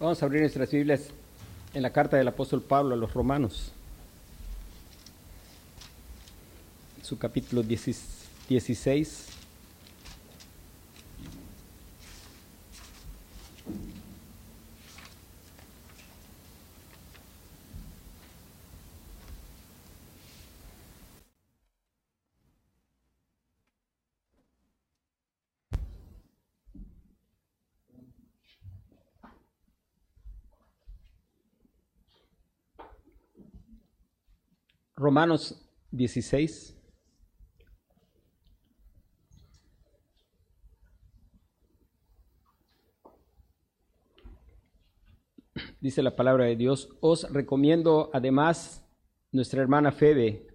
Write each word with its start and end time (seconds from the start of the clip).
Vamos 0.00 0.20
a 0.20 0.26
abrir 0.26 0.40
nuestras 0.40 0.72
Biblias 0.72 1.02
en 1.72 1.82
la 1.82 1.92
carta 1.92 2.16
del 2.16 2.26
apóstol 2.26 2.60
Pablo 2.60 2.94
a 2.94 2.96
los 2.96 3.14
romanos, 3.14 3.70
su 7.02 7.16
capítulo 7.16 7.62
16. 7.62 9.33
Romanos 35.14 35.64
16. 35.92 36.76
Dice 45.80 46.02
la 46.02 46.16
palabra 46.16 46.46
de 46.46 46.56
Dios, 46.56 46.88
os 47.00 47.32
recomiendo 47.32 48.10
además 48.12 48.84
nuestra 49.30 49.62
hermana 49.62 49.92
Febe, 49.92 50.48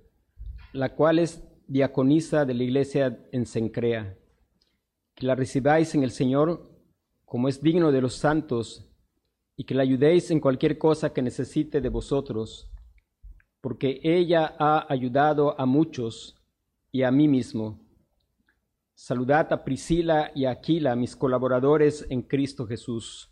la 0.74 0.94
cual 0.94 1.20
es 1.20 1.42
diaconisa 1.66 2.44
de 2.44 2.54
la 2.54 2.64
iglesia 2.64 3.18
en 3.32 3.46
Sencrea, 3.46 4.18
que 5.16 5.26
la 5.26 5.36
recibáis 5.36 5.96
en 5.96 6.04
el 6.04 6.12
Señor 6.12 6.70
como 7.24 7.48
es 7.48 7.64
digno 7.64 7.94
de 7.94 8.02
los 8.02 8.16
santos, 8.16 8.92
y 9.56 9.64
que 9.64 9.74
la 9.74 9.84
ayudéis 9.84 10.32
en 10.32 10.42
cualquier 10.42 10.78
cosa 10.78 11.14
que 11.14 11.22
necesite 11.22 11.80
de 11.80 11.88
vosotros 11.88 12.70
porque 13.62 14.00
ella 14.04 14.56
ha 14.60 14.86
ayudado 14.92 15.60
a 15.60 15.66
muchos 15.66 16.36
y 16.92 17.04
a 17.04 17.12
mí 17.12 17.28
mismo. 17.28 17.80
Saludad 18.94 19.52
a 19.54 19.64
Priscila 19.64 20.32
y 20.36 20.46
a 20.46 20.52
Aquila, 20.52 20.96
mis 20.96 21.16
colaboradores 21.16 22.06
en 22.10 22.22
Cristo 22.22 22.68
Jesús, 22.68 23.32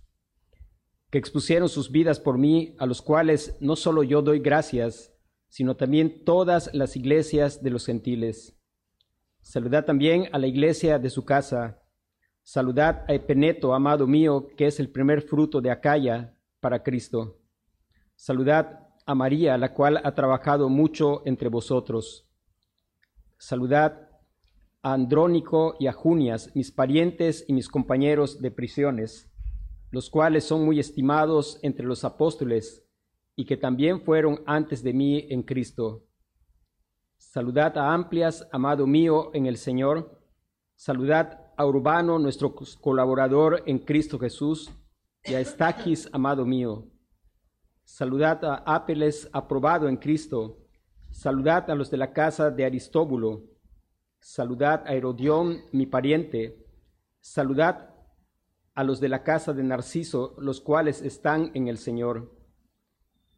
que 1.09 1.17
expusieron 1.17 1.69
sus 1.69 1.91
vidas 1.91 2.19
por 2.19 2.37
mí, 2.37 2.75
a 2.79 2.85
los 2.85 3.01
cuales 3.01 3.57
no 3.59 3.75
solo 3.75 4.03
yo 4.03 4.21
doy 4.21 4.39
gracias, 4.39 5.13
sino 5.49 5.75
también 5.75 6.23
todas 6.25 6.73
las 6.73 6.95
iglesias 6.95 7.63
de 7.63 7.69
los 7.69 7.85
gentiles. 7.85 8.57
Saludad 9.41 9.85
también 9.85 10.29
a 10.33 10.39
la 10.39 10.47
iglesia 10.47 10.99
de 10.99 11.09
su 11.09 11.23
casa. 11.23 11.81
Saludad 12.43 13.05
a 13.07 13.13
Epeneto, 13.13 13.73
amado 13.73 14.07
mío, 14.07 14.47
que 14.57 14.67
es 14.67 14.79
el 14.79 14.89
primer 14.89 15.21
fruto 15.21 15.61
de 15.61 15.71
Acaya 15.71 16.37
para 16.59 16.83
Cristo. 16.83 17.39
Saludad 18.15 18.86
a 19.07 19.15
María, 19.15 19.57
la 19.57 19.73
cual 19.73 20.01
ha 20.03 20.13
trabajado 20.13 20.69
mucho 20.69 21.23
entre 21.25 21.47
vosotros. 21.47 22.27
Saludad 23.37 24.09
a 24.81 24.93
Andrónico 24.93 25.75
y 25.79 25.87
a 25.87 25.93
Junias, 25.93 26.51
mis 26.53 26.71
parientes 26.71 27.45
y 27.47 27.53
mis 27.53 27.69
compañeros 27.69 28.41
de 28.41 28.51
prisiones, 28.51 29.31
los 29.91 30.09
cuales 30.09 30.43
son 30.43 30.65
muy 30.65 30.79
estimados 30.79 31.57
entre 31.63 31.85
los 31.85 32.03
apóstoles 32.03 32.85
y 33.35 33.45
que 33.45 33.55
también 33.55 34.01
fueron 34.01 34.41
antes 34.45 34.83
de 34.83 34.93
mí 34.93 35.25
en 35.29 35.41
Cristo. 35.41 36.03
Saludad 37.17 37.77
a 37.77 37.93
Amplias, 37.93 38.47
amado 38.51 38.85
mío 38.85 39.31
en 39.33 39.45
el 39.45 39.57
Señor. 39.57 40.19
Saludad 40.75 41.51
a 41.55 41.65
Urbano, 41.65 42.19
nuestro 42.19 42.53
colaborador 42.81 43.63
en 43.65 43.79
Cristo 43.79 44.19
Jesús, 44.19 44.69
y 45.23 45.33
a 45.33 45.39
Estaquis, 45.39 46.09
amado 46.11 46.45
mío. 46.45 46.87
Saludad 47.87 48.43
a 48.43 48.55
Apeles 48.65 49.29
aprobado 49.31 49.87
en 49.87 49.95
Cristo. 49.95 50.57
Saludad 51.09 51.71
a 51.71 51.73
los 51.73 51.89
de 51.89 51.95
la 51.95 52.11
casa 52.11 52.51
de 52.51 52.65
Aristóbulo. 52.65 53.43
Saludad 54.19 54.83
a 54.85 54.93
Herodión, 54.93 55.61
mi 55.71 55.85
pariente. 55.85 56.67
Saludad 57.21 57.95
a 58.75 58.83
los 58.83 58.99
de 58.99 59.07
la 59.07 59.23
casa 59.23 59.53
de 59.53 59.63
Narciso, 59.63 60.35
los 60.37 60.59
cuales 60.59 61.01
están 61.01 61.49
en 61.53 61.69
el 61.69 61.77
Señor. 61.77 62.37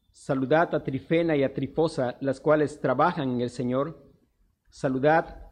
Saludad 0.09 0.73
a 0.73 0.83
Trifena 0.83 1.35
y 1.35 1.43
a 1.43 1.53
Trifosa, 1.53 2.17
las 2.19 2.41
cuales 2.41 2.81
trabajan 2.81 3.29
en 3.29 3.41
el 3.41 3.51
Señor. 3.51 4.03
Saludad 4.71 5.43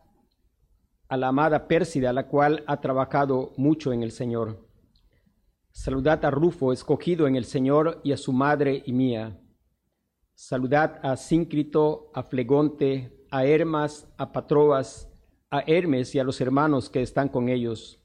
a 1.07 1.17
la 1.17 1.27
amada 1.27 1.67
Pérsida, 1.67 2.11
la 2.13 2.27
cual 2.27 2.63
ha 2.65 2.81
trabajado 2.81 3.53
mucho 3.57 3.93
en 3.93 4.01
el 4.01 4.11
Señor. 4.11 4.66
Saludad 5.79 6.25
a 6.25 6.31
Rufo, 6.31 6.73
escogido 6.73 7.27
en 7.27 7.35
el 7.35 7.45
Señor, 7.45 8.01
y 8.03 8.11
a 8.11 8.17
su 8.17 8.33
madre 8.33 8.81
y 8.87 8.93
mía. 8.93 9.39
Saludad 10.33 10.99
a 11.03 11.15
Síncrito, 11.15 12.09
a 12.15 12.23
Flegonte, 12.23 13.23
a 13.29 13.45
Hermas, 13.45 14.11
a 14.17 14.31
Patroas, 14.31 15.07
a 15.51 15.59
Hermes 15.59 16.15
y 16.15 16.19
a 16.19 16.23
los 16.23 16.41
hermanos 16.41 16.89
que 16.89 17.03
están 17.03 17.29
con 17.29 17.47
ellos. 17.47 18.01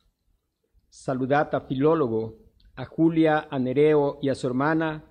Saludad 0.90 1.54
a 1.54 1.62
Filólogo, 1.62 2.36
a 2.76 2.84
Julia, 2.84 3.48
a 3.50 3.58
Nereo 3.58 4.18
y 4.20 4.28
a 4.28 4.34
su 4.34 4.46
hermana, 4.46 5.06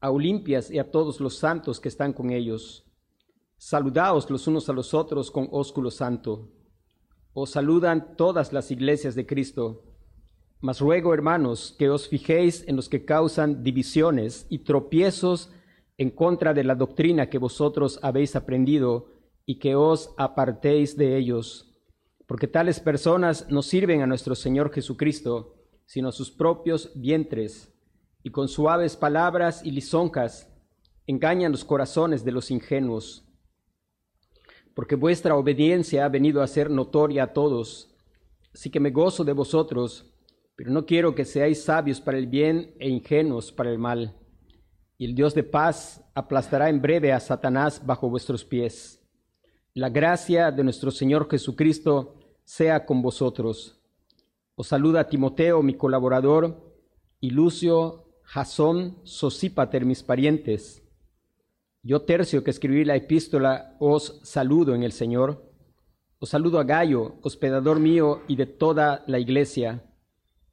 a 0.00 0.12
Olimpias 0.12 0.70
y 0.70 0.78
a 0.78 0.92
todos 0.92 1.18
los 1.18 1.36
santos 1.36 1.80
que 1.80 1.88
están 1.88 2.12
con 2.12 2.30
ellos. 2.30 2.86
Saludaos 3.56 4.30
los 4.30 4.46
unos 4.46 4.68
a 4.68 4.72
los 4.72 4.94
otros 4.94 5.32
con 5.32 5.48
ósculo 5.50 5.90
santo. 5.90 6.48
Os 7.32 7.50
saludan 7.50 8.14
todas 8.16 8.52
las 8.52 8.70
iglesias 8.70 9.16
de 9.16 9.26
Cristo. 9.26 9.93
Mas 10.64 10.80
ruego, 10.80 11.12
hermanos, 11.12 11.76
que 11.78 11.90
os 11.90 12.08
fijéis 12.08 12.66
en 12.66 12.74
los 12.74 12.88
que 12.88 13.04
causan 13.04 13.62
divisiones 13.62 14.46
y 14.48 14.60
tropiezos 14.60 15.52
en 15.98 16.08
contra 16.08 16.54
de 16.54 16.64
la 16.64 16.74
doctrina 16.74 17.28
que 17.28 17.36
vosotros 17.36 17.98
habéis 18.00 18.34
aprendido 18.34 19.12
y 19.44 19.58
que 19.58 19.76
os 19.76 20.14
apartéis 20.16 20.96
de 20.96 21.18
ellos, 21.18 21.78
porque 22.26 22.48
tales 22.48 22.80
personas 22.80 23.46
no 23.50 23.60
sirven 23.60 24.00
a 24.00 24.06
nuestro 24.06 24.34
Señor 24.34 24.72
Jesucristo, 24.72 25.54
sino 25.84 26.08
a 26.08 26.12
sus 26.12 26.30
propios 26.30 26.90
vientres, 26.94 27.70
y 28.22 28.30
con 28.30 28.48
suaves 28.48 28.96
palabras 28.96 29.66
y 29.66 29.70
lisonjas 29.70 30.50
engañan 31.06 31.52
los 31.52 31.66
corazones 31.66 32.24
de 32.24 32.32
los 32.32 32.50
ingenuos. 32.50 33.28
Porque 34.74 34.94
vuestra 34.94 35.36
obediencia 35.36 36.06
ha 36.06 36.08
venido 36.08 36.40
a 36.40 36.46
ser 36.46 36.70
notoria 36.70 37.24
a 37.24 37.32
todos, 37.34 37.94
así 38.54 38.70
que 38.70 38.80
me 38.80 38.92
gozo 38.92 39.24
de 39.24 39.34
vosotros, 39.34 40.10
pero 40.56 40.70
no 40.70 40.86
quiero 40.86 41.14
que 41.14 41.24
seáis 41.24 41.64
sabios 41.64 42.00
para 42.00 42.18
el 42.18 42.26
bien 42.26 42.74
e 42.78 42.88
ingenuos 42.88 43.52
para 43.52 43.70
el 43.70 43.78
mal. 43.78 44.16
Y 44.96 45.06
el 45.06 45.14
Dios 45.14 45.34
de 45.34 45.42
paz 45.42 46.04
aplastará 46.14 46.68
en 46.68 46.80
breve 46.80 47.12
a 47.12 47.20
Satanás 47.20 47.82
bajo 47.84 48.08
vuestros 48.08 48.44
pies. 48.44 49.02
La 49.74 49.88
gracia 49.88 50.52
de 50.52 50.62
nuestro 50.62 50.92
Señor 50.92 51.28
Jesucristo 51.28 52.14
sea 52.44 52.86
con 52.86 53.02
vosotros. 53.02 53.80
Os 54.54 54.68
saluda 54.68 55.08
Timoteo, 55.08 55.62
mi 55.62 55.74
colaborador, 55.74 56.72
y 57.18 57.30
Lucio, 57.30 58.20
Jasón, 58.22 58.98
Sosípater, 59.02 59.84
mis 59.84 60.04
parientes. 60.04 60.82
Yo, 61.82 62.02
Tercio, 62.02 62.44
que 62.44 62.50
escribí 62.50 62.84
la 62.84 62.94
epístola, 62.94 63.76
os 63.80 64.20
saludo 64.22 64.74
en 64.76 64.84
el 64.84 64.92
Señor. 64.92 65.50
Os 66.20 66.28
saludo 66.28 66.60
a 66.60 66.64
Gallo, 66.64 67.16
hospedador 67.22 67.80
mío 67.80 68.22
y 68.28 68.36
de 68.36 68.46
toda 68.46 69.02
la 69.08 69.18
iglesia 69.18 69.82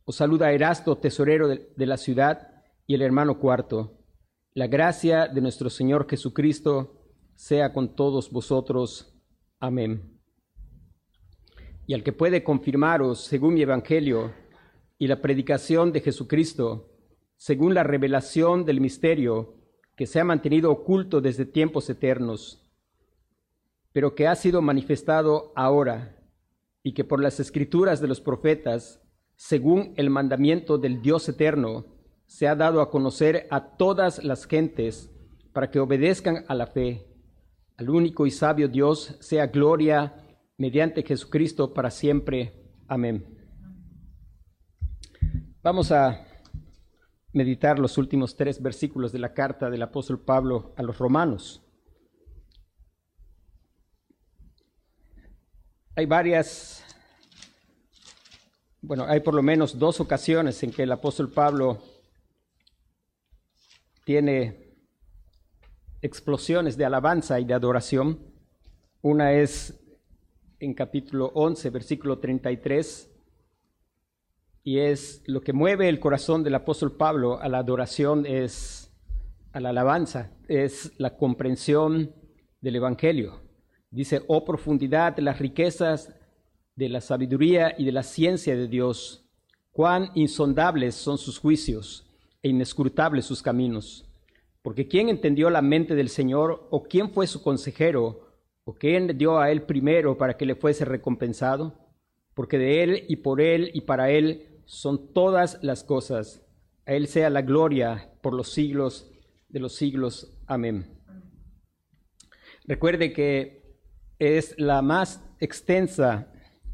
os 0.06 0.16
saluda 0.16 0.52
Erasto, 0.52 0.98
tesorero 0.98 1.48
de, 1.48 1.86
la 1.86 1.98
ciudad, 1.98 2.64
y 2.88 2.96
el 2.96 3.02
hermano 3.02 3.40
cuarto. 3.40 4.00
La 4.54 4.68
gracia 4.68 5.28
de 5.28 5.42
nuestro 5.42 5.70
Señor 5.70 6.08
Jesucristo 6.10 7.02
sea 7.36 7.72
con 7.72 7.96
todos 7.96 8.32
vosotros. 8.32 9.14
Amén. 9.60 10.20
Y 11.86 11.94
al 11.94 12.04
que 12.04 12.14
puede 12.14 12.44
confirmaros, 12.44 13.22
según 13.22 13.54
mi 13.54 13.62
evangelio 13.62 14.34
y 14.98 15.08
la 15.08 15.22
predicación 15.22 15.92
de 15.92 16.02
Jesucristo, 16.02 16.90
según 17.38 17.74
la 17.74 17.84
revelación 17.84 18.66
del 18.66 18.82
misterio 18.82 19.56
que 19.96 20.08
se 20.08 20.20
ha 20.20 20.24
mantenido 20.24 20.72
oculto 20.72 21.22
desde 21.22 21.46
tiempos 21.46 21.90
eternos, 21.90 22.70
pero 23.94 24.16
que 24.16 24.28
ha 24.28 24.36
sido 24.36 24.62
manifestado 24.62 25.52
ahora, 25.56 26.18
y 26.84 26.94
que 26.94 27.04
por 27.04 27.22
las 27.22 27.40
escrituras 27.40 28.02
de 28.02 28.08
los 28.08 28.22
profetas 28.22 29.02
según 29.42 29.96
el 29.98 30.12
mandamiento 30.12 30.78
del 30.78 31.02
Dios 31.02 31.28
eterno, 31.28 31.88
se 32.28 32.48
ha 32.48 32.56
dado 32.56 32.80
a 32.80 32.92
conocer 32.92 33.48
a 33.50 33.76
todas 33.76 34.24
las 34.24 34.46
gentes 34.46 35.10
para 35.52 35.72
que 35.72 35.80
obedezcan 35.80 36.46
a 36.48 36.54
la 36.54 36.68
fe. 36.68 37.08
Al 37.76 37.90
único 37.90 38.28
y 38.28 38.32
sabio 38.32 38.68
Dios 38.68 39.18
sea 39.20 39.48
gloria 39.48 40.14
mediante 40.58 41.02
Jesucristo 41.02 41.74
para 41.74 41.90
siempre. 41.90 42.54
Amén. 42.88 43.26
Vamos 45.64 45.92
a 45.92 46.24
meditar 47.34 47.80
los 47.80 47.98
últimos 47.98 48.36
tres 48.36 48.62
versículos 48.62 49.12
de 49.12 49.20
la 49.20 49.34
carta 49.34 49.72
del 49.72 49.82
apóstol 49.82 50.20
Pablo 50.24 50.72
a 50.78 50.84
los 50.84 51.00
romanos. 51.00 51.66
Hay 55.96 56.06
varias 56.06 56.81
bueno, 58.82 59.06
hay 59.08 59.20
por 59.20 59.36
lo 59.36 59.44
menos 59.44 59.78
dos 59.78 60.00
ocasiones 60.00 60.62
en 60.64 60.72
que 60.72 60.84
el 60.84 60.92
apóstol 60.92 61.30
Pablo 61.30 61.78
tiene 64.04 64.74
explosiones 66.02 66.78
de 66.78 66.86
alabanza 66.86 67.40
y 67.40 67.46
de 67.46 67.54
adoración. 67.54 68.20
Una 69.04 69.34
es 69.34 69.80
en 70.60 70.74
capítulo 70.74 71.32
11, 71.36 71.70
versículo 71.70 72.20
33, 72.20 73.10
y 74.64 74.80
es 74.80 75.24
lo 75.28 75.42
que 75.42 75.54
mueve 75.54 75.88
el 75.88 76.00
corazón 76.00 76.44
del 76.44 76.56
apóstol 76.56 76.96
Pablo 76.98 77.40
a 77.40 77.50
la 77.50 77.60
adoración 77.60 78.26
es 78.26 78.92
a 79.54 79.60
la 79.60 79.70
alabanza, 79.70 80.32
es 80.48 80.92
la 80.98 81.18
comprensión 81.18 82.16
del 82.62 82.78
Evangelio. 82.78 83.42
Dice, 83.92 84.24
oh 84.28 84.46
profundidad 84.46 85.16
de 85.16 85.24
las 85.24 85.40
riquezas 85.40 86.14
de 86.82 86.90
la 86.90 87.00
sabiduría 87.00 87.76
y 87.78 87.86
de 87.86 87.92
la 87.92 88.02
ciencia 88.02 88.56
de 88.56 88.68
Dios, 88.68 89.24
cuán 89.72 90.10
insondables 90.16 90.96
son 90.96 91.20
sus 91.20 91.38
juicios 91.38 92.10
e 92.42 92.50
inescrutables 92.50 93.24
sus 93.24 93.44
caminos. 93.44 94.10
Porque 94.64 94.88
¿quién 94.88 95.08
entendió 95.08 95.52
la 95.52 95.62
mente 95.62 95.94
del 95.94 96.10
Señor 96.10 96.68
o 96.72 96.82
quién 96.82 97.12
fue 97.12 97.28
su 97.28 97.44
consejero 97.44 98.32
o 98.64 98.74
quién 98.74 99.16
dio 99.16 99.38
a 99.38 99.52
él 99.52 99.62
primero 99.62 100.18
para 100.18 100.38
que 100.38 100.48
le 100.48 100.56
fuese 100.56 100.84
recompensado? 100.84 101.78
Porque 102.34 102.58
de 102.58 102.82
él 102.82 103.06
y 103.08 103.18
por 103.18 103.42
él 103.42 103.70
y 103.76 103.82
para 103.82 104.10
él 104.10 104.64
son 104.66 105.14
todas 105.14 105.60
las 105.62 105.84
cosas. 105.84 106.42
A 106.88 106.94
Él 106.94 107.06
sea 107.06 107.30
la 107.30 107.44
gloria 107.44 108.10
por 108.22 108.34
los 108.34 108.52
siglos 108.52 109.12
de 109.50 109.60
los 109.60 109.76
siglos. 109.76 110.36
Amén. 110.48 110.88
Recuerde 112.66 113.14
que 113.14 113.78
es 114.18 114.56
la 114.58 114.82
más 114.82 115.24
extensa 115.40 116.32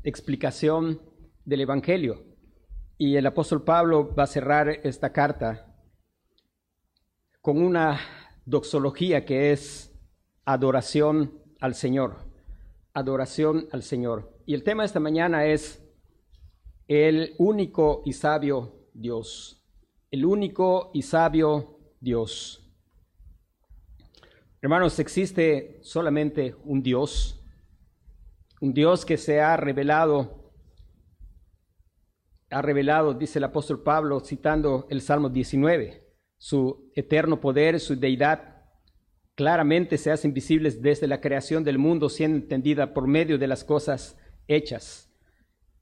explicación 0.07 1.01
del 1.43 1.61
Evangelio 1.61 2.23
y 2.97 3.17
el 3.17 3.25
apóstol 3.25 3.63
Pablo 3.63 4.15
va 4.15 4.23
a 4.23 4.27
cerrar 4.27 4.69
esta 4.69 5.11
carta 5.11 5.75
con 7.41 7.61
una 7.61 7.99
doxología 8.45 9.25
que 9.25 9.51
es 9.51 9.93
adoración 10.45 11.33
al 11.59 11.75
Señor. 11.75 12.15
Adoración 12.93 13.67
al 13.71 13.83
Señor. 13.83 14.33
Y 14.45 14.53
el 14.53 14.63
tema 14.63 14.83
de 14.83 14.87
esta 14.87 15.01
mañana 15.01 15.45
es 15.45 15.83
el 16.87 17.35
único 17.37 18.01
y 18.05 18.13
sabio 18.13 18.87
Dios, 18.93 19.61
el 20.09 20.25
único 20.25 20.89
y 20.93 21.01
sabio 21.01 21.79
Dios. 21.99 22.63
Hermanos, 24.61 24.99
existe 24.99 25.79
solamente 25.83 26.55
un 26.63 26.81
Dios, 26.81 27.36
un 28.59 28.73
Dios 28.73 29.05
que 29.05 29.17
se 29.17 29.39
ha 29.39 29.55
revelado, 29.57 30.51
ha 32.49 32.61
revelado, 32.61 33.13
dice 33.13 33.39
el 33.39 33.45
apóstol 33.45 33.83
Pablo, 33.83 34.19
citando 34.21 34.87
el 34.89 35.01
Salmo 35.01 35.29
19, 35.29 36.07
su 36.37 36.91
eterno 36.95 37.39
poder, 37.39 37.79
su 37.79 37.95
deidad, 37.95 38.63
claramente 39.35 39.97
se 39.97 40.11
hacen 40.11 40.33
visibles 40.33 40.81
desde 40.81 41.07
la 41.07 41.21
creación 41.21 41.63
del 41.63 41.77
mundo, 41.77 42.09
siendo 42.09 42.37
entendida 42.37 42.93
por 42.93 43.07
medio 43.07 43.37
de 43.37 43.47
las 43.47 43.63
cosas 43.63 44.17
hechas. 44.47 45.13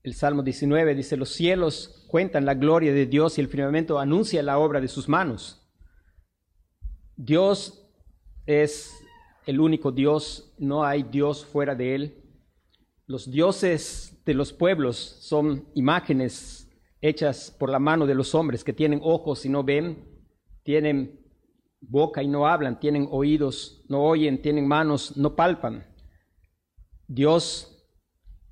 El 0.02 0.14
Salmo 0.14 0.42
19 0.42 0.94
dice, 0.94 1.16
los 1.16 1.30
cielos 1.30 2.06
cuentan 2.08 2.44
la 2.44 2.54
gloria 2.54 2.92
de 2.92 3.06
Dios 3.06 3.38
y 3.38 3.40
el 3.40 3.48
firmamento 3.48 3.98
anuncia 3.98 4.42
la 4.42 4.58
obra 4.58 4.80
de 4.80 4.88
sus 4.88 5.08
manos. 5.08 5.66
Dios 7.16 7.88
es 8.44 8.92
el 9.46 9.58
único 9.58 9.90
Dios, 9.90 10.54
no 10.58 10.84
hay 10.84 11.02
Dios 11.02 11.44
fuera 11.44 11.74
de 11.74 11.94
él. 11.94 12.25
Los 13.06 13.30
dioses 13.30 14.20
de 14.24 14.34
los 14.34 14.52
pueblos 14.52 14.96
son 14.96 15.68
imágenes 15.74 16.68
hechas 17.00 17.54
por 17.56 17.70
la 17.70 17.78
mano 17.78 18.06
de 18.06 18.14
los 18.14 18.34
hombres 18.34 18.64
que 18.64 18.72
tienen 18.72 19.00
ojos 19.02 19.46
y 19.46 19.48
no 19.48 19.62
ven, 19.62 20.04
tienen 20.64 21.20
boca 21.80 22.22
y 22.22 22.28
no 22.28 22.46
hablan, 22.46 22.80
tienen 22.80 23.06
oídos, 23.10 23.84
no 23.88 24.02
oyen, 24.02 24.42
tienen 24.42 24.66
manos, 24.66 25.16
no 25.16 25.36
palpan. 25.36 25.86
Dios 27.06 27.72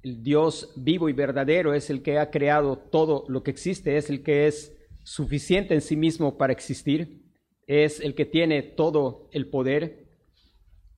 el 0.05 0.23
Dios 0.23 0.71
vivo 0.77 1.09
y 1.09 1.15
verdadero 1.15 1.73
es 1.73 1.89
el 1.89 2.03
que 2.03 2.19
ha 2.19 2.31
creado 2.31 2.77
todo 2.77 3.25
lo 3.29 3.43
que 3.43 3.51
existe, 3.51 3.97
es 3.97 4.11
el 4.11 4.23
que 4.23 4.47
es 4.47 4.77
suficiente 5.03 5.73
en 5.73 5.81
sí 5.81 5.97
mismo 5.97 6.37
para 6.37 6.53
existir, 6.53 7.23
es 7.67 8.01
el 8.01 8.15
que 8.15 8.27
tiene 8.27 8.63
todo 8.63 9.31
el 9.33 9.49
poder, 9.49 10.11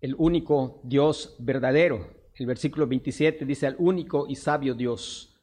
el 0.00 0.16
único 0.18 0.80
Dios 0.84 1.36
verdadero. 1.38 2.15
El 2.38 2.46
versículo 2.46 2.86
27 2.86 3.46
dice 3.46 3.66
al 3.66 3.76
único 3.78 4.26
y 4.28 4.36
sabio 4.36 4.74
Dios, 4.74 5.34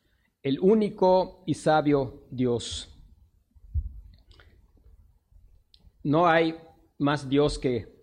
el 0.44 0.60
único 0.60 1.44
y 1.48 1.56
sabio 1.56 2.28
Dios. 2.30 2.90
No 6.04 6.28
hay 6.28 6.56
más 7.00 7.28
Dios 7.28 7.58
que 7.58 7.94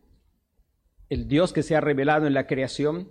el 1.08 1.28
Dios 1.28 1.52
que 1.52 1.62
se 1.62 1.76
ha 1.76 1.81
revelado 1.81 2.26
en 2.26 2.34
la 2.34 2.46
creación, 2.46 3.08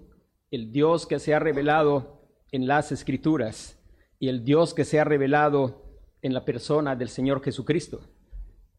el 0.51 0.71
Dios 0.71 1.05
que 1.05 1.19
se 1.19 1.33
ha 1.33 1.39
revelado 1.39 2.27
en 2.51 2.67
las 2.67 2.91
escrituras 2.91 3.79
y 4.19 4.27
el 4.27 4.43
Dios 4.43 4.73
que 4.73 4.83
se 4.83 4.99
ha 4.99 5.03
revelado 5.05 5.85
en 6.21 6.33
la 6.33 6.43
persona 6.43 6.95
del 6.95 7.09
Señor 7.09 7.41
Jesucristo. 7.41 8.01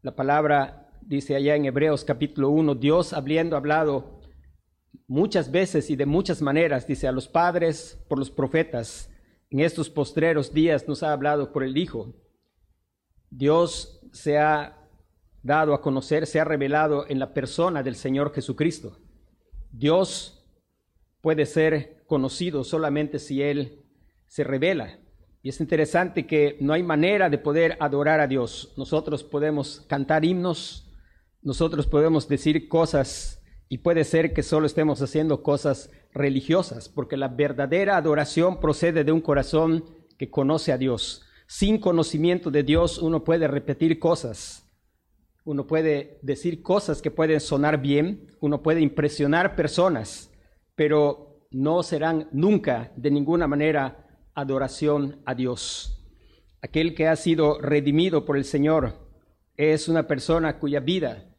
La 0.03 0.15
palabra 0.17 0.91
dice 1.01 1.35
allá 1.35 1.55
en 1.55 1.65
Hebreos 1.65 2.05
capítulo 2.05 2.51
1, 2.51 2.75
Dios 2.75 3.13
habiendo 3.15 3.57
hablado 3.57 4.20
muchas 5.07 5.51
veces 5.51 5.91
y 5.91 5.97
de 5.97 6.07
muchas 6.07 6.41
maneras, 6.43 6.87
dice 6.87 7.09
a 7.09 7.13
los 7.13 7.29
padres 7.29 7.99
por 8.09 8.19
los 8.19 8.31
profetas, 8.31 9.11
en 9.51 9.61
estos 9.61 9.91
postreros 9.91 10.53
días 10.53 10.87
nos 10.87 11.03
ha 11.03 11.13
hablado 11.13 11.53
por 11.53 11.65
el 11.65 11.77
Hijo. 11.77 12.15
Dios 13.31 14.01
se 14.13 14.39
ha 14.39 14.77
dado 15.43 15.75
a 15.75 15.83
conocer, 15.83 16.27
se 16.27 16.41
ha 16.41 16.45
revelado 16.45 17.07
en 17.09 17.19
la 17.19 17.35
persona 17.35 17.83
del 17.83 17.97
Señor 17.97 18.33
Jesucristo. 18.33 18.99
Dios 19.73 20.47
puede 21.21 21.47
ser 21.47 22.05
conocido 22.07 22.65
solamente 22.65 23.19
si 23.19 23.43
Él 23.43 23.85
se 24.27 24.45
revela. 24.45 24.99
Y 25.43 25.49
es 25.49 25.61
interesante 25.61 26.27
que 26.27 26.57
no 26.61 26.73
hay 26.73 26.83
manera 26.83 27.31
de 27.31 27.39
poder 27.39 27.77
adorar 27.81 28.21
a 28.21 28.27
Dios. 28.27 28.75
Nosotros 28.77 29.25
podemos 29.25 29.81
cantar 29.89 30.25
himnos, 30.25 30.93
nosotros 31.43 31.87
podemos 31.87 32.29
decir 32.29 32.69
cosas 32.69 33.40
y 33.73 33.79
puede 33.79 34.03
ser 34.03 34.35
que 34.35 34.43
solo 34.43 34.67
estemos 34.67 35.01
haciendo 35.01 35.45
cosas 35.45 35.91
religiosas, 36.13 36.89
porque 36.89 37.17
la 37.17 37.29
verdadera 37.29 37.97
adoración 37.97 38.59
procede 38.59 39.05
de 39.05 39.13
un 39.13 39.21
corazón 39.21 39.85
que 40.19 40.29
conoce 40.29 40.73
a 40.73 40.77
Dios. 40.77 41.25
Sin 41.47 41.79
conocimiento 41.79 42.51
de 42.51 42.65
Dios 42.65 42.99
uno 42.99 43.23
puede 43.23 43.47
repetir 43.47 44.01
cosas, 44.01 44.69
uno 45.45 45.69
puede 45.69 46.19
decir 46.21 46.63
cosas 46.63 47.01
que 47.01 47.13
pueden 47.13 47.39
sonar 47.39 47.81
bien, 47.81 48.27
uno 48.41 48.61
puede 48.61 48.81
impresionar 48.81 49.55
personas, 49.55 50.33
pero 50.75 51.47
no 51.53 51.85
serán 51.85 52.29
nunca 52.33 52.93
de 52.97 53.13
ninguna 53.13 53.47
manera 53.47 54.05
adoración 54.35 55.23
a 55.25 55.37
Dios. 55.37 56.05
Aquel 56.61 56.97
que 56.97 57.07
ha 57.07 57.15
sido 57.15 57.61
redimido 57.61 58.25
por 58.25 58.37
el 58.37 58.45
Señor 58.45 58.95
es 59.57 59.89
una 59.89 60.09
persona 60.09 60.59
cuya 60.59 60.81
vida 60.81 61.30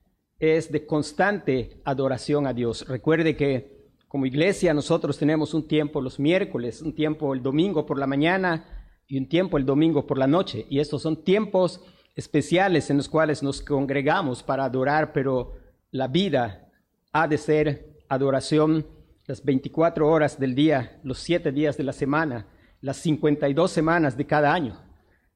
es 0.42 0.72
de 0.72 0.88
constante 0.88 1.80
adoración 1.86 2.48
a 2.48 2.54
Dios. 2.54 2.88
Recuerde 2.88 3.38
que 3.38 3.80
como 4.08 4.26
iglesia 4.26 4.74
nosotros 4.74 5.20
tenemos 5.20 5.54
un 5.54 5.68
tiempo 5.68 6.02
los 6.02 6.20
miércoles, 6.20 6.82
un 6.82 6.96
tiempo 6.96 7.36
el 7.36 7.44
domingo 7.44 7.86
por 7.86 8.00
la 8.00 8.08
mañana 8.08 8.90
y 9.08 9.20
un 9.20 9.30
tiempo 9.30 9.60
el 9.60 9.68
domingo 9.68 10.08
por 10.08 10.18
la 10.18 10.26
noche. 10.26 10.66
Y 10.68 10.80
estos 10.80 11.04
son 11.04 11.24
tiempos 11.24 11.80
especiales 12.16 12.90
en 12.90 12.98
los 12.98 13.08
cuales 13.08 13.44
nos 13.44 13.62
congregamos 13.62 14.42
para 14.42 14.66
adorar, 14.66 15.14
pero 15.14 15.54
la 15.92 16.08
vida 16.08 16.72
ha 17.14 17.28
de 17.28 17.38
ser 17.38 18.00
adoración 18.10 18.88
las 19.28 19.46
24 19.46 20.10
horas 20.10 20.40
del 20.40 20.56
día, 20.56 21.00
los 21.04 21.20
7 21.20 21.52
días 21.52 21.78
de 21.78 21.84
la 21.84 21.94
semana, 21.94 22.48
las 22.82 22.98
52 22.98 23.70
semanas 23.70 24.18
de 24.18 24.26
cada 24.26 24.52
año. 24.52 24.82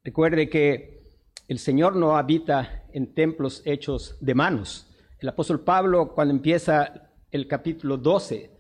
Recuerde 0.04 0.50
que 0.50 1.04
el 1.48 1.60
Señor 1.60 1.96
no 1.96 2.18
habita 2.18 2.86
en 2.92 3.14
templos 3.14 3.62
hechos 3.66 4.18
de 4.20 4.34
manos. 4.34 4.92
El 5.26 5.30
apóstol 5.30 5.62
Pablo, 5.62 6.14
cuando 6.14 6.36
empieza 6.36 7.10
el 7.32 7.48
capítulo 7.48 7.98
12, 7.98 8.52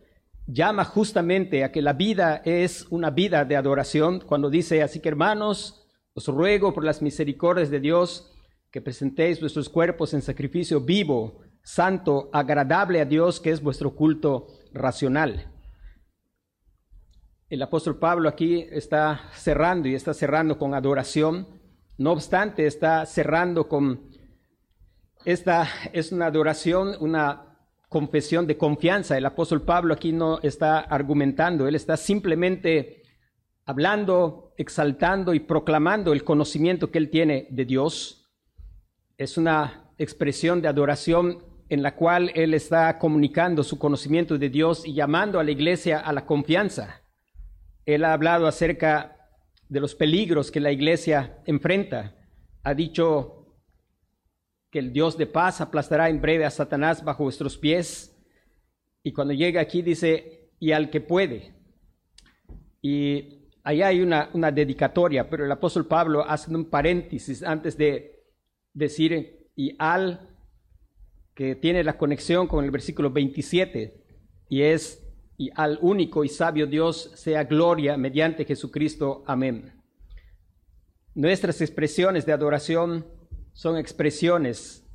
llama 0.47 0.83
justamente 0.83 1.63
a 1.63 1.71
que 1.71 1.79
la 1.79 1.93
vida 1.93 2.41
es 2.43 2.87
una 2.89 3.11
vida 3.11 3.45
de 3.45 3.55
adoración, 3.55 4.21
cuando 4.21 4.49
dice, 4.49 4.81
así 4.81 4.99
que 4.99 5.09
hermanos, 5.09 5.85
os 6.15 6.27
ruego 6.27 6.73
por 6.73 6.83
las 6.83 7.03
misericordias 7.03 7.69
de 7.69 7.79
Dios 7.79 8.33
que 8.71 8.81
presentéis 8.81 9.39
vuestros 9.39 9.69
cuerpos 9.69 10.15
en 10.15 10.23
sacrificio 10.23 10.81
vivo, 10.81 11.41
santo, 11.61 12.31
agradable 12.33 12.99
a 12.99 13.05
Dios, 13.05 13.39
que 13.39 13.51
es 13.51 13.61
vuestro 13.61 13.93
culto 13.93 14.47
racional. 14.73 15.51
El 17.47 17.61
apóstol 17.61 17.99
Pablo 17.99 18.27
aquí 18.27 18.65
está 18.71 19.29
cerrando 19.33 19.87
y 19.87 19.93
está 19.93 20.15
cerrando 20.15 20.57
con 20.57 20.73
adoración. 20.73 21.47
No 21.99 22.11
obstante, 22.11 22.65
está 22.65 23.05
cerrando 23.05 23.69
con 23.69 24.14
esta 25.25 25.67
es 25.91 26.11
una 26.11 26.27
adoración, 26.27 26.95
una 26.99 27.57
confesión 27.89 28.45
de 28.47 28.57
confianza. 28.57 29.17
El 29.17 29.25
apóstol 29.25 29.63
Pablo 29.63 29.93
aquí 29.93 30.11
no 30.11 30.39
está 30.41 30.79
argumentando, 30.79 31.67
él 31.67 31.75
está 31.75 31.97
simplemente 31.97 33.03
hablando, 33.65 34.53
exaltando 34.57 35.33
y 35.33 35.39
proclamando 35.39 36.13
el 36.13 36.23
conocimiento 36.23 36.91
que 36.91 36.99
él 36.99 37.09
tiene 37.09 37.47
de 37.49 37.65
Dios. 37.65 38.29
Es 39.17 39.37
una 39.37 39.91
expresión 39.97 40.61
de 40.61 40.67
adoración 40.67 41.43
en 41.69 41.81
la 41.81 41.95
cual 41.95 42.31
él 42.35 42.53
está 42.53 42.99
comunicando 42.99 43.63
su 43.63 43.79
conocimiento 43.79 44.37
de 44.37 44.49
Dios 44.49 44.85
y 44.85 44.93
llamando 44.93 45.39
a 45.39 45.43
la 45.43 45.51
iglesia 45.51 45.99
a 45.99 46.13
la 46.13 46.25
confianza. 46.25 47.01
Él 47.85 48.03
ha 48.03 48.13
hablado 48.13 48.45
acerca 48.45 49.29
de 49.67 49.79
los 49.79 49.95
peligros 49.95 50.51
que 50.51 50.59
la 50.59 50.71
iglesia 50.71 51.39
enfrenta. 51.45 52.13
Ha 52.63 52.75
dicho 52.75 53.44
que 54.75 54.79
el 54.79 54.91
Dios 54.91 55.17
de 55.17 55.25
paz 55.25 55.61
aplastará 55.61 56.09
en 56.09 56.19
breve 56.19 56.43
a 56.43 56.49
Satanás 56.49 57.01
bajo 57.01 57.23
vuestros 57.23 57.57
pies. 57.57 58.13
Y 59.03 59.13
cuando 59.13 59.33
llega 59.33 59.61
aquí 59.61 59.81
dice, 59.81 60.49
y 60.59 60.73
al 60.73 60.89
que 60.89 60.99
puede. 60.99 61.55
Y 62.81 63.47
ahí 63.63 63.81
hay 63.81 64.01
una, 64.01 64.29
una 64.33 64.51
dedicatoria, 64.51 65.29
pero 65.29 65.45
el 65.45 65.51
apóstol 65.53 65.87
Pablo 65.87 66.29
hace 66.29 66.53
un 66.53 66.69
paréntesis 66.69 67.41
antes 67.41 67.77
de 67.77 68.21
decir, 68.73 69.47
y 69.55 69.77
al 69.79 70.35
que 71.33 71.55
tiene 71.55 71.81
la 71.81 71.97
conexión 71.97 72.45
con 72.45 72.65
el 72.65 72.71
versículo 72.71 73.11
27, 73.11 74.03
y 74.49 74.61
es 74.61 75.07
y 75.37 75.51
al 75.55 75.79
único 75.81 76.25
y 76.25 76.27
sabio 76.27 76.67
Dios 76.67 77.13
sea 77.15 77.45
gloria 77.45 77.95
mediante 77.95 78.43
Jesucristo. 78.43 79.23
Amén. 79.25 79.71
Nuestras 81.13 81.61
expresiones 81.61 82.25
de 82.25 82.33
adoración 82.33 83.14
son 83.55 83.77
expresiones 83.77 84.85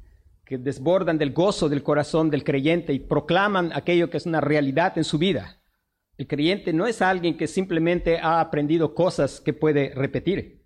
que 0.44 0.58
desbordan 0.58 1.16
del 1.16 1.32
gozo 1.32 1.68
del 1.68 1.82
corazón 1.82 2.30
del 2.30 2.44
creyente 2.44 2.92
y 2.92 2.98
proclaman 2.98 3.72
aquello 3.72 4.10
que 4.10 4.18
es 4.18 4.26
una 4.26 4.40
realidad 4.40 4.98
en 4.98 5.04
su 5.04 5.18
vida. 5.18 5.60
El 6.18 6.26
creyente 6.26 6.74
no 6.74 6.86
es 6.86 7.00
alguien 7.00 7.38
que 7.38 7.46
simplemente 7.46 8.18
ha 8.18 8.38
aprendido 8.38 8.94
cosas 8.94 9.40
que 9.40 9.54
puede 9.54 9.94
repetir. 9.94 10.62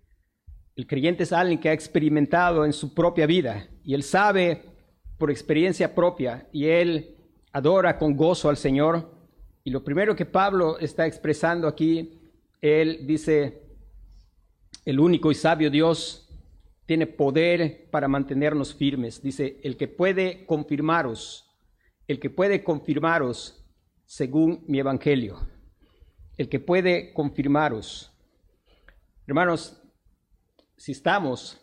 El 0.75 0.87
creyente 0.87 1.23
es 1.23 1.31
alguien 1.31 1.59
que 1.59 1.69
ha 1.69 1.73
experimentado 1.73 2.65
en 2.65 2.73
su 2.73 2.93
propia 2.93 3.25
vida 3.25 3.69
y 3.81 3.93
él 3.93 4.03
sabe 4.03 4.65
por 5.17 5.31
experiencia 5.31 5.95
propia 5.95 6.49
y 6.51 6.65
él 6.65 7.15
adora 7.53 7.97
con 7.97 8.17
gozo 8.17 8.49
al 8.49 8.57
Señor 8.57 9.09
y 9.63 9.69
lo 9.69 9.85
primero 9.85 10.17
que 10.17 10.25
Pablo 10.25 10.77
está 10.79 11.07
expresando 11.07 11.65
aquí, 11.65 12.19
él 12.59 13.07
dice, 13.07 13.61
el 14.83 14.99
único 14.99 15.31
y 15.31 15.35
sabio 15.35 15.71
Dios 15.71 16.24
tiene 16.85 17.07
poder 17.07 17.89
para 17.91 18.07
mantenernos 18.07 18.75
firmes. 18.75 19.21
Dice, 19.21 19.59
el 19.63 19.77
que 19.77 19.87
puede 19.87 20.45
confirmaros, 20.45 21.49
el 22.07 22.19
que 22.19 22.29
puede 22.29 22.63
confirmaros 22.63 23.65
según 24.05 24.63
mi 24.67 24.79
evangelio, 24.79 25.39
el 26.37 26.47
que 26.47 26.59
puede 26.59 27.13
confirmaros. 27.13 28.11
Hermanos, 29.25 29.81
si 30.77 30.91
estamos 30.91 31.59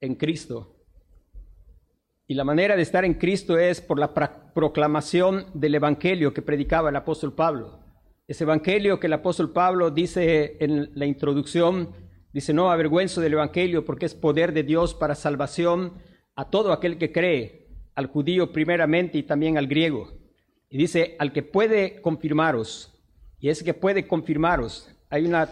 en 0.00 0.14
Cristo, 0.14 0.78
y 2.30 2.34
la 2.34 2.44
manera 2.44 2.76
de 2.76 2.82
estar 2.82 3.06
en 3.06 3.14
Cristo 3.14 3.56
es 3.56 3.80
por 3.80 3.98
la 3.98 4.12
proclamación 4.52 5.46
del 5.54 5.76
Evangelio 5.76 6.34
que 6.34 6.42
predicaba 6.42 6.90
el 6.90 6.96
apóstol 6.96 7.34
Pablo. 7.34 7.80
Ese 8.26 8.44
Evangelio 8.44 9.00
que 9.00 9.06
el 9.06 9.14
apóstol 9.14 9.50
Pablo 9.50 9.90
dice 9.90 10.58
en 10.60 10.90
la 10.94 11.06
introducción, 11.06 11.88
dice, 12.32 12.52
no 12.52 12.70
avergüenzo 12.70 13.20
del 13.20 13.34
Evangelio 13.34 13.84
porque 13.84 14.06
es 14.06 14.14
poder 14.14 14.52
de 14.52 14.62
Dios 14.62 14.94
para 14.94 15.14
salvación 15.14 15.94
a 16.34 16.50
todo 16.50 16.72
aquel 16.72 16.98
que 16.98 17.12
cree, 17.12 17.68
al 17.94 18.06
judío 18.06 18.52
primeramente 18.52 19.18
y 19.18 19.22
también 19.22 19.58
al 19.58 19.66
griego. 19.66 20.12
Y 20.70 20.78
dice, 20.78 21.16
al 21.18 21.32
que 21.32 21.42
puede 21.42 22.00
confirmaros, 22.00 22.94
y 23.40 23.48
es 23.48 23.62
que 23.62 23.74
puede 23.74 24.06
confirmaros. 24.06 24.90
Hay 25.10 25.24
una, 25.24 25.48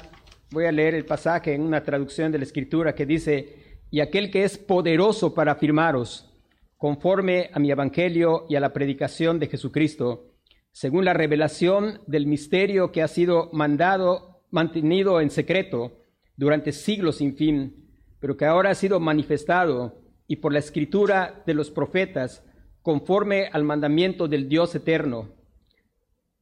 voy 0.50 0.66
a 0.66 0.72
leer 0.72 0.94
el 0.94 1.04
pasaje 1.04 1.54
en 1.54 1.62
una 1.62 1.82
traducción 1.82 2.30
de 2.30 2.38
la 2.38 2.44
escritura 2.44 2.94
que 2.94 3.06
dice, 3.06 3.78
y 3.90 4.00
aquel 4.00 4.30
que 4.30 4.44
es 4.44 4.58
poderoso 4.58 5.34
para 5.34 5.52
afirmaros 5.52 6.32
conforme 6.76 7.50
a 7.52 7.58
mi 7.58 7.70
evangelio 7.70 8.44
y 8.48 8.56
a 8.56 8.60
la 8.60 8.72
predicación 8.72 9.38
de 9.38 9.46
Jesucristo, 9.46 10.32
según 10.72 11.04
la 11.04 11.14
revelación 11.14 12.00
del 12.06 12.26
misterio 12.26 12.92
que 12.92 13.02
ha 13.02 13.08
sido 13.08 13.48
mandado, 13.52 14.42
mantenido 14.50 15.20
en 15.20 15.30
secreto 15.30 15.92
durante 16.36 16.72
siglos 16.72 17.16
sin 17.16 17.36
fin, 17.36 17.90
pero 18.20 18.36
que 18.36 18.44
ahora 18.44 18.70
ha 18.70 18.74
sido 18.74 19.00
manifestado 19.00 20.00
y 20.26 20.36
por 20.36 20.52
la 20.52 20.58
escritura 20.58 21.42
de 21.46 21.54
los 21.54 21.70
profetas, 21.70 22.44
conforme 22.82 23.48
al 23.52 23.64
mandamiento 23.64 24.28
del 24.28 24.48
Dios 24.48 24.74
eterno, 24.74 25.28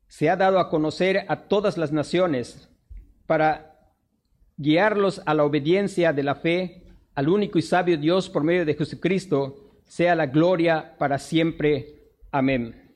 se 0.06 0.30
ha 0.30 0.36
dado 0.36 0.58
a 0.58 0.68
conocer 0.70 1.24
a 1.28 1.48
todas 1.48 1.76
las 1.76 1.92
naciones 1.92 2.68
para 3.26 3.92
guiarlos 4.56 5.22
a 5.26 5.34
la 5.34 5.44
obediencia 5.44 6.12
de 6.12 6.22
la 6.22 6.34
fe 6.36 6.84
al 7.14 7.28
único 7.28 7.58
y 7.58 7.62
sabio 7.62 7.96
Dios 7.96 8.28
por 8.28 8.42
medio 8.42 8.64
de 8.64 8.74
Jesucristo, 8.74 9.80
sea 9.84 10.14
la 10.14 10.26
gloria 10.26 10.96
para 10.98 11.18
siempre. 11.18 12.12
Amén. 12.30 12.92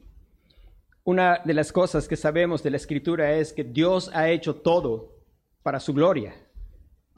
Una 1.05 1.41
de 1.45 1.55
las 1.55 1.73
cosas 1.73 2.09
que 2.09 2.17
sabemos 2.17 2.63
de 2.63 2.71
la 2.71 2.77
escritura 2.77 3.35
es 3.35 3.53
que 3.53 3.65
Dios 3.65 4.11
ha 4.13 4.29
hecho 4.29 4.57
todo 4.57 5.17
para 5.63 5.81
su 5.81 5.95
gloria. 5.95 6.35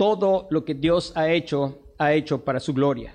Todo 0.01 0.49
lo 0.49 0.65
que 0.65 0.73
Dios 0.73 1.13
ha 1.15 1.29
hecho, 1.29 1.93
ha 1.99 2.15
hecho 2.15 2.43
para 2.43 2.59
su 2.59 2.73
gloria. 2.73 3.15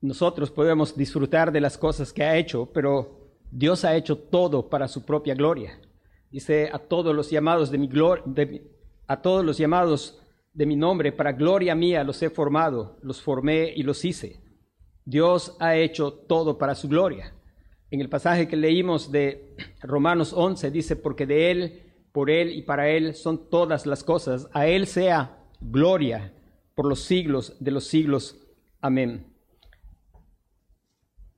Nosotros 0.00 0.48
podemos 0.52 0.96
disfrutar 0.96 1.50
de 1.50 1.60
las 1.60 1.76
cosas 1.76 2.12
que 2.12 2.22
ha 2.22 2.36
hecho, 2.36 2.70
pero 2.72 3.32
Dios 3.50 3.84
ha 3.84 3.96
hecho 3.96 4.16
todo 4.16 4.68
para 4.68 4.86
su 4.86 5.04
propia 5.04 5.34
gloria. 5.34 5.80
Dice 6.30 6.70
a 6.72 6.78
todos 6.78 7.16
los 7.16 7.30
llamados 7.30 7.68
de 7.72 7.78
mi 7.78 7.90
a 9.08 9.22
todos 9.22 9.44
los 9.44 9.58
llamados 9.58 10.22
de 10.54 10.66
mi 10.66 10.76
nombre, 10.76 11.10
para 11.10 11.32
gloria 11.32 11.74
mía 11.74 12.04
los 12.04 12.22
he 12.22 12.30
formado, 12.30 12.98
los 13.02 13.20
formé 13.20 13.72
y 13.74 13.82
los 13.82 14.04
hice. 14.04 14.40
Dios 15.04 15.56
ha 15.58 15.74
hecho 15.74 16.12
todo 16.12 16.58
para 16.58 16.76
su 16.76 16.88
gloria. 16.88 17.34
En 17.90 18.00
el 18.00 18.08
pasaje 18.08 18.46
que 18.46 18.56
leímos 18.56 19.10
de 19.10 19.56
Romanos 19.80 20.32
11 20.32 20.70
dice, 20.70 20.94
porque 20.94 21.26
de 21.26 21.50
Él, 21.50 21.85
por 22.16 22.30
Él 22.30 22.52
y 22.54 22.62
para 22.62 22.88
Él 22.88 23.14
son 23.14 23.50
todas 23.50 23.84
las 23.84 24.02
cosas. 24.02 24.48
A 24.54 24.66
Él 24.66 24.86
sea 24.86 25.36
gloria 25.60 26.32
por 26.74 26.86
los 26.86 27.00
siglos 27.00 27.54
de 27.60 27.70
los 27.70 27.88
siglos. 27.88 28.38
Amén. 28.80 29.26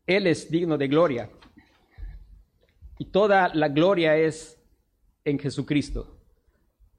Él 0.06 0.28
es 0.28 0.48
digno 0.48 0.78
de 0.78 0.86
gloria. 0.86 1.30
Y 2.96 3.06
toda 3.06 3.52
la 3.54 3.68
gloria 3.68 4.16
es 4.18 4.62
en 5.24 5.40
Jesucristo. 5.40 6.16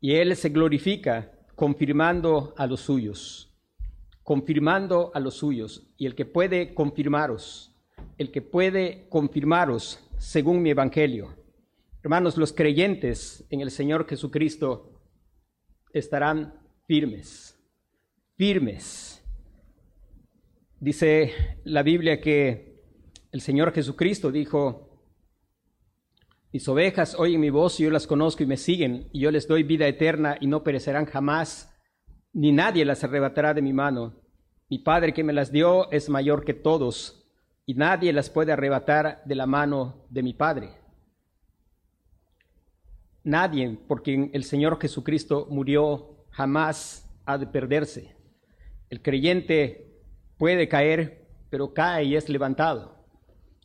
Y 0.01 0.15
Él 0.15 0.36
se 0.36 0.50
glorifica 0.50 1.31
confirmando 1.55 2.53
a 2.57 2.67
los 2.67 2.81
suyos, 2.81 3.57
confirmando 4.24 5.09
a 5.13 5.21
los 5.21 5.36
suyos, 5.36 5.88
y 5.95 6.05
el 6.05 6.15
que 6.15 6.25
puede 6.25 6.74
confirmaros, 6.74 7.74
el 8.17 8.29
que 8.29 8.41
puede 8.41 9.07
confirmaros 9.07 10.05
según 10.17 10.62
mi 10.62 10.71
evangelio. 10.71 11.38
Hermanos, 12.01 12.38
los 12.38 12.53
creyentes 12.53 13.46
en 13.50 13.60
el 13.60 13.72
Señor 13.72 14.08
Jesucristo 14.08 15.01
estarán 15.91 16.53
firmes, 16.88 17.60
firmes. 18.38 19.22
Dice 20.79 21.60
la 21.65 21.84
Biblia 21.84 22.22
que 22.22 22.86
el 23.34 23.41
Señor 23.41 23.74
Jesucristo 23.74 24.32
dijo, 24.32 25.03
mis 26.53 26.65
ovejas 26.70 27.15
oyen 27.20 27.41
mi 27.41 27.50
voz 27.50 27.77
y 27.82 27.84
yo 27.84 27.91
las 27.91 28.08
conozco 28.08 28.44
y 28.44 28.48
me 28.48 28.56
siguen, 28.56 29.10
y 29.12 29.20
yo 29.20 29.29
les 29.29 29.46
doy 29.46 29.63
vida 29.63 29.86
eterna 29.86 30.38
y 30.39 30.48
no 30.48 30.63
perecerán 30.63 31.06
jamás, 31.06 31.77
ni 32.32 32.53
nadie 32.53 32.86
las 32.86 33.03
arrebatará 33.03 33.53
de 33.53 33.62
mi 33.62 33.74
mano. 33.74 34.22
Mi 34.70 34.79
Padre 34.79 35.13
que 35.13 35.25
me 35.25 35.34
las 35.34 35.51
dio 35.51 35.91
es 35.91 36.08
mayor 36.08 36.46
que 36.46 36.53
todos, 36.53 37.29
y 37.65 37.74
nadie 37.74 38.13
las 38.13 38.29
puede 38.29 38.53
arrebatar 38.53 39.22
de 39.25 39.36
la 39.36 39.46
mano 39.46 40.06
de 40.10 40.24
mi 40.24 40.34
Padre. 40.34 40.79
Nadie, 43.29 43.77
porque 43.88 44.31
el 44.33 44.43
Señor 44.43 44.81
Jesucristo 44.81 45.45
murió, 45.51 46.25
jamás 46.31 47.07
ha 47.25 47.38
de 47.38 47.45
perderse. 47.45 48.15
El 48.89 49.03
creyente 49.03 49.86
puede 50.39 50.67
caer, 50.67 51.27
pero 51.51 51.71
cae 51.71 52.05
y 52.05 52.15
es 52.15 52.27
levantado. 52.27 53.05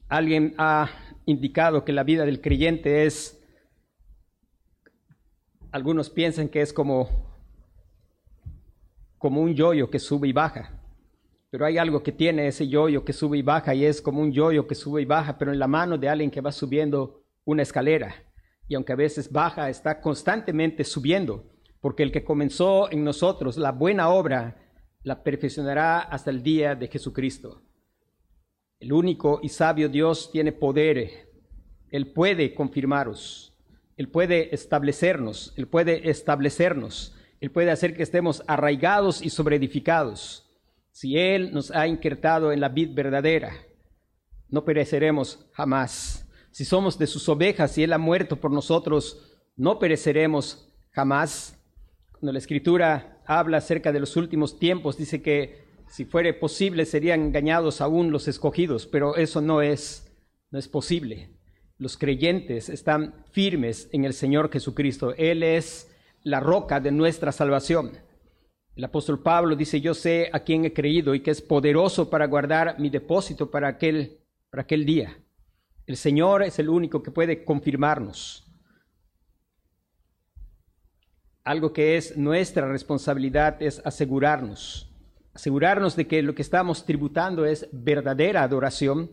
Alguien 0.06 0.54
ha 0.58 0.90
indicado 1.24 1.82
que 1.82 1.94
la 1.94 2.04
vida 2.04 2.26
del 2.26 2.42
creyente 2.42 3.06
es, 3.06 3.42
algunos 5.72 6.10
piensan 6.10 6.50
que 6.50 6.60
es 6.60 6.70
como, 6.70 7.08
como 9.16 9.40
un 9.40 9.54
yoyo 9.54 9.88
que 9.88 9.98
sube 9.98 10.28
y 10.28 10.32
baja, 10.34 10.78
pero 11.48 11.64
hay 11.64 11.78
algo 11.78 12.02
que 12.02 12.12
tiene 12.12 12.48
ese 12.48 12.68
yoyo 12.68 13.02
que 13.02 13.14
sube 13.14 13.38
y 13.38 13.42
baja 13.42 13.74
y 13.74 13.86
es 13.86 14.02
como 14.02 14.20
un 14.20 14.30
yoyo 14.30 14.66
que 14.66 14.74
sube 14.74 15.00
y 15.00 15.06
baja, 15.06 15.38
pero 15.38 15.54
en 15.54 15.58
la 15.58 15.68
mano 15.68 15.96
de 15.96 16.10
alguien 16.10 16.30
que 16.30 16.42
va 16.42 16.52
subiendo 16.52 17.24
una 17.46 17.62
escalera 17.62 18.14
y 18.68 18.74
aunque 18.74 18.92
a 18.92 18.96
veces 18.96 19.30
baja, 19.30 19.68
está 19.68 20.00
constantemente 20.00 20.84
subiendo, 20.84 21.44
porque 21.80 22.02
el 22.02 22.12
que 22.12 22.24
comenzó 22.24 22.90
en 22.90 23.04
nosotros 23.04 23.56
la 23.56 23.72
buena 23.72 24.08
obra 24.08 24.56
la 25.02 25.22
perfeccionará 25.22 26.00
hasta 26.00 26.30
el 26.30 26.42
día 26.42 26.74
de 26.74 26.88
Jesucristo. 26.88 27.62
El 28.80 28.92
único 28.92 29.40
y 29.42 29.50
sabio 29.50 29.88
Dios 29.88 30.30
tiene 30.32 30.52
poder. 30.52 31.30
Él 31.90 32.12
puede 32.12 32.54
confirmaros. 32.54 33.54
Él 33.96 34.08
puede 34.08 34.54
establecernos. 34.54 35.52
Él 35.56 35.68
puede 35.68 36.10
establecernos. 36.10 37.14
Él 37.40 37.50
puede 37.50 37.70
hacer 37.70 37.94
que 37.94 38.02
estemos 38.02 38.42
arraigados 38.46 39.22
y 39.22 39.30
sobreedificados. 39.30 40.50
Si 40.90 41.18
Él 41.18 41.52
nos 41.52 41.70
ha 41.70 41.86
injertado 41.86 42.52
en 42.52 42.60
la 42.60 42.68
vid 42.68 42.94
verdadera, 42.94 43.52
no 44.48 44.64
pereceremos 44.64 45.46
jamás. 45.52 46.23
Si 46.54 46.64
somos 46.64 47.00
de 47.00 47.08
sus 47.08 47.28
ovejas 47.28 47.76
y 47.76 47.82
Él 47.82 47.92
ha 47.94 47.98
muerto 47.98 48.36
por 48.36 48.52
nosotros, 48.52 49.36
no 49.56 49.80
pereceremos 49.80 50.72
jamás. 50.92 51.60
Cuando 52.12 52.30
la 52.30 52.38
Escritura 52.38 53.20
habla 53.26 53.56
acerca 53.56 53.90
de 53.90 53.98
los 53.98 54.14
últimos 54.16 54.60
tiempos, 54.60 54.96
dice 54.96 55.20
que 55.20 55.64
si 55.88 56.04
fuere 56.04 56.32
posible 56.32 56.86
serían 56.86 57.22
engañados 57.22 57.80
aún 57.80 58.12
los 58.12 58.28
escogidos, 58.28 58.86
pero 58.86 59.16
eso 59.16 59.40
no 59.40 59.62
es, 59.62 60.16
no 60.52 60.60
es 60.60 60.68
posible. 60.68 61.30
Los 61.76 61.98
creyentes 61.98 62.68
están 62.68 63.24
firmes 63.32 63.88
en 63.90 64.04
el 64.04 64.14
Señor 64.14 64.48
Jesucristo. 64.52 65.12
Él 65.16 65.42
es 65.42 65.90
la 66.22 66.38
roca 66.38 66.78
de 66.78 66.92
nuestra 66.92 67.32
salvación. 67.32 67.98
El 68.76 68.84
apóstol 68.84 69.20
Pablo 69.24 69.56
dice, 69.56 69.80
yo 69.80 69.92
sé 69.92 70.30
a 70.32 70.38
quién 70.38 70.64
he 70.64 70.72
creído 70.72 71.16
y 71.16 71.20
que 71.20 71.32
es 71.32 71.42
poderoso 71.42 72.08
para 72.08 72.28
guardar 72.28 72.78
mi 72.78 72.90
depósito 72.90 73.50
para 73.50 73.66
aquel, 73.66 74.20
para 74.50 74.62
aquel 74.62 74.86
día. 74.86 75.18
El 75.86 75.96
Señor 75.96 76.42
es 76.42 76.58
el 76.58 76.68
único 76.68 77.02
que 77.02 77.10
puede 77.10 77.44
confirmarnos. 77.44 78.46
Algo 81.44 81.72
que 81.72 81.96
es 81.96 82.16
nuestra 82.16 82.66
responsabilidad 82.68 83.60
es 83.60 83.82
asegurarnos, 83.84 84.90
asegurarnos 85.34 85.94
de 85.94 86.06
que 86.06 86.22
lo 86.22 86.34
que 86.34 86.42
estamos 86.42 86.86
tributando 86.86 87.44
es 87.44 87.68
verdadera 87.70 88.42
adoración, 88.42 89.10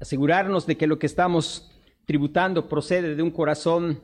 asegurarnos 0.00 0.66
de 0.66 0.76
que 0.76 0.86
lo 0.86 0.98
que 0.98 1.06
estamos 1.06 1.70
tributando 2.04 2.68
procede 2.68 3.14
de 3.14 3.22
un 3.22 3.30
corazón 3.30 4.02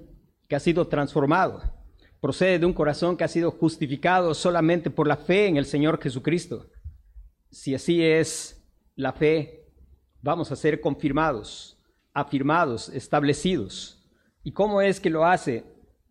que 0.48 0.56
ha 0.56 0.60
sido 0.60 0.88
transformado 0.88 1.78
procede 2.20 2.58
de 2.58 2.66
un 2.66 2.72
corazón 2.72 3.16
que 3.16 3.24
ha 3.24 3.28
sido 3.28 3.50
justificado 3.50 4.34
solamente 4.34 4.90
por 4.90 5.06
la 5.06 5.16
fe 5.16 5.46
en 5.46 5.56
el 5.56 5.66
Señor 5.66 6.00
Jesucristo. 6.02 6.70
Si 7.50 7.74
así 7.74 8.04
es 8.04 8.64
la 8.96 9.12
fe, 9.12 9.66
vamos 10.20 10.50
a 10.50 10.56
ser 10.56 10.80
confirmados, 10.80 11.77
afirmados, 12.12 12.88
establecidos. 12.88 14.08
¿Y 14.42 14.52
cómo 14.52 14.80
es 14.80 15.00
que 15.00 15.10
lo 15.10 15.24
hace? 15.24 15.64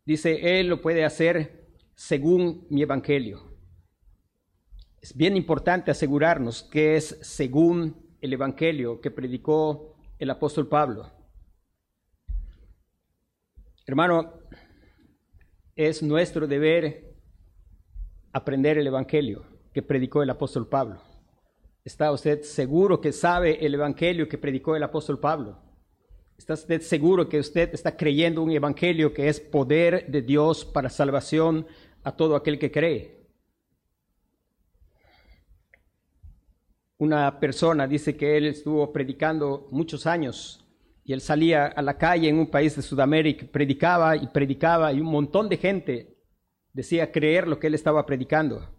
Dice, 0.05 0.59
Él 0.59 0.67
lo 0.67 0.81
puede 0.81 1.03
hacer 1.03 1.67
según 1.95 2.65
mi 2.69 2.81
Evangelio. 2.83 3.57
Es 5.01 5.15
bien 5.15 5.35
importante 5.35 5.91
asegurarnos 5.91 6.63
que 6.63 6.95
es 6.95 7.17
según 7.21 8.15
el 8.21 8.33
Evangelio 8.33 8.99
que 9.01 9.11
predicó 9.11 9.95
el 10.19 10.29
apóstol 10.29 10.67
Pablo. 10.67 11.11
Hermano, 13.85 14.33
es 15.75 16.03
nuestro 16.03 16.47
deber 16.47 17.15
aprender 18.33 18.77
el 18.77 18.87
Evangelio 18.87 19.45
que 19.73 19.81
predicó 19.81 20.23
el 20.23 20.29
apóstol 20.29 20.67
Pablo. 20.67 21.01
¿Está 21.83 22.11
usted 22.11 22.41
seguro 22.41 22.99
que 22.99 23.11
sabe 23.13 23.65
el 23.65 23.75
Evangelio 23.75 24.27
que 24.27 24.37
predicó 24.37 24.75
el 24.75 24.83
apóstol 24.83 25.19
Pablo? 25.19 25.66
¿Está 26.37 26.53
usted 26.53 26.81
seguro 26.81 27.27
que 27.27 27.39
usted 27.39 27.73
está 27.73 27.97
creyendo 27.97 28.43
un 28.43 28.51
Evangelio 28.51 29.11
que 29.11 29.27
es 29.27 29.39
poder 29.39 30.05
de 30.07 30.21
Dios 30.21 30.65
para 30.65 30.87
salvación 30.87 31.65
a 32.03 32.15
todo 32.15 32.35
aquel 32.35 32.59
que 32.59 32.71
cree? 32.71 33.25
Una 36.99 37.39
persona 37.39 37.87
dice 37.87 38.15
que 38.15 38.37
él 38.37 38.45
estuvo 38.45 38.93
predicando 38.93 39.67
muchos 39.71 40.05
años 40.05 40.63
y 41.03 41.13
él 41.13 41.21
salía 41.21 41.65
a 41.65 41.81
la 41.81 41.97
calle 41.97 42.29
en 42.29 42.37
un 42.37 42.51
país 42.51 42.75
de 42.75 42.83
Sudamérica, 42.83 43.47
predicaba 43.51 44.15
y 44.15 44.27
predicaba 44.27 44.93
y 44.93 45.01
un 45.01 45.07
montón 45.07 45.49
de 45.49 45.57
gente 45.57 46.17
decía 46.71 47.11
creer 47.11 47.47
lo 47.47 47.59
que 47.59 47.67
él 47.67 47.73
estaba 47.73 48.05
predicando. 48.05 48.69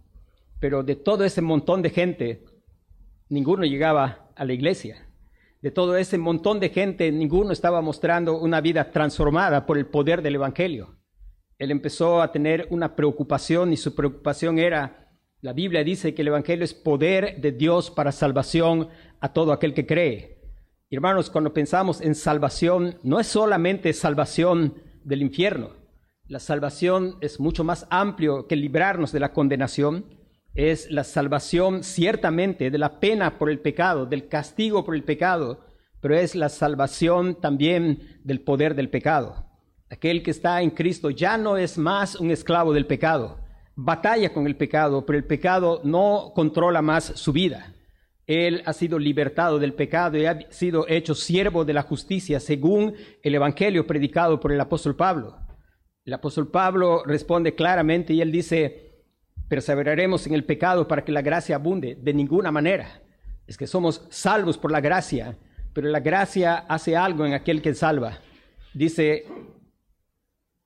Pero 0.61 0.85
de 0.85 0.95
todo 0.95 1.25
ese 1.25 1.43
montón 1.43 1.83
de 1.83 1.91
gente, 1.91 2.45
ninguno 3.29 3.65
llegaba 3.65 4.31
a 4.37 4.45
la 4.45 4.53
iglesia. 4.53 5.08
De 5.61 5.73
todo 5.73 5.97
ese 5.97 6.19
montón 6.19 6.61
de 6.61 6.69
gente, 6.69 7.11
ninguno 7.11 7.53
estaba 7.53 7.81
mostrando 7.81 8.39
una 8.39 8.61
vida 8.61 8.93
transformada 8.93 9.67
por 9.67 9.77
el 9.77 9.87
poder 9.87 10.23
del 10.23 10.37
Evangelio. 10.37 10.97
Él 11.59 11.73
empezó 11.73 12.23
a 12.23 12.31
tener 12.31 12.69
una 12.71 12.95
preocupación 12.95 13.73
y 13.73 13.77
su 13.77 13.97
preocupación 13.97 14.61
era, 14.61 15.11
la 15.41 15.53
Biblia 15.53 15.83
dice 15.83 16.15
que 16.15 16.23
el 16.23 16.29
Evangelio 16.29 16.65
es 16.65 16.75
poder 16.75 17.41
de 17.41 17.51
Dios 17.51 17.91
para 17.91 18.13
salvación 18.13 18.89
a 19.21 19.33
todo 19.33 19.53
aquel 19.53 19.75
que 19.75 19.87
cree. 19.87 20.39
Hermanos, 20.91 21.29
cuando 21.29 21.53
pensamos 21.53 22.01
en 22.01 22.15
salvación, 22.15 22.99
no 23.03 23.19
es 23.19 23.27
solamente 23.27 23.93
salvación 23.93 24.83
del 25.03 25.23
infierno. 25.23 25.73
La 26.29 26.39
salvación 26.39 27.17
es 27.21 27.41
mucho 27.41 27.65
más 27.65 27.87
amplio 27.91 28.47
que 28.47 28.55
librarnos 28.55 29.11
de 29.11 29.21
la 29.21 29.33
condenación. 29.33 30.05
Es 30.55 30.91
la 30.91 31.05
salvación 31.05 31.85
ciertamente 31.85 32.71
de 32.71 32.79
la 32.79 33.01
pena 33.01 33.39
por 33.39 33.51
el 33.51 33.61
pecado, 33.61 34.07
del 34.07 34.29
castigo 34.29 34.85
por 34.85 34.95
el 34.95 35.05
pecado, 35.05 35.61
pero 36.01 36.17
es 36.17 36.35
la 36.35 36.49
salvación 36.49 37.41
también 37.41 38.21
del 38.25 38.41
poder 38.41 38.75
del 38.75 38.91
pecado. 38.91 39.47
Aquel 39.91 40.23
que 40.23 40.31
está 40.31 40.61
en 40.63 40.71
Cristo 40.71 41.11
ya 41.11 41.39
no 41.39 41.57
es 41.57 41.79
más 41.79 42.17
un 42.17 42.31
esclavo 42.31 42.73
del 42.73 42.87
pecado. 42.87 43.41
Batalla 43.75 44.33
con 44.33 44.47
el 44.47 44.57
pecado, 44.57 45.07
pero 45.07 45.19
el 45.19 45.25
pecado 45.25 45.81
no 45.85 46.33
controla 46.35 46.83
más 46.83 47.05
su 47.05 47.33
vida. 47.33 47.75
Él 48.27 48.63
ha 48.67 48.75
sido 48.75 48.99
libertado 48.99 49.59
del 49.59 49.73
pecado 49.73 50.19
y 50.19 50.27
ha 50.27 50.51
sido 50.51 50.87
hecho 50.87 51.15
siervo 51.15 51.65
de 51.65 51.73
la 51.73 51.83
justicia 51.83 52.41
según 52.41 52.95
el 53.23 53.35
Evangelio 53.35 53.87
predicado 53.87 54.39
por 54.39 54.53
el 54.53 54.61
apóstol 54.61 54.97
Pablo. 54.97 55.39
El 56.05 56.13
apóstol 56.13 56.51
Pablo 56.51 57.03
responde 57.07 57.55
claramente 57.55 58.13
y 58.13 58.21
él 58.21 58.31
dice, 58.31 58.88
perseveraremos 59.49 60.27
en 60.27 60.35
el 60.35 60.45
pecado 60.45 60.87
para 60.87 61.05
que 61.05 61.13
la 61.13 61.23
gracia 61.23 61.57
abunde. 61.57 61.97
De 62.01 62.15
ninguna 62.15 62.51
manera. 62.51 63.03
Es 63.47 63.57
que 63.57 63.67
somos 63.67 64.07
salvos 64.11 64.59
por 64.59 64.71
la 64.71 64.81
gracia, 64.81 65.39
pero 65.73 65.89
la 65.89 66.01
gracia 66.01 66.57
hace 66.69 66.97
algo 66.97 67.25
en 67.25 67.33
aquel 67.33 67.63
que 67.63 67.75
salva. 67.75 68.19
Dice 68.75 69.25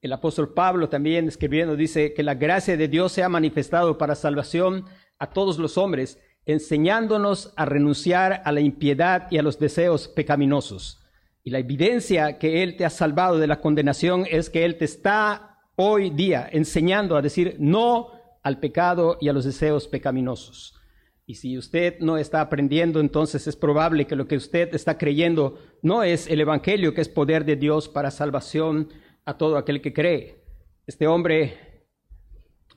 el 0.01 0.13
apóstol 0.13 0.53
Pablo 0.53 0.89
también 0.89 1.29
escribiendo, 1.29 1.77
dice 1.77 2.13
que 2.13 2.25
la 2.25 2.35
gracia 2.35 2.77
de 2.77 2.89
Dios 2.89 3.13
se 3.13 3.23
ha 3.23 3.29
manifestado 3.29 3.99
para 3.99 4.17
salvación 4.17 4.85
a 5.21 5.31
todos 5.31 5.59
los 5.59 5.79
hombres 5.79 6.19
enseñándonos 6.45 7.53
a 7.57 7.65
renunciar 7.67 8.43
a 8.45 8.51
la 8.51 8.61
impiedad 8.61 9.29
y 9.31 9.39
a 9.39 9.43
los 9.43 9.61
deseos 9.61 10.09
pecaminosos. 10.09 11.01
Y 11.45 11.51
la 11.51 11.61
evidencia 11.61 12.39
que 12.39 12.65
Él 12.65 12.77
te 12.77 12.85
ha 12.85 12.91
salvado 12.91 13.39
de 13.39 13.47
la 13.47 13.61
condenación 13.61 14.27
es 14.29 14.51
que 14.51 14.65
Él 14.65 14.77
te 14.77 14.85
está 14.85 15.61
hoy 15.77 16.11
día 16.11 16.49
enseñando 16.51 17.17
a 17.17 17.23
decir 17.23 17.57
no 17.61 18.11
al 18.43 18.59
pecado 18.59 19.19
y 19.21 19.29
a 19.29 19.33
los 19.33 19.45
deseos 19.45 19.89
pecaminosos. 19.89 20.79
Y 21.25 21.37
si 21.37 21.57
usted 21.57 22.01
no 22.01 22.19
está 22.19 22.41
aprendiendo, 22.41 23.01
entonces 23.01 23.47
es 23.47 23.57
probable 23.57 24.07
que 24.07 24.17
lo 24.17 24.27
que 24.27 24.37
usted 24.37 24.75
está 24.75 24.99
creyendo 24.99 25.59
no 25.81 26.03
es 26.03 26.27
el 26.27 26.41
Evangelio, 26.41 26.95
que 26.95 27.01
es 27.01 27.09
poder 27.09 27.45
de 27.45 27.57
Dios 27.57 27.89
para 27.89 28.11
salvación 28.11 28.89
a 29.25 29.39
todo 29.39 29.57
aquel 29.57 29.81
que 29.81 29.93
cree. 29.93 30.43
Este 30.87 31.07
hombre 31.07 31.87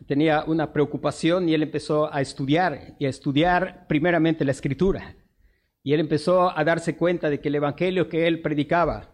tenía 0.07 0.43
una 0.45 0.71
preocupación 0.71 1.49
y 1.49 1.53
él 1.53 1.63
empezó 1.63 2.13
a 2.13 2.21
estudiar 2.21 2.95
y 2.99 3.05
a 3.05 3.09
estudiar 3.09 3.87
primeramente 3.87 4.45
la 4.45 4.51
escritura. 4.51 5.15
Y 5.81 5.93
él 5.93 5.99
empezó 5.99 6.55
a 6.55 6.63
darse 6.63 6.95
cuenta 6.95 7.29
de 7.29 7.39
que 7.39 7.47
el 7.47 7.55
evangelio 7.55 8.09
que 8.09 8.27
él 8.27 8.41
predicaba 8.41 9.11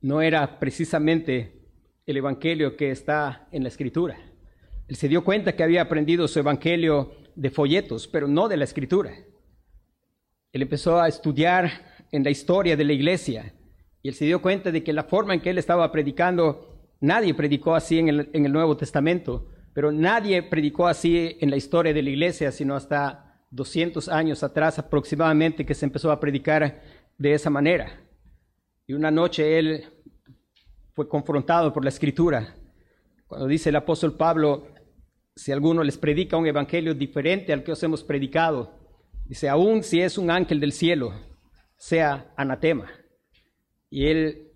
no 0.00 0.20
era 0.22 0.58
precisamente 0.58 1.62
el 2.06 2.16
evangelio 2.16 2.76
que 2.76 2.90
está 2.90 3.48
en 3.52 3.62
la 3.62 3.68
escritura. 3.68 4.18
Él 4.88 4.96
se 4.96 5.08
dio 5.08 5.24
cuenta 5.24 5.56
que 5.56 5.62
había 5.62 5.82
aprendido 5.82 6.28
su 6.28 6.38
evangelio 6.38 7.12
de 7.34 7.50
folletos, 7.50 8.06
pero 8.06 8.28
no 8.28 8.48
de 8.48 8.56
la 8.56 8.64
escritura. 8.64 9.12
Él 10.52 10.62
empezó 10.62 11.00
a 11.00 11.08
estudiar 11.08 11.70
en 12.12 12.22
la 12.22 12.30
historia 12.30 12.76
de 12.76 12.84
la 12.84 12.92
iglesia 12.92 13.54
y 14.02 14.08
él 14.08 14.14
se 14.14 14.26
dio 14.26 14.40
cuenta 14.42 14.70
de 14.70 14.84
que 14.84 14.92
la 14.92 15.04
forma 15.04 15.34
en 15.34 15.40
que 15.40 15.50
él 15.50 15.58
estaba 15.58 15.90
predicando 15.90 16.74
Nadie 17.04 17.34
predicó 17.34 17.74
así 17.74 17.98
en 17.98 18.08
el, 18.08 18.52
Nuevo 18.52 18.78
Testamento, 18.78 19.46
pero 19.74 19.92
nadie 19.92 20.42
predicó 20.42 20.86
así 20.86 21.36
en 21.38 21.50
la 21.50 21.56
historia 21.56 21.92
de 21.92 22.02
la 22.02 22.08
iglesia, 22.08 22.50
sino 22.50 22.74
hasta 22.74 23.44
200 23.50 24.08
años 24.08 24.42
atrás 24.42 24.78
aproximadamente 24.78 25.66
que 25.66 25.74
se 25.74 25.84
empezó 25.84 26.10
a 26.10 26.18
predicar 26.18 26.80
de 27.18 27.34
esa 27.34 27.50
manera. 27.50 28.00
Y 28.86 28.94
una 28.94 29.10
noche 29.10 29.58
él 29.58 29.84
fue 30.94 31.06
confrontado 31.06 31.74
por 31.74 31.84
la 31.84 31.90
escritura, 31.90 32.54
cuando 33.26 33.46
dice 33.48 33.68
el 33.68 33.76
apóstol 33.76 34.16
Pablo, 34.16 34.68
si 35.36 35.52
alguno 35.52 35.82
les 35.82 35.98
predica 35.98 36.36
un 36.36 36.46
evangelio 36.46 36.94
diferente 36.94 37.52
al 37.52 37.64
que 37.64 37.72
os 37.72 37.82
hemos 37.82 38.04
predicado, 38.04 38.72
dice, 39.26 39.48
aun 39.48 39.82
si 39.82 40.00
es 40.00 40.16
un 40.16 40.30
ángel 40.30 40.60
del 40.60 40.72
cielo, 40.72 41.12
sea 41.76 42.32
anatema. 42.36 42.90
Y 43.90 44.06
él 44.06 44.52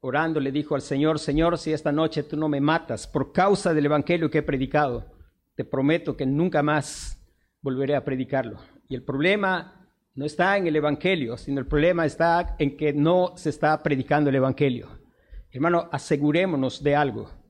orando 0.00 0.40
le 0.40 0.52
dijo 0.52 0.74
al 0.74 0.82
Señor, 0.82 1.18
Señor, 1.18 1.58
si 1.58 1.72
esta 1.72 1.92
noche 1.92 2.22
tú 2.24 2.36
no 2.36 2.48
me 2.48 2.60
matas 2.60 3.06
por 3.06 3.32
causa 3.32 3.72
del 3.72 3.86
Evangelio 3.86 4.30
que 4.30 4.38
he 4.38 4.42
predicado, 4.42 5.06
te 5.54 5.64
prometo 5.64 6.16
que 6.16 6.26
nunca 6.26 6.62
más 6.62 7.18
volveré 7.60 7.94
a 7.94 8.04
predicarlo. 8.04 8.58
Y 8.88 8.94
el 8.94 9.04
problema 9.04 9.88
no 10.14 10.26
está 10.26 10.56
en 10.56 10.66
el 10.66 10.76
Evangelio, 10.76 11.36
sino 11.36 11.60
el 11.60 11.66
problema 11.66 12.04
está 12.04 12.56
en 12.58 12.76
que 12.76 12.92
no 12.92 13.36
se 13.36 13.50
está 13.50 13.82
predicando 13.82 14.28
el 14.28 14.36
Evangelio. 14.36 15.00
Hermano, 15.50 15.88
asegurémonos 15.92 16.82
de 16.82 16.96
algo. 16.96 17.41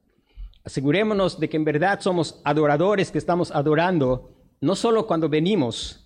Asegurémonos 0.64 1.40
de 1.40 1.48
que 1.48 1.56
en 1.56 1.64
verdad 1.64 2.00
somos 2.00 2.40
adoradores 2.44 3.10
que 3.10 3.18
estamos 3.18 3.50
adorando 3.50 4.32
no 4.60 4.76
solo 4.76 5.08
cuando 5.08 5.28
venimos 5.28 6.02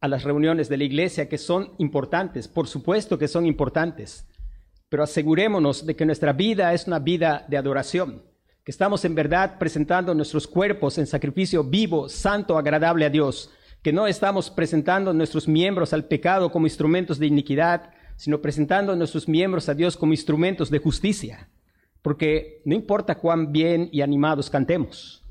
a 0.00 0.08
las 0.08 0.24
reuniones 0.24 0.70
de 0.70 0.78
la 0.78 0.84
iglesia, 0.84 1.28
que 1.28 1.36
son 1.36 1.72
importantes, 1.76 2.48
por 2.48 2.66
supuesto 2.66 3.18
que 3.18 3.28
son 3.28 3.44
importantes, 3.44 4.26
pero 4.88 5.02
asegurémonos 5.02 5.84
de 5.84 5.94
que 5.94 6.06
nuestra 6.06 6.32
vida 6.32 6.72
es 6.72 6.86
una 6.86 6.98
vida 6.98 7.44
de 7.48 7.58
adoración, 7.58 8.22
que 8.64 8.70
estamos 8.70 9.04
en 9.04 9.14
verdad 9.14 9.58
presentando 9.58 10.14
nuestros 10.14 10.46
cuerpos 10.46 10.96
en 10.96 11.06
sacrificio 11.06 11.62
vivo, 11.62 12.08
santo, 12.08 12.56
agradable 12.56 13.04
a 13.04 13.10
Dios, 13.10 13.50
que 13.82 13.92
no 13.92 14.06
estamos 14.06 14.50
presentando 14.50 15.12
nuestros 15.12 15.46
miembros 15.46 15.92
al 15.92 16.06
pecado 16.06 16.50
como 16.50 16.66
instrumentos 16.66 17.18
de 17.18 17.26
iniquidad, 17.26 17.90
sino 18.16 18.40
presentando 18.40 18.96
nuestros 18.96 19.28
miembros 19.28 19.68
a 19.68 19.74
Dios 19.74 19.96
como 19.96 20.14
instrumentos 20.14 20.70
de 20.70 20.78
justicia, 20.78 21.48
porque 22.02 22.62
no 22.64 22.74
importa 22.74 23.16
cuán 23.16 23.52
bien 23.52 23.88
y 23.92 24.00
animados 24.00 24.50
cantemos, 24.50 25.24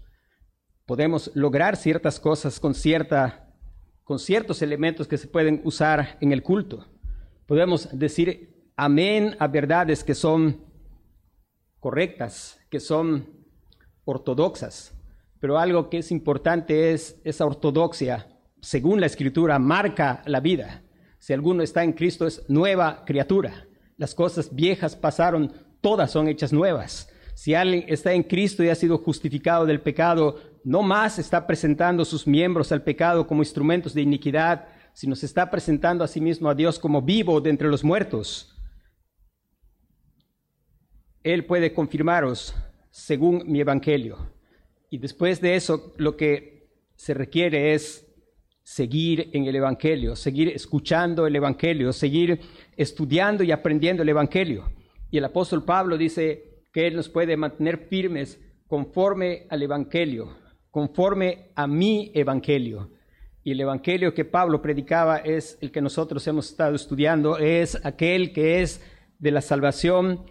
podemos 0.86 1.32
lograr 1.36 1.76
ciertas 1.76 2.20
cosas 2.20 2.60
con, 2.60 2.74
con 4.04 4.20
ciertos 4.20 4.62
elementos 4.62 5.08
que 5.08 5.18
se 5.18 5.28
pueden 5.28 5.62
usar 5.64 6.18
en 6.22 6.32
el 6.32 6.44
culto. 6.44 6.88
Podemos 7.46 7.90
decir 7.92 8.72
amén 8.76 9.36
a 9.40 9.48
verdades 9.48 10.04
que 10.04 10.16
son 10.16 10.64
correctas, 11.80 12.60
que 12.70 12.80
son 12.80 13.28
ortodoxas, 14.06 14.94
pero 15.40 15.58
algo 15.58 15.90
que 15.90 16.00
es 16.00 16.12
importante 16.12 16.92
es 16.92 17.20
esa 17.24 17.46
ortodoxia, 17.46 18.28
según 18.62 19.00
la 19.00 19.06
escritura, 19.06 19.58
marca 19.58 20.22
la 20.26 20.40
vida. 20.40 20.84
Si 21.18 21.34
alguno 21.34 21.64
está 21.64 21.84
en 21.84 21.94
Cristo 21.94 22.28
es 22.28 22.44
nueva 22.50 23.04
criatura. 23.06 23.68
Las 23.98 24.16
cosas 24.16 24.54
viejas 24.54 24.96
pasaron, 24.96 25.54
todas 25.82 26.12
son 26.12 26.28
hechas 26.28 26.54
nuevas. 26.54 27.10
Si 27.36 27.54
alguien 27.54 27.86
está 27.88 28.14
en 28.14 28.24
Cristo 28.24 28.64
y 28.64 28.70
ha 28.70 28.76
sido 28.76 28.98
justificado 28.98 29.66
del 29.66 29.82
pecado, 29.82 30.40
no 30.64 30.82
más 30.82 31.20
está 31.20 31.48
presentando 31.48 32.04
sus 32.04 32.28
miembros 32.28 32.72
al 32.72 32.84
pecado 32.84 33.26
como 33.26 33.42
instrumentos 33.42 33.94
de 33.94 34.02
iniquidad, 34.02 34.68
sino 34.94 35.16
se 35.16 35.26
está 35.26 35.50
presentando 35.50 36.04
a 36.04 36.08
sí 36.08 36.20
mismo 36.20 36.50
a 36.50 36.56
Dios 36.56 36.80
como 36.80 37.02
vivo 37.02 37.40
de 37.40 37.50
entre 37.50 37.70
los 37.70 37.84
muertos. 37.84 38.56
Él 41.24 41.46
puede 41.46 41.74
confirmaros 41.74 42.54
según 42.92 43.44
mi 43.46 43.62
evangelio. 43.62 44.18
Y 44.90 44.98
después 44.98 45.40
de 45.40 45.56
eso, 45.56 45.94
lo 45.98 46.18
que 46.18 46.68
se 46.96 47.14
requiere 47.14 47.74
es 47.74 48.06
seguir 48.64 49.30
en 49.34 49.46
el 49.46 49.56
Evangelio, 49.56 50.16
seguir 50.16 50.50
escuchando 50.50 51.26
el 51.26 51.36
Evangelio, 51.36 51.92
seguir 51.92 52.40
estudiando 52.78 53.44
y 53.44 53.52
aprendiendo 53.52 54.04
el 54.04 54.10
Evangelio. 54.10 54.72
Y 55.12 55.18
el 55.18 55.26
apóstol 55.26 55.64
Pablo 55.64 55.98
dice 55.98 56.64
que 56.72 56.88
Él 56.88 56.96
nos 56.96 57.10
puede 57.10 57.36
mantener 57.36 57.88
firmes 57.88 58.40
conforme 58.68 59.48
al 59.50 59.64
Evangelio, 59.64 60.38
conforme 60.70 61.52
a 61.56 61.66
mi 61.68 62.12
Evangelio. 62.14 62.92
Y 63.44 63.52
el 63.52 63.62
Evangelio 63.62 64.14
que 64.14 64.26
Pablo 64.26 64.62
predicaba 64.62 65.18
es 65.18 65.58
el 65.62 65.72
que 65.72 65.82
nosotros 65.82 66.28
hemos 66.28 66.52
estado 66.52 66.76
estudiando, 66.76 67.38
es 67.38 67.84
aquel 67.84 68.32
que 68.32 68.62
es 68.62 68.82
de 69.18 69.32
la 69.32 69.42
salvación, 69.42 70.26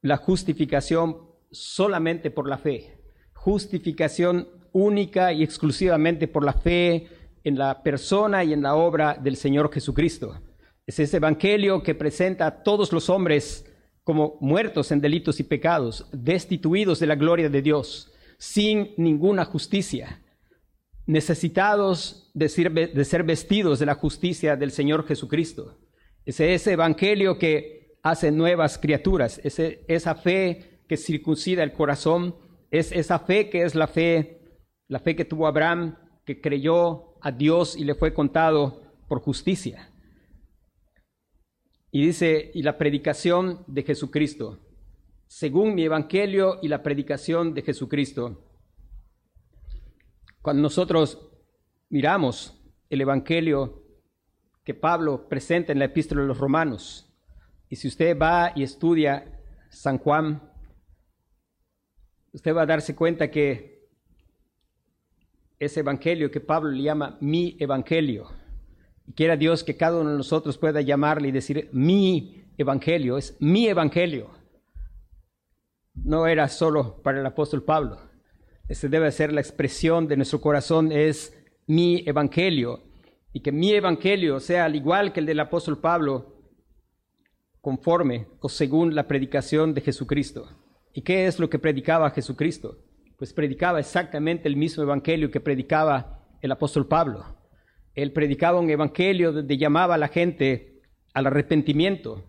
la 0.00 0.16
justificación 0.16 1.16
solamente 1.50 2.30
por 2.30 2.48
la 2.48 2.58
fe, 2.58 2.98
justificación 3.34 4.48
única 4.72 5.32
y 5.32 5.42
exclusivamente 5.42 6.28
por 6.28 6.44
la 6.44 6.52
fe 6.52 7.08
en 7.44 7.58
la 7.58 7.82
persona 7.82 8.44
y 8.44 8.52
en 8.52 8.62
la 8.62 8.76
obra 8.76 9.18
del 9.20 9.36
Señor 9.36 9.72
Jesucristo. 9.72 10.40
Es 10.86 10.98
ese 10.98 11.16
evangelio 11.16 11.82
que 11.82 11.94
presenta 11.94 12.46
a 12.46 12.62
todos 12.62 12.92
los 12.92 13.10
hombres 13.10 13.71
como 14.04 14.36
muertos 14.40 14.90
en 14.90 15.00
delitos 15.00 15.38
y 15.40 15.44
pecados, 15.44 16.08
destituidos 16.12 16.98
de 16.98 17.06
la 17.06 17.14
gloria 17.14 17.48
de 17.48 17.62
Dios, 17.62 18.12
sin 18.38 18.94
ninguna 18.96 19.44
justicia, 19.44 20.20
necesitados 21.06 22.30
de 22.34 22.48
ser, 22.48 23.22
vestidos 23.24 23.78
de 23.78 23.86
la 23.86 23.94
justicia 23.94 24.56
del 24.56 24.72
Señor 24.72 25.06
Jesucristo. 25.06 25.78
Es 26.24 26.40
ese 26.40 26.72
evangelio 26.72 27.38
que 27.38 27.98
hace 28.02 28.32
nuevas 28.32 28.78
criaturas, 28.78 29.40
es 29.44 29.58
esa 29.60 30.14
fe 30.14 30.80
que 30.88 30.96
circuncida 30.96 31.62
el 31.62 31.72
corazón, 31.72 32.34
es 32.70 32.90
esa 32.90 33.20
fe 33.20 33.48
que 33.50 33.62
es 33.62 33.74
la 33.74 33.86
fe, 33.86 34.40
la 34.88 34.98
fe 34.98 35.14
que 35.14 35.24
tuvo 35.24 35.46
Abraham, 35.46 35.96
que 36.24 36.40
creyó 36.40 37.14
a 37.20 37.30
Dios 37.30 37.76
y 37.76 37.84
le 37.84 37.94
fue 37.94 38.12
contado 38.12 38.82
por 39.08 39.20
justicia. 39.20 39.91
Y 41.94 42.06
dice, 42.06 42.50
y 42.54 42.62
la 42.62 42.78
predicación 42.78 43.64
de 43.66 43.82
Jesucristo, 43.82 44.58
según 45.26 45.74
mi 45.74 45.84
evangelio 45.84 46.58
y 46.62 46.68
la 46.68 46.82
predicación 46.82 47.52
de 47.52 47.60
Jesucristo. 47.60 48.42
Cuando 50.40 50.62
nosotros 50.62 51.30
miramos 51.90 52.58
el 52.88 53.02
evangelio 53.02 53.84
que 54.64 54.72
Pablo 54.72 55.28
presenta 55.28 55.72
en 55.72 55.78
la 55.80 55.84
epístola 55.84 56.22
de 56.22 56.28
los 56.28 56.38
romanos, 56.38 57.12
y 57.68 57.76
si 57.76 57.88
usted 57.88 58.18
va 58.18 58.52
y 58.56 58.62
estudia 58.62 59.40
San 59.68 59.98
Juan, 59.98 60.50
usted 62.32 62.56
va 62.56 62.62
a 62.62 62.66
darse 62.66 62.96
cuenta 62.96 63.30
que 63.30 63.86
ese 65.58 65.80
evangelio 65.80 66.30
que 66.30 66.40
Pablo 66.40 66.70
le 66.70 66.84
llama 66.84 67.18
mi 67.20 67.54
evangelio. 67.60 68.41
Y 69.12 69.14
quiera 69.14 69.36
Dios 69.36 69.62
que 69.62 69.76
cada 69.76 70.00
uno 70.00 70.10
de 70.10 70.16
nosotros 70.16 70.56
pueda 70.56 70.80
llamarle 70.80 71.28
y 71.28 71.32
decir 71.32 71.68
mi 71.70 72.46
evangelio, 72.56 73.18
es 73.18 73.36
mi 73.40 73.66
evangelio. 73.66 74.30
No 75.92 76.26
era 76.26 76.48
solo 76.48 77.02
para 77.02 77.20
el 77.20 77.26
apóstol 77.26 77.62
Pablo. 77.62 77.98
Ese 78.68 78.88
debe 78.88 79.12
ser 79.12 79.30
la 79.30 79.42
expresión 79.42 80.08
de 80.08 80.16
nuestro 80.16 80.40
corazón, 80.40 80.90
es 80.90 81.36
mi 81.66 82.02
evangelio. 82.06 82.80
Y 83.34 83.40
que 83.40 83.52
mi 83.52 83.72
evangelio 83.72 84.40
sea 84.40 84.64
al 84.64 84.74
igual 84.74 85.12
que 85.12 85.20
el 85.20 85.26
del 85.26 85.40
apóstol 85.40 85.78
Pablo, 85.78 86.34
conforme 87.60 88.28
o 88.40 88.48
según 88.48 88.94
la 88.94 89.06
predicación 89.06 89.74
de 89.74 89.82
Jesucristo. 89.82 90.48
¿Y 90.94 91.02
qué 91.02 91.26
es 91.26 91.38
lo 91.38 91.50
que 91.50 91.58
predicaba 91.58 92.10
Jesucristo? 92.10 92.78
pues 93.22 93.32
predicaba 93.32 93.78
exactamente 93.78 94.48
el 94.48 94.56
mismo 94.56 94.82
evangelio 94.82 95.30
que 95.30 95.38
predicaba 95.38 96.24
el 96.40 96.50
apóstol 96.50 96.88
Pablo. 96.88 97.24
Él 97.94 98.12
predicaba 98.12 98.60
un 98.60 98.70
evangelio 98.70 99.32
donde 99.32 99.58
llamaba 99.58 99.94
a 99.94 99.98
la 99.98 100.08
gente 100.08 100.80
al 101.12 101.26
arrepentimiento. 101.26 102.24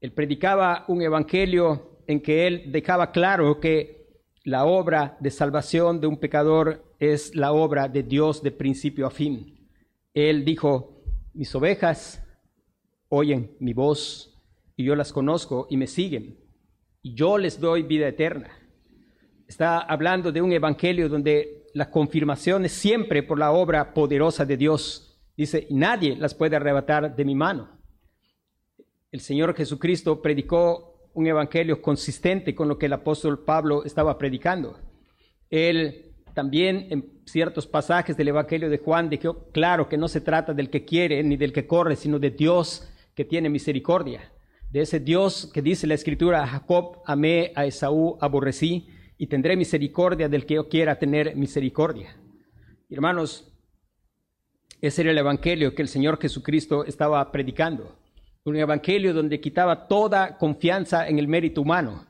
Él 0.00 0.12
predicaba 0.12 0.84
un 0.88 1.02
evangelio 1.02 1.98
en 2.06 2.20
que 2.20 2.46
él 2.46 2.70
dejaba 2.72 3.10
claro 3.10 3.60
que 3.60 4.06
la 4.44 4.64
obra 4.64 5.16
de 5.20 5.30
salvación 5.30 6.00
de 6.00 6.06
un 6.06 6.18
pecador 6.18 6.94
es 6.98 7.34
la 7.34 7.52
obra 7.52 7.88
de 7.88 8.02
Dios 8.02 8.42
de 8.42 8.52
principio 8.52 9.06
a 9.06 9.10
fin. 9.10 9.68
Él 10.14 10.44
dijo, 10.44 11.02
mis 11.34 11.54
ovejas 11.54 12.24
oyen 13.08 13.56
mi 13.58 13.72
voz 13.72 14.38
y 14.76 14.84
yo 14.84 14.94
las 14.94 15.12
conozco 15.12 15.66
y 15.70 15.76
me 15.76 15.86
siguen 15.86 16.38
y 17.02 17.14
yo 17.14 17.38
les 17.38 17.60
doy 17.60 17.82
vida 17.82 18.08
eterna 18.08 18.50
está 19.48 19.78
hablando 19.78 20.30
de 20.30 20.42
un 20.42 20.52
evangelio 20.52 21.08
donde 21.08 21.64
la 21.72 21.90
confirmación 21.90 22.66
es 22.66 22.72
siempre 22.72 23.22
por 23.22 23.38
la 23.38 23.50
obra 23.50 23.94
poderosa 23.94 24.44
de 24.44 24.58
Dios. 24.58 25.07
Dice, 25.38 25.68
nadie 25.70 26.16
las 26.16 26.34
puede 26.34 26.56
arrebatar 26.56 27.14
de 27.14 27.24
mi 27.24 27.36
mano. 27.36 27.68
El 29.12 29.20
Señor 29.20 29.54
Jesucristo 29.54 30.20
predicó 30.20 31.10
un 31.14 31.28
evangelio 31.28 31.80
consistente 31.80 32.56
con 32.56 32.66
lo 32.66 32.76
que 32.76 32.86
el 32.86 32.92
apóstol 32.92 33.44
Pablo 33.44 33.84
estaba 33.84 34.18
predicando. 34.18 34.80
Él 35.48 36.06
también 36.34 36.88
en 36.90 37.22
ciertos 37.24 37.68
pasajes 37.68 38.16
del 38.16 38.28
evangelio 38.28 38.68
de 38.68 38.78
Juan 38.78 39.08
dijo, 39.08 39.48
claro 39.52 39.88
que 39.88 39.96
no 39.96 40.08
se 40.08 40.20
trata 40.20 40.54
del 40.54 40.70
que 40.70 40.84
quiere 40.84 41.22
ni 41.22 41.36
del 41.36 41.52
que 41.52 41.68
corre, 41.68 41.94
sino 41.94 42.18
de 42.18 42.30
Dios 42.30 42.92
que 43.14 43.24
tiene 43.24 43.48
misericordia. 43.48 44.32
De 44.72 44.80
ese 44.80 44.98
Dios 44.98 45.48
que 45.54 45.62
dice 45.62 45.86
la 45.86 45.94
escritura, 45.94 46.42
a 46.42 46.48
Jacob 46.48 47.00
amé, 47.06 47.52
a 47.54 47.64
Esaú 47.64 48.18
aborrecí 48.20 48.88
y 49.16 49.28
tendré 49.28 49.56
misericordia 49.56 50.28
del 50.28 50.46
que 50.46 50.54
yo 50.54 50.68
quiera 50.68 50.98
tener 50.98 51.36
misericordia. 51.36 52.16
Hermanos, 52.90 53.47
ese 54.80 55.02
era 55.02 55.10
el 55.10 55.18
evangelio 55.18 55.74
que 55.74 55.82
el 55.82 55.88
Señor 55.88 56.20
Jesucristo 56.20 56.84
estaba 56.84 57.30
predicando. 57.32 57.96
Un 58.44 58.56
evangelio 58.56 59.12
donde 59.12 59.40
quitaba 59.40 59.88
toda 59.88 60.38
confianza 60.38 61.08
en 61.08 61.18
el 61.18 61.28
mérito 61.28 61.62
humano. 61.62 62.06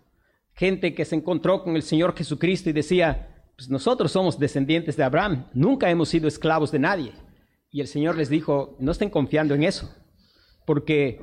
Gente 0.55 0.95
que 0.95 1.05
se 1.05 1.17
encontró 1.17 1.63
con 1.63 1.77
el 1.77 1.83
Señor 1.83 2.15
Jesucristo 2.15 2.69
y 2.71 2.73
decía, 2.73 3.29
pues 3.57 3.69
nosotros 3.69 4.13
somos 4.13 4.39
descendientes 4.39 4.97
de 4.97 5.05
Abraham, 5.05 5.47
nunca 5.53 5.91
hemos 5.91 6.09
sido 6.09 6.29
esclavos 6.29 6.71
de 6.71 6.79
nadie. 6.79 7.13
Y 7.71 7.81
el 7.81 7.87
Señor 7.87 8.17
les 8.17 8.29
dijo, 8.29 8.77
no 8.79 8.93
estén 8.93 9.11
confiando 9.11 9.55
en 9.55 9.65
eso, 9.65 9.93
porque 10.67 11.21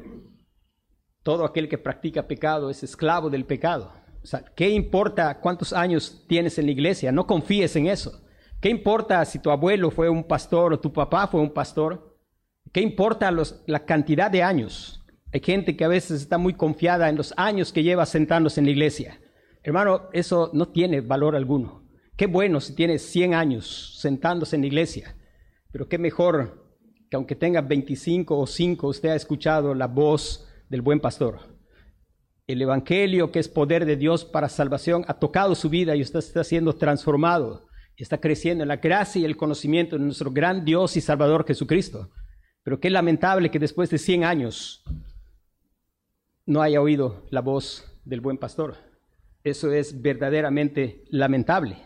todo 1.24 1.46
aquel 1.46 1.70
que 1.70 1.78
practica 1.78 2.28
pecado 2.28 2.70
es 2.70 2.84
esclavo 2.84 3.30
del 3.30 3.46
pecado. 3.46 3.94
O 4.22 4.28
sea, 4.28 4.44
¿qué 4.56 4.70
importa 4.70 5.40
cuántos 5.40 5.72
años 5.72 6.26
tienes 6.28 6.58
en 6.58 6.66
la 6.66 6.72
iglesia? 6.72 7.12
No 7.12 7.28
confíes 7.28 7.76
en 7.76 7.88
eso. 7.88 8.25
¿Qué 8.62 8.70
importa 8.70 9.24
si 9.26 9.40
tu 9.40 9.52
abuelo 9.52 9.92
fue 9.92 10.10
un 10.10 10.24
pastor 10.24 10.74
o 10.74 10.80
tu 10.80 10.92
papá 10.92 11.28
fue 11.28 11.42
un 11.42 11.54
pastor? 11.54 12.18
¿Qué 12.72 12.82
importa 12.82 13.32
la 13.32 13.86
cantidad 13.86 14.32
de 14.32 14.44
años? 14.44 15.06
Hay 15.32 15.42
gente 15.42 15.76
que 15.76 15.86
a 15.86 15.90
veces 15.90 16.22
está 16.22 16.38
muy 16.38 16.54
confiada 16.54 17.10
en 17.10 17.18
los 17.18 17.34
años 17.38 17.72
que 17.72 17.84
lleva 17.84 18.06
sentándose 18.06 18.60
en 18.60 18.66
la 18.66 18.72
iglesia. 18.72 19.20
Hermano, 19.64 20.10
eso 20.14 20.50
no 20.54 20.70
tiene 20.70 21.02
valor 21.02 21.36
alguno. 21.36 21.86
Qué 22.16 22.28
bueno 22.28 22.62
si 22.62 22.74
tienes 22.74 23.02
100 23.04 23.34
años 23.34 24.00
sentándose 24.00 24.56
en 24.56 24.62
la 24.62 24.68
iglesia. 24.68 25.16
Pero 25.72 25.90
qué 25.90 25.98
mejor 25.98 26.66
que 27.10 27.18
aunque 27.18 27.36
tenga 27.36 27.62
25 27.62 28.38
o 28.38 28.48
5, 28.48 28.88
usted 28.88 29.10
ha 29.10 29.16
escuchado 29.16 29.74
la 29.74 29.88
voz 29.88 30.48
del 30.70 30.82
buen 30.82 31.00
pastor. 31.00 31.40
El 32.48 32.62
Evangelio, 32.62 33.32
que 33.32 33.40
es 33.40 33.50
poder 33.50 33.86
de 33.86 33.98
Dios 33.98 34.24
para 34.24 34.50
salvación, 34.50 35.04
ha 35.08 35.16
tocado 35.16 35.56
su 35.56 35.70
vida 35.70 35.96
y 35.96 36.02
usted 36.02 36.20
está 36.20 36.44
siendo 36.44 36.74
transformado. 36.74 37.68
Está 37.98 38.20
creciendo 38.20 38.64
en 38.64 38.68
la 38.68 38.78
gracia 38.78 39.22
y 39.22 39.26
el 39.26 39.38
conocimiento 39.38 39.98
de 39.98 40.04
nuestro 40.04 40.32
gran 40.32 40.66
Dios 40.66 40.98
y 40.98 41.02
Salvador 41.02 41.46
Jesucristo. 41.48 42.12
Pero 42.64 42.80
qué 42.80 42.90
lamentable 42.90 43.52
que 43.52 43.60
después 43.60 43.90
de 43.90 43.98
100 43.98 44.24
años 44.24 44.84
no 46.46 46.62
haya 46.62 46.82
oído 46.82 47.26
la 47.30 47.42
voz 47.42 48.00
del 48.04 48.22
buen 48.22 48.38
pastor. 48.38 48.76
Eso 49.44 49.72
es 49.72 50.02
verdaderamente 50.02 51.04
lamentable. 51.10 51.78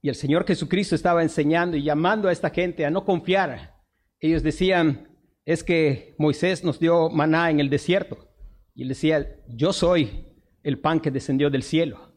Y 0.00 0.08
el 0.08 0.14
Señor 0.14 0.46
Jesucristo 0.46 0.94
estaba 0.94 1.22
enseñando 1.22 1.76
y 1.76 1.82
llamando 1.82 2.28
a 2.28 2.32
esta 2.32 2.50
gente 2.50 2.84
a 2.84 2.90
no 2.90 3.04
confiar. 3.04 3.76
Ellos 4.20 4.42
decían, 4.42 5.08
es 5.44 5.64
que 5.64 6.14
Moisés 6.18 6.62
nos 6.64 6.78
dio 6.78 7.08
maná 7.08 7.50
en 7.50 7.60
el 7.60 7.70
desierto. 7.70 8.28
Y 8.74 8.82
él 8.82 8.88
decía, 8.88 9.36
yo 9.48 9.72
soy 9.72 10.26
el 10.62 10.78
pan 10.78 11.00
que 11.00 11.10
descendió 11.10 11.50
del 11.50 11.62
cielo. 11.62 12.11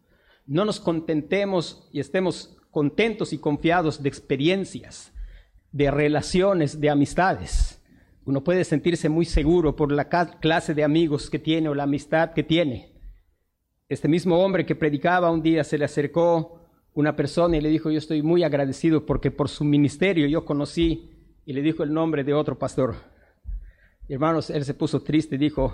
No 0.45 0.65
nos 0.65 0.79
contentemos 0.79 1.87
y 1.91 1.99
estemos 1.99 2.55
contentos 2.69 3.33
y 3.33 3.37
confiados 3.37 4.03
de 4.03 4.09
experiencias, 4.09 5.13
de 5.71 5.89
relaciones, 5.89 6.79
de 6.79 6.89
amistades. 6.89 7.81
Uno 8.25 8.43
puede 8.43 8.63
sentirse 8.63 9.07
muy 9.09 9.25
seguro 9.25 9.75
por 9.75 9.91
la 9.91 10.09
clase 10.09 10.73
de 10.73 10.83
amigos 10.83 11.29
que 11.29 11.39
tiene 11.39 11.69
o 11.69 11.75
la 11.75 11.83
amistad 11.83 12.33
que 12.33 12.43
tiene. 12.43 12.91
Este 13.87 14.07
mismo 14.07 14.43
hombre 14.43 14.65
que 14.65 14.75
predicaba 14.75 15.31
un 15.31 15.41
día 15.41 15.63
se 15.63 15.77
le 15.77 15.85
acercó 15.85 16.59
una 16.93 17.15
persona 17.15 17.57
y 17.57 17.61
le 17.61 17.69
dijo, 17.69 17.91
yo 17.91 17.97
estoy 17.97 18.21
muy 18.21 18.43
agradecido 18.43 19.05
porque 19.05 19.31
por 19.31 19.49
su 19.49 19.63
ministerio 19.63 20.27
yo 20.27 20.45
conocí 20.45 21.11
y 21.45 21.53
le 21.53 21.61
dijo 21.61 21.83
el 21.83 21.93
nombre 21.93 22.23
de 22.23 22.33
otro 22.33 22.57
pastor. 22.57 22.95
hermanos, 24.09 24.49
él 24.49 24.65
se 24.65 24.73
puso 24.73 25.01
triste 25.01 25.35
y 25.35 25.37
dijo, 25.37 25.73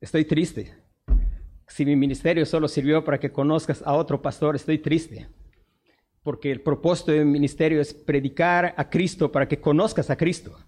estoy 0.00 0.24
triste. 0.24 0.83
Si 1.66 1.84
mi 1.84 1.96
ministerio 1.96 2.44
solo 2.46 2.68
sirvió 2.68 3.04
para 3.04 3.18
que 3.18 3.32
conozcas 3.32 3.82
a 3.84 3.94
otro 3.94 4.20
pastor, 4.20 4.56
estoy 4.56 4.78
triste. 4.78 5.28
Porque 6.22 6.50
el 6.50 6.60
propósito 6.60 7.12
de 7.12 7.24
mi 7.24 7.32
ministerio 7.32 7.80
es 7.80 7.92
predicar 7.92 8.74
a 8.76 8.88
Cristo 8.88 9.30
para 9.30 9.48
que 9.48 9.60
conozcas 9.60 10.10
a 10.10 10.16
Cristo. 10.16 10.58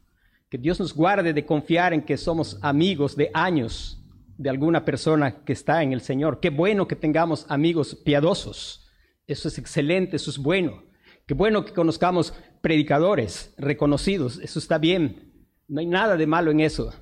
Que 0.48 0.58
Dios 0.58 0.78
nos 0.80 0.94
guarde 0.94 1.32
de 1.32 1.44
confiar 1.44 1.92
en 1.92 2.02
que 2.02 2.16
somos 2.16 2.58
amigos 2.62 3.16
de 3.16 3.30
años 3.34 4.02
de 4.38 4.50
alguna 4.50 4.84
persona 4.84 5.44
que 5.44 5.52
está 5.52 5.82
en 5.82 5.92
el 5.92 6.00
Señor. 6.00 6.40
Qué 6.40 6.50
bueno 6.50 6.86
que 6.86 6.96
tengamos 6.96 7.46
amigos 7.48 7.94
piadosos 7.94 8.86
eso 9.26 9.48
es 9.48 9.58
excelente, 9.58 10.16
eso 10.16 10.30
es 10.30 10.38
bueno. 10.38 10.84
Qué 11.26 11.34
bueno 11.34 11.64
que 11.64 11.72
conozcamos 11.72 12.32
predicadores 12.60 13.52
reconocidos, 13.58 14.38
eso 14.38 14.58
está 14.58 14.78
bien. 14.78 15.48
No 15.66 15.80
hay 15.80 15.86
nada 15.86 16.16
de 16.16 16.26
malo 16.26 16.52
en 16.52 16.60
eso. 16.60 16.92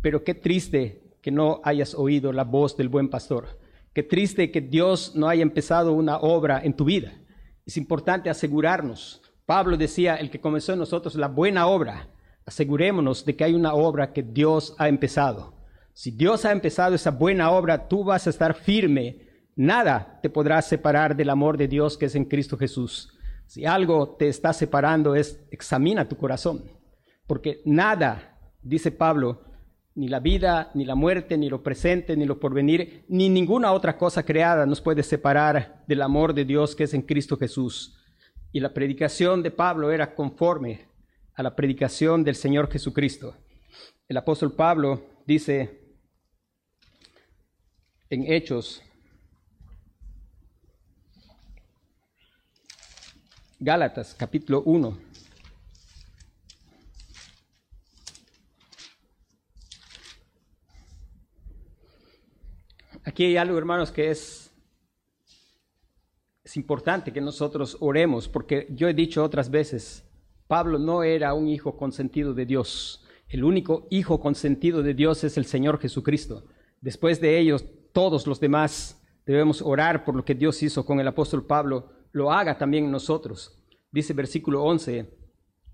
Pero 0.00 0.22
qué 0.22 0.34
triste 0.34 1.03
que 1.24 1.30
no 1.30 1.62
hayas 1.64 1.94
oído 1.94 2.34
la 2.34 2.44
voz 2.44 2.76
del 2.76 2.90
buen 2.90 3.08
pastor. 3.08 3.58
Qué 3.94 4.02
triste 4.02 4.50
que 4.50 4.60
Dios 4.60 5.12
no 5.14 5.26
haya 5.26 5.40
empezado 5.40 5.94
una 5.94 6.18
obra 6.18 6.60
en 6.62 6.74
tu 6.74 6.84
vida. 6.84 7.14
Es 7.64 7.78
importante 7.78 8.28
asegurarnos. 8.28 9.22
Pablo 9.46 9.78
decía, 9.78 10.16
el 10.16 10.28
que 10.28 10.42
comenzó 10.42 10.74
en 10.74 10.80
nosotros 10.80 11.14
la 11.14 11.28
buena 11.28 11.66
obra, 11.66 12.10
asegurémonos 12.44 13.24
de 13.24 13.36
que 13.36 13.44
hay 13.44 13.54
una 13.54 13.72
obra 13.72 14.12
que 14.12 14.22
Dios 14.22 14.76
ha 14.76 14.90
empezado. 14.90 15.54
Si 15.94 16.10
Dios 16.10 16.44
ha 16.44 16.52
empezado 16.52 16.94
esa 16.94 17.10
buena 17.10 17.52
obra, 17.52 17.88
tú 17.88 18.04
vas 18.04 18.26
a 18.26 18.30
estar 18.30 18.52
firme 18.52 19.24
Nada 19.56 20.18
te 20.20 20.28
podrá 20.28 20.60
separar 20.60 21.16
del 21.16 21.30
amor 21.30 21.56
de 21.56 21.68
Dios 21.68 21.96
que 21.96 22.06
es 22.06 22.14
en 22.16 22.26
Cristo 22.26 22.58
Jesús. 22.58 23.16
Si 23.46 23.64
algo 23.64 24.16
te 24.18 24.28
está 24.28 24.52
separando 24.52 25.14
es 25.14 25.40
examina 25.50 26.06
tu 26.06 26.18
corazón, 26.18 26.64
porque 27.26 27.62
nada, 27.64 28.36
dice 28.62 28.90
Pablo, 28.90 29.53
ni 29.94 30.08
la 30.08 30.18
vida, 30.18 30.70
ni 30.74 30.84
la 30.84 30.94
muerte, 30.94 31.38
ni 31.38 31.48
lo 31.48 31.62
presente, 31.62 32.16
ni 32.16 32.24
lo 32.24 32.40
porvenir, 32.40 33.04
ni 33.08 33.28
ninguna 33.28 33.72
otra 33.72 33.96
cosa 33.96 34.24
creada 34.24 34.66
nos 34.66 34.80
puede 34.80 35.02
separar 35.02 35.84
del 35.86 36.02
amor 36.02 36.34
de 36.34 36.44
Dios 36.44 36.74
que 36.74 36.84
es 36.84 36.94
en 36.94 37.02
Cristo 37.02 37.36
Jesús. 37.36 37.96
Y 38.52 38.60
la 38.60 38.74
predicación 38.74 39.42
de 39.42 39.50
Pablo 39.50 39.92
era 39.92 40.14
conforme 40.14 40.88
a 41.34 41.42
la 41.42 41.54
predicación 41.54 42.24
del 42.24 42.34
Señor 42.34 42.70
Jesucristo. 42.70 43.36
El 44.08 44.16
apóstol 44.16 44.52
Pablo 44.52 45.02
dice 45.26 45.80
en 48.10 48.30
Hechos 48.32 48.82
Gálatas 53.60 54.14
capítulo 54.18 54.62
1. 54.66 55.13
Aquí 63.04 63.24
hay 63.24 63.36
algo, 63.36 63.58
hermanos, 63.58 63.92
que 63.92 64.10
es, 64.10 64.50
es 66.42 66.56
importante 66.56 67.12
que 67.12 67.20
nosotros 67.20 67.76
oremos, 67.80 68.28
porque 68.28 68.66
yo 68.70 68.88
he 68.88 68.94
dicho 68.94 69.22
otras 69.22 69.50
veces, 69.50 70.08
Pablo 70.46 70.78
no 70.78 71.02
era 71.02 71.34
un 71.34 71.48
hijo 71.48 71.76
consentido 71.76 72.32
de 72.32 72.46
Dios. 72.46 73.04
El 73.28 73.44
único 73.44 73.86
hijo 73.90 74.20
consentido 74.20 74.82
de 74.82 74.94
Dios 74.94 75.22
es 75.22 75.36
el 75.36 75.44
Señor 75.44 75.78
Jesucristo. 75.80 76.46
Después 76.80 77.20
de 77.20 77.38
ellos, 77.38 77.64
todos 77.92 78.26
los 78.26 78.40
demás 78.40 79.02
debemos 79.26 79.60
orar 79.60 80.04
por 80.04 80.14
lo 80.14 80.24
que 80.24 80.34
Dios 80.34 80.62
hizo 80.62 80.86
con 80.86 80.98
el 80.98 81.08
apóstol 81.08 81.46
Pablo 81.46 81.90
lo 82.12 82.32
haga 82.32 82.56
también 82.56 82.90
nosotros. 82.90 83.60
Dice 83.90 84.14
versículo 84.14 84.62
11 84.62 85.10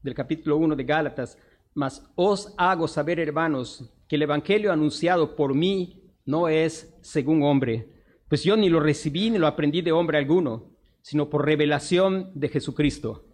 del 0.02 0.14
capítulo 0.14 0.56
1 0.56 0.74
de 0.74 0.84
Gálatas, 0.84 1.38
mas 1.74 2.02
os 2.16 2.54
hago 2.56 2.88
saber, 2.88 3.20
hermanos, 3.20 3.92
que 4.08 4.16
el 4.16 4.22
Evangelio 4.22 4.72
anunciado 4.72 5.36
por 5.36 5.54
mí 5.54 5.99
no 6.30 6.48
es 6.48 6.96
según 7.02 7.42
hombre, 7.42 7.88
pues 8.28 8.44
yo 8.44 8.56
ni 8.56 8.68
lo 8.68 8.80
recibí 8.80 9.30
ni 9.30 9.38
lo 9.38 9.48
aprendí 9.48 9.82
de 9.82 9.92
hombre 9.92 10.18
alguno, 10.18 10.70
sino 11.02 11.28
por 11.28 11.44
revelación 11.44 12.30
de 12.34 12.48
Jesucristo. 12.48 13.26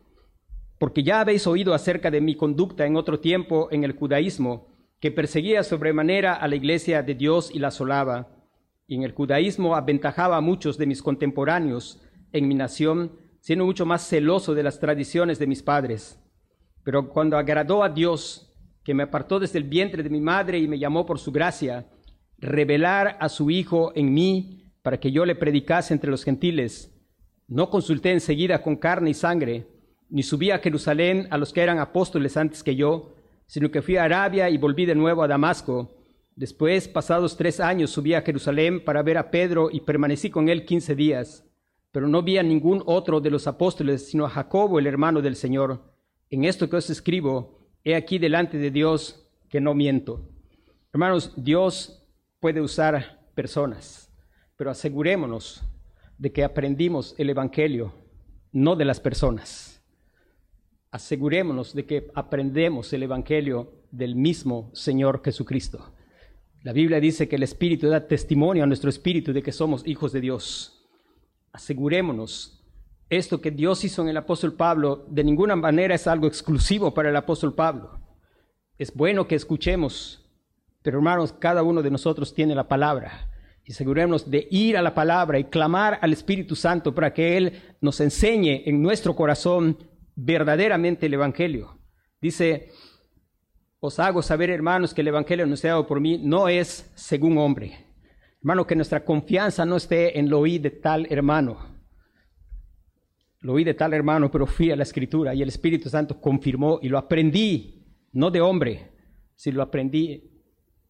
Porque 0.78 1.02
ya 1.02 1.20
habéis 1.20 1.46
oído 1.46 1.74
acerca 1.74 2.10
de 2.10 2.20
mi 2.20 2.34
conducta 2.34 2.86
en 2.86 2.96
otro 2.96 3.20
tiempo 3.20 3.68
en 3.70 3.84
el 3.84 3.92
judaísmo, 3.92 4.74
que 5.00 5.10
perseguía 5.10 5.62
sobremanera 5.62 6.34
a 6.34 6.48
la 6.48 6.56
iglesia 6.56 7.02
de 7.02 7.14
Dios 7.14 7.50
y 7.54 7.58
la 7.58 7.68
asolaba, 7.68 8.28
y 8.86 8.94
en 8.94 9.02
el 9.02 9.12
judaísmo 9.12 9.76
aventajaba 9.76 10.38
a 10.38 10.40
muchos 10.40 10.78
de 10.78 10.86
mis 10.86 11.02
contemporáneos, 11.02 12.02
en 12.32 12.48
mi 12.48 12.54
nación, 12.54 13.12
siendo 13.40 13.66
mucho 13.66 13.84
más 13.84 14.08
celoso 14.08 14.54
de 14.54 14.62
las 14.62 14.80
tradiciones 14.80 15.38
de 15.38 15.46
mis 15.46 15.62
padres. 15.62 16.18
Pero 16.82 17.10
cuando 17.10 17.36
agradó 17.36 17.82
a 17.82 17.88
Dios, 17.88 18.54
que 18.84 18.94
me 18.94 19.02
apartó 19.02 19.38
desde 19.40 19.58
el 19.58 19.64
vientre 19.64 20.02
de 20.02 20.10
mi 20.10 20.20
madre 20.20 20.58
y 20.58 20.68
me 20.68 20.78
llamó 20.78 21.04
por 21.04 21.18
su 21.18 21.32
gracia, 21.32 21.86
revelar 22.38 23.16
a 23.20 23.28
su 23.28 23.50
Hijo 23.50 23.92
en 23.94 24.12
mí 24.12 24.72
para 24.82 24.98
que 25.00 25.12
yo 25.12 25.24
le 25.24 25.34
predicase 25.34 25.94
entre 25.94 26.10
los 26.10 26.24
gentiles, 26.24 26.92
no 27.48 27.70
consulté 27.70 28.12
enseguida 28.12 28.62
con 28.62 28.76
carne 28.76 29.10
y 29.10 29.14
sangre, 29.14 29.66
ni 30.08 30.22
subí 30.22 30.50
a 30.50 30.58
Jerusalén 30.58 31.26
a 31.30 31.38
los 31.38 31.52
que 31.52 31.62
eran 31.62 31.78
apóstoles 31.78 32.36
antes 32.36 32.62
que 32.62 32.76
yo, 32.76 33.14
sino 33.46 33.70
que 33.70 33.82
fui 33.82 33.96
a 33.96 34.04
Arabia 34.04 34.50
y 34.50 34.58
volví 34.58 34.86
de 34.86 34.94
nuevo 34.94 35.22
a 35.22 35.28
Damasco. 35.28 35.96
Después, 36.34 36.88
pasados 36.88 37.36
tres 37.36 37.60
años, 37.60 37.90
subí 37.90 38.14
a 38.14 38.22
Jerusalén 38.22 38.84
para 38.84 39.02
ver 39.02 39.18
a 39.18 39.30
Pedro 39.30 39.68
y 39.70 39.80
permanecí 39.80 40.30
con 40.30 40.48
él 40.48 40.64
quince 40.64 40.94
días 40.94 41.46
pero 41.96 42.08
no 42.08 42.22
vi 42.22 42.36
a 42.36 42.42
ningún 42.42 42.82
otro 42.84 43.22
de 43.22 43.30
los 43.30 43.46
apóstoles, 43.46 44.06
sino 44.06 44.26
a 44.26 44.28
Jacobo, 44.28 44.78
el 44.78 44.86
hermano 44.86 45.22
del 45.22 45.34
Señor. 45.34 45.94
En 46.28 46.44
esto 46.44 46.68
que 46.68 46.76
os 46.76 46.90
escribo, 46.90 47.58
he 47.84 47.94
aquí 47.94 48.18
delante 48.18 48.58
de 48.58 48.70
Dios 48.70 49.26
que 49.48 49.62
no 49.62 49.72
miento. 49.72 50.28
Hermanos, 50.92 51.32
Dios 51.38 52.05
puede 52.40 52.60
usar 52.60 53.20
personas, 53.34 54.10
pero 54.56 54.70
asegurémonos 54.70 55.62
de 56.18 56.32
que 56.32 56.44
aprendimos 56.44 57.14
el 57.18 57.30
Evangelio, 57.30 57.92
no 58.52 58.76
de 58.76 58.84
las 58.84 59.00
personas. 59.00 59.82
Asegurémonos 60.90 61.74
de 61.74 61.84
que 61.84 62.10
aprendemos 62.14 62.92
el 62.92 63.02
Evangelio 63.02 63.82
del 63.90 64.14
mismo 64.14 64.70
Señor 64.72 65.22
Jesucristo. 65.24 65.92
La 66.62 66.72
Biblia 66.72 67.00
dice 67.00 67.28
que 67.28 67.36
el 67.36 67.42
Espíritu 67.42 67.88
da 67.88 68.06
testimonio 68.06 68.64
a 68.64 68.66
nuestro 68.66 68.90
Espíritu 68.90 69.32
de 69.32 69.42
que 69.42 69.52
somos 69.52 69.86
hijos 69.86 70.12
de 70.12 70.20
Dios 70.20 70.76
asegurémonos, 71.56 72.62
esto 73.08 73.40
que 73.40 73.50
Dios 73.50 73.82
hizo 73.82 74.02
en 74.02 74.08
el 74.08 74.16
apóstol 74.18 74.52
Pablo 74.52 75.06
de 75.08 75.24
ninguna 75.24 75.56
manera 75.56 75.94
es 75.94 76.06
algo 76.06 76.26
exclusivo 76.26 76.92
para 76.92 77.08
el 77.08 77.16
apóstol 77.16 77.54
Pablo. 77.54 77.98
Es 78.76 78.92
bueno 78.92 79.26
que 79.26 79.36
escuchemos, 79.36 80.25
pero 80.86 80.98
hermanos, 80.98 81.32
cada 81.32 81.64
uno 81.64 81.82
de 81.82 81.90
nosotros 81.90 82.32
tiene 82.32 82.54
la 82.54 82.68
palabra. 82.68 83.28
Y 83.64 83.72
asegurémonos 83.72 84.30
de 84.30 84.46
ir 84.52 84.76
a 84.76 84.82
la 84.82 84.94
palabra 84.94 85.36
y 85.36 85.46
clamar 85.46 85.98
al 86.00 86.12
Espíritu 86.12 86.54
Santo 86.54 86.94
para 86.94 87.12
que 87.12 87.36
Él 87.36 87.60
nos 87.80 87.98
enseñe 87.98 88.62
en 88.66 88.80
nuestro 88.80 89.16
corazón 89.16 89.78
verdaderamente 90.14 91.06
el 91.06 91.14
Evangelio. 91.14 91.76
Dice, 92.20 92.70
os 93.80 93.98
hago 93.98 94.22
saber, 94.22 94.48
hermanos, 94.48 94.94
que 94.94 95.00
el 95.00 95.08
Evangelio 95.08 95.44
anunciado 95.44 95.88
por 95.88 95.98
mí 95.98 96.20
no 96.22 96.48
es 96.48 96.88
según 96.94 97.36
hombre 97.38 97.84
Hermano, 98.38 98.64
que 98.64 98.76
nuestra 98.76 99.04
confianza 99.04 99.64
no 99.64 99.74
esté 99.74 100.16
en 100.16 100.30
lo 100.30 100.38
oí 100.38 100.60
de 100.60 100.70
tal 100.70 101.08
hermano. 101.10 101.58
lo 103.40 103.54
oí 103.54 103.64
de 103.64 103.74
tal 103.74 103.92
hermano, 103.92 104.30
pero 104.30 104.46
fui 104.46 104.70
a 104.70 104.76
la 104.76 104.84
escritura 104.84 105.34
y 105.34 105.42
el 105.42 105.48
Espíritu 105.48 105.88
Santo 105.88 106.20
confirmó 106.20 106.78
y 106.80 106.88
lo 106.88 106.96
aprendí, 106.96 107.84
no 108.12 108.30
de 108.30 108.40
hombre, 108.40 108.92
sino 109.34 109.56
lo 109.56 109.62
aprendí 109.64 110.35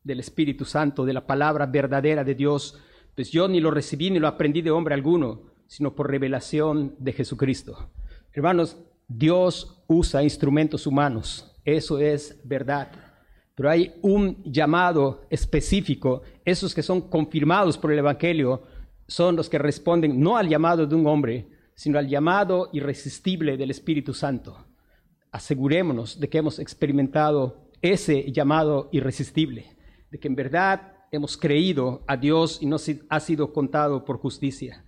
del 0.07 0.21
Espíritu 0.21 0.64
Santo, 0.64 1.05
de 1.05 1.12
la 1.12 1.27
palabra 1.27 1.66
verdadera 1.66 2.23
de 2.23 2.35
Dios. 2.35 2.79
Pues 3.14 3.31
yo 3.31 3.49
ni 3.49 3.61
lo 3.61 3.71
recibí 3.71 4.11
ni 4.11 4.19
lo 4.19 4.29
aprendí 4.29 4.62
de 4.62 4.71
hombre 4.71 4.95
alguno, 4.95 5.42
sino 5.66 5.95
por 5.95 6.11
revelación 6.11 6.95
de 6.99 7.12
Jesucristo. 7.12 7.90
Hermanos, 8.33 8.77
Dios 9.09 9.83
usa 9.88 10.23
instrumentos 10.23 10.87
humanos, 10.87 11.57
eso 11.64 11.99
es 11.99 12.40
verdad. 12.45 12.92
Pero 13.55 13.71
hay 13.71 13.95
un 14.03 14.42
llamado 14.45 15.27
específico, 15.31 16.23
esos 16.45 16.75
que 16.75 16.83
son 16.83 17.01
confirmados 17.09 17.77
por 17.79 17.92
el 17.92 17.99
Evangelio 17.99 18.62
son 19.09 19.37
los 19.37 19.49
que 19.49 19.59
responden 19.59 20.21
no 20.21 20.37
al 20.37 20.49
llamado 20.49 20.87
de 20.87 20.95
un 20.95 21.07
hombre, 21.07 21.49
sino 21.75 21.99
al 21.99 22.09
llamado 22.09 22.69
irresistible 22.73 23.57
del 23.57 23.71
Espíritu 23.71 24.12
Santo. 24.14 24.66
Asegurémonos 25.31 26.21
de 26.21 26.29
que 26.29 26.38
hemos 26.38 26.59
experimentado 26.59 27.66
ese 27.83 28.31
llamado 28.33 28.88
irresistible, 28.92 29.75
de 30.16 30.20
que 30.20 30.29
en 30.29 30.35
verdad 30.35 30.94
hemos 31.12 31.37
creído 31.37 32.02
a 32.07 32.16
Dios 32.16 32.62
y 32.62 32.66
nos 32.66 32.90
ha 33.11 33.20
sido 33.20 33.52
contado 33.52 34.02
por 34.02 34.16
justicia. 34.16 34.83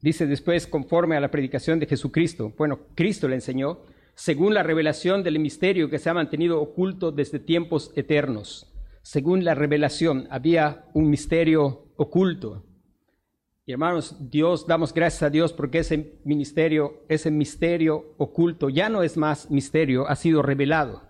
Dice 0.00 0.28
después, 0.28 0.68
conforme 0.68 1.16
a 1.16 1.20
la 1.20 1.32
predicación 1.32 1.80
de 1.80 1.86
Jesucristo. 1.86 2.54
Bueno, 2.56 2.86
Cristo 2.94 3.26
le 3.26 3.34
enseñó, 3.34 3.80
según 4.14 4.54
la 4.54 4.62
revelación 4.62 5.24
del 5.24 5.40
misterio 5.40 5.90
que 5.90 5.98
se 5.98 6.08
ha 6.08 6.14
mantenido 6.14 6.62
oculto 6.62 7.10
desde 7.10 7.40
tiempos 7.40 7.90
eternos. 7.96 8.72
Según 9.02 9.44
la 9.44 9.56
revelación, 9.56 10.28
había 10.30 10.84
un 10.94 11.10
misterio 11.10 11.88
oculto. 11.96 12.67
Y 13.68 13.72
hermanos, 13.72 14.16
Dios, 14.18 14.66
damos 14.66 14.94
gracias 14.94 15.24
a 15.24 15.28
Dios 15.28 15.52
porque 15.52 15.80
ese 15.80 16.18
ministerio, 16.24 17.04
ese 17.06 17.30
misterio 17.30 18.14
oculto 18.16 18.70
ya 18.70 18.88
no 18.88 19.02
es 19.02 19.18
más 19.18 19.50
misterio, 19.50 20.08
ha 20.08 20.16
sido 20.16 20.40
revelado. 20.40 21.02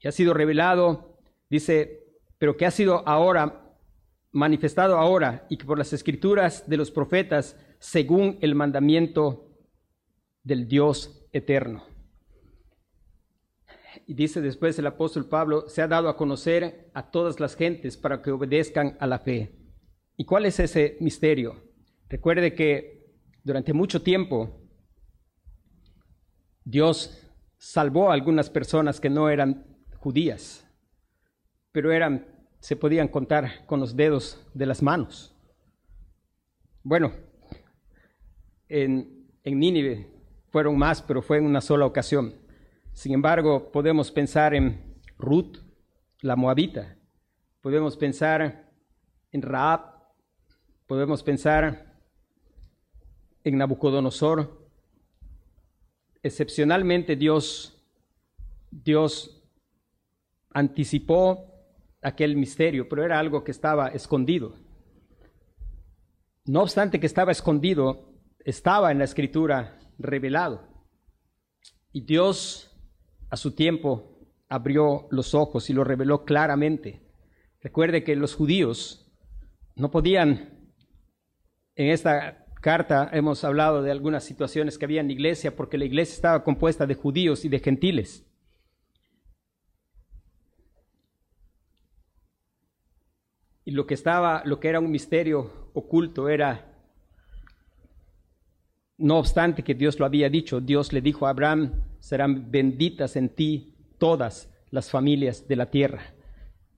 Y 0.00 0.08
ha 0.08 0.10
sido 0.10 0.34
revelado, 0.34 1.20
dice, 1.48 2.00
pero 2.38 2.56
que 2.56 2.66
ha 2.66 2.72
sido 2.72 3.06
ahora, 3.06 3.76
manifestado 4.32 4.96
ahora, 4.96 5.46
y 5.48 5.58
que 5.58 5.64
por 5.64 5.78
las 5.78 5.92
escrituras 5.92 6.68
de 6.68 6.76
los 6.76 6.90
profetas 6.90 7.56
según 7.78 8.36
el 8.40 8.56
mandamiento 8.56 9.52
del 10.42 10.66
Dios 10.66 11.28
eterno. 11.30 11.84
Y 14.08 14.14
dice 14.14 14.40
después 14.40 14.76
el 14.76 14.88
apóstol 14.88 15.28
Pablo, 15.28 15.68
se 15.68 15.82
ha 15.82 15.86
dado 15.86 16.08
a 16.08 16.16
conocer 16.16 16.90
a 16.94 17.12
todas 17.12 17.38
las 17.38 17.54
gentes 17.54 17.96
para 17.96 18.22
que 18.22 18.32
obedezcan 18.32 18.96
a 18.98 19.06
la 19.06 19.20
fe. 19.20 19.56
¿Y 20.16 20.24
cuál 20.24 20.46
es 20.46 20.58
ese 20.58 20.96
misterio? 20.98 21.70
Recuerde 22.12 22.54
que 22.54 23.10
durante 23.42 23.72
mucho 23.72 24.02
tiempo 24.02 24.60
Dios 26.62 27.26
salvó 27.56 28.10
a 28.10 28.12
algunas 28.12 28.50
personas 28.50 29.00
que 29.00 29.08
no 29.08 29.30
eran 29.30 29.64
judías, 29.96 30.68
pero 31.72 31.90
eran, 31.90 32.26
se 32.60 32.76
podían 32.76 33.08
contar 33.08 33.64
con 33.64 33.80
los 33.80 33.96
dedos 33.96 34.46
de 34.52 34.66
las 34.66 34.82
manos. 34.82 35.34
Bueno, 36.82 37.14
en, 38.68 39.26
Nínive 39.46 40.12
fueron 40.50 40.76
más, 40.76 41.00
pero 41.00 41.22
fue 41.22 41.38
en 41.38 41.46
una 41.46 41.62
sola 41.62 41.86
ocasión. 41.86 42.34
Sin 42.92 43.14
embargo, 43.14 43.72
podemos 43.72 44.10
pensar 44.10 44.52
en 44.52 45.00
Ruth, 45.16 45.56
la 46.20 46.36
moabita. 46.36 46.94
Podemos 47.62 47.96
pensar 47.96 48.70
en 49.30 49.40
Raab. 49.40 49.80
Podemos 50.86 51.22
pensar 51.22 51.91
en 53.44 53.58
Nabucodonosor. 53.58 54.68
Excepcionalmente 56.22 57.16
Dios, 57.16 57.82
Dios 58.70 59.42
anticipó 60.50 61.52
aquel 62.00 62.36
misterio, 62.36 62.88
pero 62.88 63.04
era 63.04 63.18
algo 63.18 63.44
que 63.44 63.50
estaba 63.50 63.88
escondido. 63.88 64.54
No 66.44 66.62
obstante 66.62 67.00
que 67.00 67.06
estaba 67.06 67.32
escondido, 67.32 68.12
estaba 68.44 68.90
en 68.90 68.98
la 68.98 69.04
escritura 69.04 69.78
revelado. 69.98 70.68
Y 71.92 72.02
Dios 72.02 72.70
a 73.30 73.36
su 73.36 73.54
tiempo 73.54 74.18
abrió 74.48 75.06
los 75.10 75.34
ojos 75.34 75.70
y 75.70 75.72
lo 75.72 75.84
reveló 75.84 76.24
claramente. 76.24 77.02
Recuerde 77.60 78.02
que 78.02 78.16
los 78.16 78.34
judíos 78.34 79.10
no 79.76 79.90
podían, 79.90 80.72
en 81.74 81.88
esta 81.90 82.41
carta 82.62 83.10
hemos 83.12 83.44
hablado 83.44 83.82
de 83.82 83.90
algunas 83.90 84.24
situaciones 84.24 84.78
que 84.78 84.86
había 84.86 85.02
en 85.02 85.08
la 85.08 85.12
iglesia, 85.12 85.54
porque 85.54 85.76
la 85.76 85.84
iglesia 85.84 86.14
estaba 86.14 86.44
compuesta 86.44 86.86
de 86.86 86.94
judíos 86.94 87.44
y 87.44 87.50
de 87.50 87.58
gentiles. 87.58 88.24
Y 93.64 93.72
lo 93.72 93.86
que 93.86 93.94
estaba, 93.94 94.42
lo 94.46 94.58
que 94.58 94.68
era 94.68 94.80
un 94.80 94.90
misterio 94.90 95.70
oculto 95.74 96.28
era 96.28 96.72
no 98.96 99.18
obstante 99.18 99.64
que 99.64 99.74
Dios 99.74 99.98
lo 99.98 100.06
había 100.06 100.30
dicho, 100.30 100.60
Dios 100.60 100.92
le 100.92 101.00
dijo 101.00 101.26
a 101.26 101.30
Abraham, 101.30 101.72
serán 101.98 102.50
benditas 102.50 103.16
en 103.16 103.28
ti 103.28 103.74
todas 103.98 104.48
las 104.70 104.90
familias 104.90 105.48
de 105.48 105.56
la 105.56 105.70
tierra. 105.70 106.14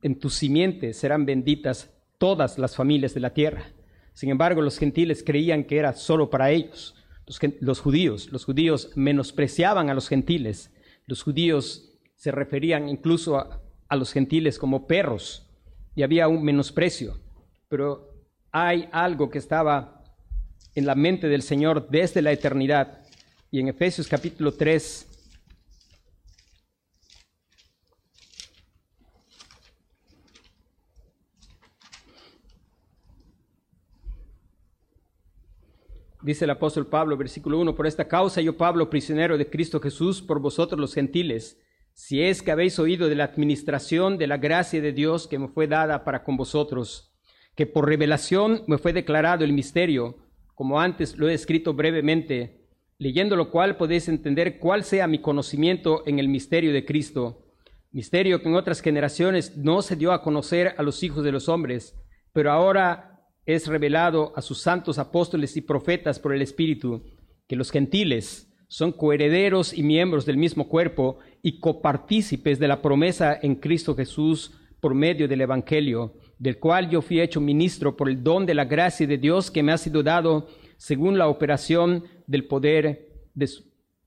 En 0.01 0.19
tu 0.19 0.31
simiente 0.31 0.95
serán 0.95 1.27
benditas 1.27 1.91
todas 2.17 2.59
las 2.59 2.75
familias 2.75 3.13
de 3.13 3.21
la 3.21 3.35
tierra. 3.35 3.65
Sin 4.15 4.31
embargo, 4.31 4.63
los 4.63 4.79
gentiles 4.79 5.23
creían 5.25 5.65
que 5.65 5.77
era 5.77 5.93
solo 5.93 6.31
para 6.31 6.51
ellos. 6.51 6.95
Los, 7.61 7.81
judíos, 7.81 8.31
los 8.33 8.45
judíos 8.45 8.91
menospreciaban 8.95 9.91
a 9.91 9.95
los 9.95 10.09
gentiles. 10.09 10.71
Los 11.07 11.23
judíos 11.23 11.93
se 12.15 12.31
referían 12.31 12.89
incluso 12.89 13.37
a, 13.37 13.61
a 13.89 13.97
los 13.97 14.13
gentiles 14.13 14.59
como 14.59 14.87
perros 14.87 15.51
y 15.97 16.03
había 16.03 16.29
un 16.29 16.45
menosprecio. 16.45 17.19
Pero 17.69 18.15
hay 18.53 18.89
algo 18.93 19.31
que 19.31 19.39
estaba 19.39 20.05
en 20.75 20.87
la 20.87 20.95
mente 20.95 21.29
del 21.29 21.43
Señor 21.43 21.89
desde 21.91 22.23
la 22.23 22.33
eternidad. 22.33 23.03
Y 23.51 23.61
en 23.61 23.69
Efesios 23.69 24.07
capítulo 24.07 24.53
3, 24.53 25.14
Dice 36.25 36.47
el 36.47 36.53
apóstol 36.53 36.87
Pablo, 36.87 37.19
versículo 37.19 37.59
1, 37.59 37.75
por 37.75 37.87
esta 37.87 38.09
causa 38.09 38.41
yo 38.41 38.57
Pablo, 38.57 38.89
prisionero 38.89 39.37
de 39.37 39.51
Cristo 39.51 39.79
Jesús, 39.79 40.23
por 40.23 40.41
vosotros 40.41 40.81
los 40.81 40.95
gentiles, 40.95 41.61
si 41.93 42.23
es 42.23 42.41
que 42.41 42.51
habéis 42.51 42.79
oído 42.79 43.11
de 43.11 43.15
la 43.15 43.25
administración 43.25 44.17
de 44.17 44.27
la 44.27 44.39
gracia 44.39 44.81
de 44.81 44.95
Dios 44.95 45.29
que 45.29 45.39
me 45.39 45.49
fue 45.49 45.67
dada 45.67 46.03
para 46.03 46.25
con 46.25 46.39
vosotros, 46.39 47.13
que 47.55 47.67
por 47.67 47.87
revelación 47.87 48.63
me 48.67 48.79
fue 48.79 48.95
declarado 48.95 49.45
el 49.45 49.53
misterio, 49.53 50.17
como 50.55 50.81
antes 50.81 51.19
lo 51.19 51.29
he 51.29 51.35
escrito 51.35 51.75
brevemente, 51.75 52.69
leyendo 52.97 53.37
lo 53.37 53.51
cual 53.51 53.77
podéis 53.77 54.09
entender 54.09 54.59
cuál 54.59 54.83
sea 54.83 55.07
mi 55.07 55.19
conocimiento 55.19 56.05
en 56.07 56.19
el 56.19 56.29
misterio 56.29 56.73
de 56.73 56.87
Cristo, 56.87 57.45
misterio 57.93 58.41
que 58.41 58.49
en 58.49 58.55
otras 58.55 58.81
generaciones 58.81 59.59
no 59.59 59.83
se 59.83 59.95
dio 59.95 60.11
a 60.11 60.23
conocer 60.23 60.75
a 60.79 60.83
los 60.83 61.03
hijos 61.03 61.23
de 61.23 61.33
los 61.33 61.51
hombres, 61.51 61.95
pero 62.33 62.51
ahora 62.51 63.14
es 63.47 63.67
revelado 63.67 64.33
a 64.37 64.43
sus 64.43 64.61
santos 64.61 64.99
apóstoles 64.99 65.57
y 65.57 65.61
profetas 65.61 66.19
por 66.19 66.35
el 66.35 66.43
Espíritu, 66.43 67.03
que 67.47 67.57
los 67.57 67.71
gentiles 67.71 68.51
son 68.69 68.93
coherederos 68.93 69.77
y 69.77 69.83
miembros 69.83 70.27
del 70.27 70.37
mismo 70.37 70.69
cuerpo 70.69 71.19
y 71.43 71.61
copartícipes 71.61 72.59
de 72.59 72.69
la 72.69 72.81
promesa 72.83 73.39
en 73.41 73.57
Cristo 73.57 73.95
Jesús 73.95 74.53
por 74.81 74.95
medio 74.95 75.29
del 75.29 75.43
Evangelio 75.43 76.15
del 76.39 76.59
cual 76.59 76.91
yo 76.91 77.03
fui 77.03 77.21
hecho 77.21 77.41
ministro 77.41 77.97
por 77.97 78.09
el 78.09 78.23
don 78.23 78.47
de 78.47 78.55
la 78.55 78.65
gracia 78.65 79.07
de 79.07 79.19
Dios 79.19 79.51
que 79.51 79.63
me 79.63 79.73
ha 79.73 79.79
sido 79.79 80.03
dado 80.03 80.49
según 80.77 81.19
la 81.19 81.29
operación 81.29 82.05
del 82.27 82.47
poder, 82.47 83.09
de 83.35 83.49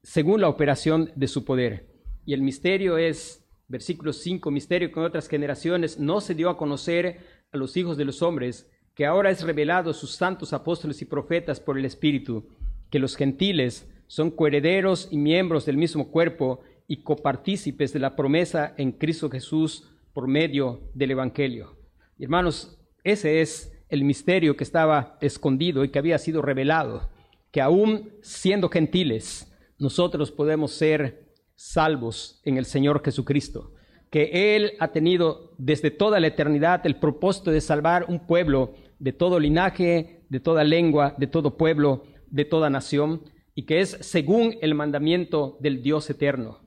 según 0.03 0.41
la 0.41 0.49
operación 0.49 1.11
de 1.15 1.27
su 1.27 1.45
poder. 1.45 1.87
Y 2.25 2.33
el 2.33 2.41
misterio 2.41 2.97
es, 2.97 3.45
versículo 3.67 4.13
5, 4.13 4.51
misterio 4.51 4.91
que 4.91 4.99
en 4.99 5.05
otras 5.05 5.27
generaciones 5.27 5.99
no 5.99 6.21
se 6.21 6.35
dio 6.35 6.49
a 6.49 6.57
conocer 6.57 7.19
a 7.51 7.57
los 7.57 7.77
hijos 7.77 7.97
de 7.97 8.05
los 8.05 8.21
hombres, 8.21 8.69
que 8.97 9.05
ahora 9.05 9.29
es 9.29 9.41
revelado 9.41 9.91
a 9.91 9.93
sus 9.93 10.11
santos 10.11 10.51
apóstoles 10.51 11.01
y 11.01 11.05
profetas 11.05 11.61
por 11.61 11.77
el 11.77 11.85
Espíritu, 11.85 12.49
que 12.89 12.99
los 12.99 13.15
gentiles 13.15 13.89
son 14.07 14.31
coherederos 14.31 15.07
y 15.11 15.17
miembros 15.17 15.65
del 15.65 15.77
mismo 15.77 16.11
cuerpo 16.11 16.59
y 16.87 17.03
copartícipes 17.03 17.93
de 17.93 17.99
la 17.99 18.17
promesa 18.17 18.73
en 18.77 18.91
Cristo 18.91 19.29
Jesús 19.29 19.89
por 20.13 20.27
medio 20.27 20.81
del 20.93 21.11
Evangelio 21.11 21.77
hermanos, 22.19 22.77
ese 23.03 23.41
es 23.41 23.73
el 23.89 24.03
misterio 24.03 24.57
que 24.57 24.63
estaba 24.63 25.17
escondido 25.21 25.83
y 25.83 25.89
que 25.89 25.99
había 25.99 26.17
sido 26.17 26.41
revelado, 26.41 27.09
que 27.51 27.61
aún 27.61 28.11
siendo 28.21 28.69
gentiles, 28.69 29.53
nosotros 29.79 30.31
podemos 30.31 30.71
ser 30.71 31.27
salvos 31.55 32.41
en 32.43 32.57
el 32.57 32.65
Señor 32.65 33.03
Jesucristo. 33.03 33.73
que 34.09 34.55
Él 34.55 34.71
ha 34.79 34.93
tenido 34.93 35.51
desde 35.57 35.91
toda 35.91 36.21
la 36.21 36.27
eternidad 36.27 36.85
el 36.85 36.95
propósito 36.95 37.51
de 37.51 37.59
salvar 37.59 38.05
un 38.07 38.25
pueblo 38.25 38.73
de 38.99 39.13
todo 39.13 39.39
linaje, 39.39 40.25
de 40.29 40.39
toda 40.39 40.63
lengua, 40.63 41.15
de 41.17 41.27
todo 41.27 41.57
pueblo, 41.57 42.03
de 42.29 42.45
toda 42.45 42.69
nación, 42.69 43.23
y 43.55 43.65
que 43.65 43.79
es 43.79 43.97
según 44.01 44.55
el 44.61 44.75
mandamiento 44.75 45.57
del 45.59 45.81
Dios 45.81 46.09
eterno, 46.09 46.59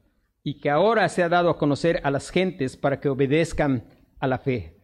y 0.42 0.60
que 0.60 0.70
ahora 0.70 1.08
se 1.08 1.22
ha 1.22 1.28
dado 1.28 1.50
a 1.50 1.58
conocer 1.58 2.00
a 2.04 2.10
las 2.10 2.30
gentes 2.30 2.76
para 2.76 3.00
que 3.00 3.08
obedezcan 3.08 3.84
a 4.18 4.26
la 4.26 4.38
fe. 4.38 4.76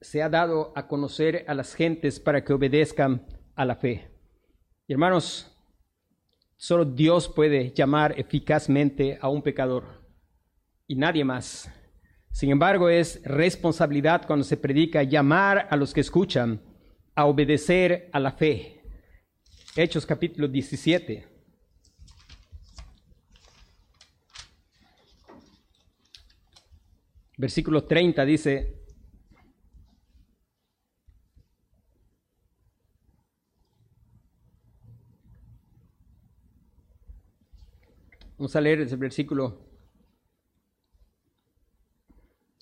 Se 0.00 0.22
ha 0.22 0.28
dado 0.28 0.72
a 0.74 0.88
conocer 0.88 1.44
a 1.46 1.54
las 1.54 1.74
gentes 1.74 2.18
para 2.18 2.44
que 2.44 2.52
obedezcan 2.52 3.26
a 3.54 3.64
la 3.64 3.76
fe. 3.76 4.10
hermanos, 4.88 5.48
solo 6.56 6.84
Dios 6.84 7.28
puede 7.28 7.72
llamar 7.72 8.18
eficazmente 8.18 9.18
a 9.20 9.28
un 9.28 9.42
pecador 9.42 10.02
y 10.86 10.96
nadie 10.96 11.24
más. 11.24 11.70
Sin 12.32 12.50
embargo, 12.50 12.88
es 12.88 13.22
responsabilidad 13.24 14.26
cuando 14.26 14.44
se 14.44 14.56
predica 14.56 15.02
llamar 15.02 15.68
a 15.70 15.76
los 15.76 15.92
que 15.92 16.00
escuchan 16.00 16.60
a 17.14 17.26
obedecer 17.26 18.08
a 18.12 18.18
la 18.18 18.32
fe. 18.32 18.82
Hechos 19.76 20.06
capítulo 20.06 20.48
17. 20.48 21.28
Versículo 27.36 27.84
30 27.84 28.24
dice, 28.24 28.78
Vamos 38.38 38.56
a 38.56 38.60
leer 38.60 38.80
ese 38.80 38.96
versículo 38.96 39.71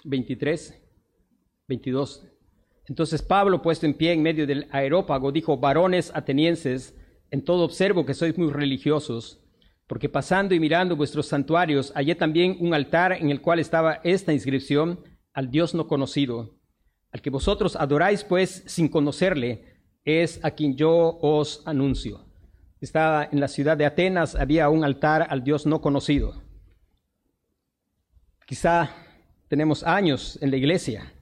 23, 0.05 0.83
22. 1.69 2.27
Entonces 2.87 3.23
Pablo, 3.23 3.63
puesto 3.63 3.87
en 3.87 3.95
pie 3.95 4.13
en 4.13 4.23
medio 4.23 4.47
del 4.47 4.67
aerópago, 4.71 5.31
dijo, 5.33 5.57
varones 5.59 6.11
atenienses, 6.15 6.97
en 7.31 7.45
todo 7.45 7.65
observo 7.65 8.05
que 8.05 8.15
sois 8.15 8.37
muy 8.37 8.51
religiosos, 8.51 9.41
porque 9.87 10.09
pasando 10.09 10.55
y 10.55 10.61
mirando 10.61 10.97
vuestros 10.97 11.27
santuarios, 11.27 11.93
hallé 11.95 12.15
también 12.15 12.57
un 12.61 12.75
altar 12.75 13.13
en 13.13 13.31
el 13.31 13.41
cual 13.41 13.59
estaba 13.59 14.01
esta 14.03 14.33
inscripción, 14.33 15.01
al 15.33 15.51
Dios 15.51 15.75
no 15.75 15.87
conocido. 15.87 16.59
Al 17.13 17.23
que 17.23 17.31
vosotros 17.31 17.77
adoráis, 17.77 18.25
pues, 18.25 18.65
sin 18.67 18.89
conocerle, 18.89 19.65
es 20.05 20.45
a 20.45 20.53
quien 20.53 20.77
yo 20.77 21.19
os 21.21 21.63
anuncio. 21.67 22.25
Estaba 22.81 23.29
en 23.31 23.41
la 23.41 23.49
ciudad 23.49 23.77
de 23.77 23.85
Atenas, 23.85 24.35
había 24.35 24.69
un 24.69 24.85
altar 24.85 25.27
al 25.29 25.45
Dios 25.45 25.67
no 25.67 25.81
conocido. 25.81 26.43
Quizá 28.47 28.91
tenemos 29.51 29.83
años 29.83 30.39
en 30.41 30.53
la 30.53 30.57
iglesia 30.57 31.13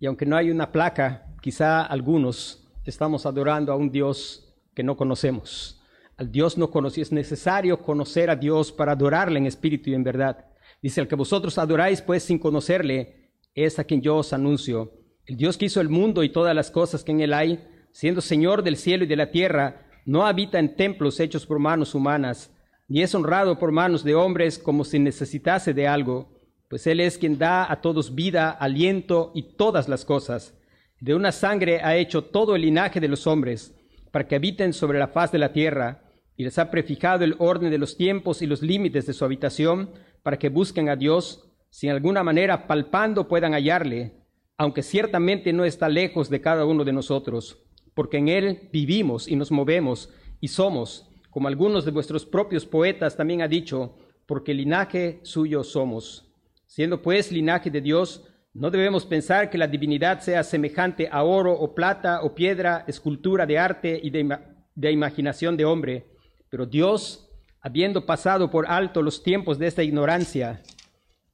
y 0.00 0.06
aunque 0.06 0.24
no 0.24 0.38
hay 0.38 0.50
una 0.50 0.72
placa, 0.72 1.34
quizá 1.42 1.82
algunos 1.82 2.66
estamos 2.86 3.26
adorando 3.26 3.70
a 3.70 3.76
un 3.76 3.92
Dios 3.92 4.56
que 4.74 4.82
no 4.82 4.96
conocemos. 4.96 5.78
Al 6.16 6.32
Dios 6.32 6.56
no 6.56 6.70
conocido. 6.70 7.02
Es 7.02 7.12
necesario 7.12 7.82
conocer 7.82 8.30
a 8.30 8.36
Dios 8.36 8.72
para 8.72 8.92
adorarle 8.92 9.38
en 9.38 9.44
espíritu 9.44 9.90
y 9.90 9.94
en 9.94 10.02
verdad. 10.02 10.46
Dice, 10.80 11.02
el 11.02 11.08
que 11.08 11.14
vosotros 11.14 11.58
adoráis 11.58 12.00
pues 12.00 12.22
sin 12.22 12.38
conocerle, 12.38 13.32
es 13.54 13.78
a 13.78 13.84
quien 13.84 14.00
yo 14.00 14.16
os 14.16 14.32
anuncio. 14.32 14.94
El 15.26 15.36
Dios 15.36 15.58
que 15.58 15.66
hizo 15.66 15.82
el 15.82 15.90
mundo 15.90 16.22
y 16.22 16.30
todas 16.30 16.54
las 16.54 16.70
cosas 16.70 17.04
que 17.04 17.12
en 17.12 17.20
él 17.20 17.34
hay, 17.34 17.62
siendo 17.92 18.22
Señor 18.22 18.62
del 18.62 18.78
cielo 18.78 19.04
y 19.04 19.08
de 19.08 19.16
la 19.16 19.30
tierra, 19.30 19.86
no 20.06 20.26
habita 20.26 20.58
en 20.58 20.74
templos 20.74 21.20
hechos 21.20 21.44
por 21.44 21.58
manos 21.58 21.94
humanas, 21.94 22.50
ni 22.88 23.02
es 23.02 23.14
honrado 23.14 23.58
por 23.58 23.72
manos 23.72 24.04
de 24.04 24.14
hombres 24.14 24.58
como 24.58 24.84
si 24.84 24.98
necesitase 24.98 25.74
de 25.74 25.86
algo 25.86 26.37
pues 26.68 26.86
Él 26.86 27.00
es 27.00 27.18
quien 27.18 27.38
da 27.38 27.70
a 27.70 27.80
todos 27.80 28.14
vida, 28.14 28.50
aliento 28.50 29.32
y 29.34 29.56
todas 29.56 29.88
las 29.88 30.04
cosas. 30.04 30.54
De 31.00 31.14
una 31.14 31.32
sangre 31.32 31.80
ha 31.82 31.96
hecho 31.96 32.24
todo 32.24 32.54
el 32.54 32.62
linaje 32.62 33.00
de 33.00 33.08
los 33.08 33.26
hombres, 33.26 33.74
para 34.10 34.26
que 34.26 34.36
habiten 34.36 34.72
sobre 34.72 34.98
la 34.98 35.08
faz 35.08 35.32
de 35.32 35.38
la 35.38 35.52
tierra, 35.52 36.02
y 36.36 36.44
les 36.44 36.58
ha 36.58 36.70
prefijado 36.70 37.24
el 37.24 37.36
orden 37.38 37.70
de 37.70 37.78
los 37.78 37.96
tiempos 37.96 38.42
y 38.42 38.46
los 38.46 38.62
límites 38.62 39.06
de 39.06 39.12
su 39.12 39.24
habitación, 39.24 39.90
para 40.22 40.38
que 40.38 40.50
busquen 40.50 40.88
a 40.88 40.96
Dios, 40.96 41.48
si 41.70 41.86
en 41.88 41.94
alguna 41.94 42.22
manera 42.22 42.66
palpando 42.66 43.28
puedan 43.28 43.52
hallarle, 43.52 44.12
aunque 44.56 44.82
ciertamente 44.82 45.52
no 45.52 45.64
está 45.64 45.88
lejos 45.88 46.28
de 46.30 46.40
cada 46.40 46.64
uno 46.64 46.84
de 46.84 46.92
nosotros, 46.92 47.58
porque 47.94 48.18
en 48.18 48.28
Él 48.28 48.68
vivimos 48.72 49.28
y 49.28 49.36
nos 49.36 49.50
movemos 49.50 50.10
y 50.40 50.48
somos, 50.48 51.08
como 51.30 51.48
algunos 51.48 51.84
de 51.84 51.90
vuestros 51.92 52.26
propios 52.26 52.66
poetas 52.66 53.16
también 53.16 53.42
ha 53.42 53.48
dicho, 53.48 53.96
porque 54.26 54.54
linaje 54.54 55.20
suyo 55.22 55.62
somos. 55.64 56.27
Siendo 56.68 57.00
pues 57.00 57.32
linaje 57.32 57.70
de 57.70 57.80
Dios, 57.80 58.28
no 58.52 58.70
debemos 58.70 59.06
pensar 59.06 59.48
que 59.48 59.56
la 59.56 59.66
divinidad 59.66 60.20
sea 60.20 60.44
semejante 60.44 61.08
a 61.10 61.24
oro 61.24 61.54
o 61.54 61.74
plata 61.74 62.20
o 62.22 62.34
piedra, 62.34 62.84
escultura 62.86 63.46
de 63.46 63.58
arte 63.58 63.98
y 64.02 64.10
de, 64.10 64.92
imaginación 64.92 65.56
de 65.56 65.64
hombre. 65.64 66.12
Pero 66.50 66.66
Dios, 66.66 67.30
habiendo 67.62 68.04
pasado 68.04 68.50
por 68.50 68.66
alto 68.66 69.00
los 69.00 69.22
tiempos 69.22 69.58
de 69.58 69.66
esta 69.66 69.82
ignorancia, 69.82 70.62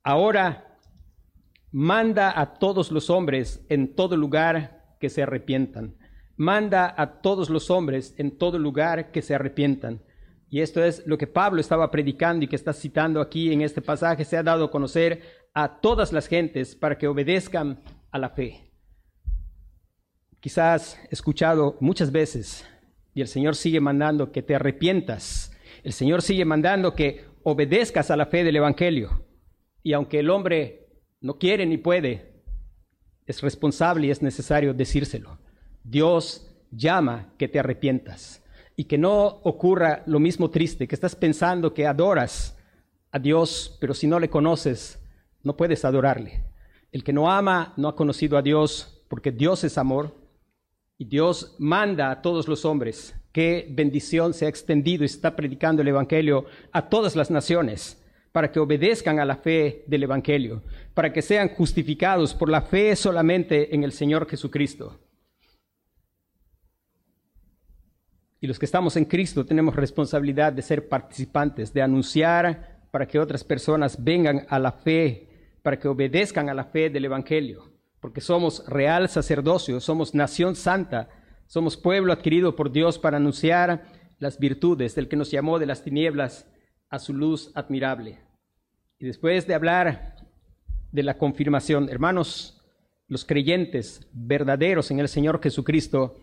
ahora 0.05 0.79
manda 1.73 2.41
a 2.41 2.55
todos 2.55 2.93
los 2.93 3.11
hombres 3.11 3.67
en 3.69 3.97
todo 3.97 4.17
lugar 4.17 4.97
que 5.01 5.11
se 5.11 5.25
arrepientan. 5.25 5.97
Manda 6.37 6.95
a 6.97 7.21
todos 7.21 7.51
los 7.51 7.71
hombres 7.71 8.15
en 8.19 8.39
todo 8.39 8.57
lugar 8.57 9.11
que 9.11 9.21
se 9.21 9.35
arrepientan. 9.35 10.01
Y 10.49 10.61
esto 10.61 10.85
es 10.85 11.07
lo 11.07 11.19
que 11.19 11.27
Pablo 11.27 11.61
estaba 11.61 11.91
predicando 11.91 12.45
y 12.45 12.49
que 12.49 12.57
está 12.57 12.73
citando 12.73 13.21
aquí 13.21 13.53
en 13.53 13.63
este 13.63 13.83
pasaje. 13.83 14.25
Se 14.25 14.37
ha 14.37 14.43
dado 14.43 14.67
a 14.67 14.71
conocer 14.71 15.23
a 15.53 15.81
todas 15.81 16.13
las 16.13 16.27
gentes 16.27 16.77
para 16.77 16.97
que 16.97 17.09
obedezcan 17.09 17.81
a 18.11 18.19
la 18.19 18.31
fe. 18.31 18.71
Quizás 20.41 21.01
escuchado 21.11 21.77
muchas 21.81 22.13
veces 22.13 22.65
y 23.15 23.21
el 23.21 23.29
Señor 23.29 23.57
sigue 23.57 23.81
mandando 23.81 24.31
que 24.31 24.43
te 24.43 24.55
arrepientas. 24.55 25.53
El 25.83 25.93
Señor 25.93 26.23
sigue 26.23 26.45
mandando 26.45 26.95
que 26.95 27.25
obedezcas 27.43 28.11
a 28.11 28.17
la 28.17 28.27
fe 28.27 28.45
del 28.45 28.57
Evangelio. 28.57 29.25
Y 29.83 29.93
aunque 29.93 30.21
el 30.21 30.31
hombre 30.31 30.87
no 31.21 31.39
quiere 31.39 31.67
ni 31.67 31.79
puede, 31.79 32.35
es 33.27 33.41
responsable 33.41 34.07
y 34.07 34.11
es 34.11 34.23
necesario 34.23 34.75
decírselo. 34.75 35.39
Dios 35.83 36.55
llama 36.71 37.33
que 37.39 37.49
te 37.49 37.59
arrepientas 37.59 38.44
y 38.77 38.85
que 38.85 38.99
no 38.99 39.27
ocurra 39.45 40.03
lo 40.07 40.19
mismo 40.19 40.51
triste, 40.51 40.89
que 40.89 40.95
estás 40.95 41.15
pensando 41.15 41.75
que 41.75 41.87
adoras 41.87 42.57
a 43.11 43.19
Dios, 43.19 43.77
pero 43.81 43.95
si 43.95 44.07
no 44.07 44.19
le 44.19 44.29
conoces, 44.29 45.01
no 45.43 45.57
puedes 45.57 45.85
adorarle. 45.85 46.43
El 46.91 47.05
que 47.05 47.13
no 47.13 47.31
ama 47.31 47.73
no 47.77 47.89
ha 47.89 47.97
conocido 47.97 48.37
a 48.37 48.43
Dios, 48.43 49.03
porque 49.09 49.31
Dios 49.31 49.63
es 49.65 49.79
amor, 49.79 50.15
y 50.99 51.05
Dios 51.05 51.55
manda 51.59 52.11
a 52.11 52.23
todos 52.23 52.49
los 52.49 52.65
hombres. 52.65 53.15
Qué 53.33 53.67
bendición 53.71 54.33
se 54.33 54.47
ha 54.47 54.49
extendido 54.49 55.03
y 55.03 55.07
está 55.07 55.35
predicando 55.35 55.83
el 55.83 55.89
Evangelio 55.89 56.47
a 56.73 56.89
todas 56.89 57.17
las 57.17 57.31
naciones 57.31 58.01
para 58.33 58.51
que 58.51 58.61
obedezcan 58.61 59.21
a 59.21 59.25
la 59.25 59.37
fe 59.37 59.85
del 59.87 60.05
Evangelio, 60.05 60.63
para 60.93 61.13
que 61.13 61.23
sean 61.23 61.51
justificados 61.51 62.35
por 62.35 62.49
la 62.49 62.63
fe 62.63 62.97
solamente 62.97 63.75
en 63.75 63.85
el 63.85 63.93
Señor 63.93 64.29
Jesucristo. 64.29 64.99
Y 68.45 68.47
los 68.47 68.59
que 68.59 68.67
estamos 68.67 68.95
en 68.99 69.07
Cristo 69.07 69.47
tenemos 69.47 69.75
responsabilidad 69.75 70.53
de 70.53 70.61
ser 70.61 70.87
participantes, 70.87 71.73
de 71.73 71.81
anunciar 71.81 72.83
para 72.91 73.09
que 73.09 73.19
otras 73.19 73.43
personas 73.43 74.05
vengan 74.05 74.45
a 74.51 74.59
la 74.59 74.71
fe, 74.71 75.57
para 75.63 75.79
que 75.79 75.89
obedezcan 75.89 76.51
a 76.51 76.55
la 76.55 76.65
fe 76.65 76.91
del 76.91 77.07
Evangelio, 77.07 77.73
porque 78.01 78.21
somos 78.21 78.63
real 78.69 79.09
sacerdocio, 79.09 79.81
somos 79.81 80.15
nación 80.15 80.57
santa, 80.57 81.09
somos 81.47 81.79
pueblo 81.79 82.13
adquirido 82.13 82.55
por 82.55 82.71
Dios 82.71 82.99
para 82.99 83.17
anunciar 83.17 83.87
las 84.19 84.39
virtudes 84.39 84.95
del 84.95 85.09
que 85.09 85.17
nos 85.17 85.31
llamó 85.31 85.59
de 85.59 85.65
las 85.65 85.83
tinieblas 85.83 86.47
a 86.91 86.99
su 86.99 87.15
luz 87.15 87.51
admirable. 87.55 88.19
Y 88.99 89.07
después 89.07 89.47
de 89.47 89.55
hablar 89.55 90.17
de 90.93 91.03
la 91.03 91.17
confirmación, 91.17 91.89
hermanos, 91.89 92.61
los 93.09 93.25
creyentes 93.25 94.07
verdaderos 94.13 94.91
en 94.91 95.01
el 95.01 95.09
Señor 95.09 95.41
Jesucristo 95.43 96.21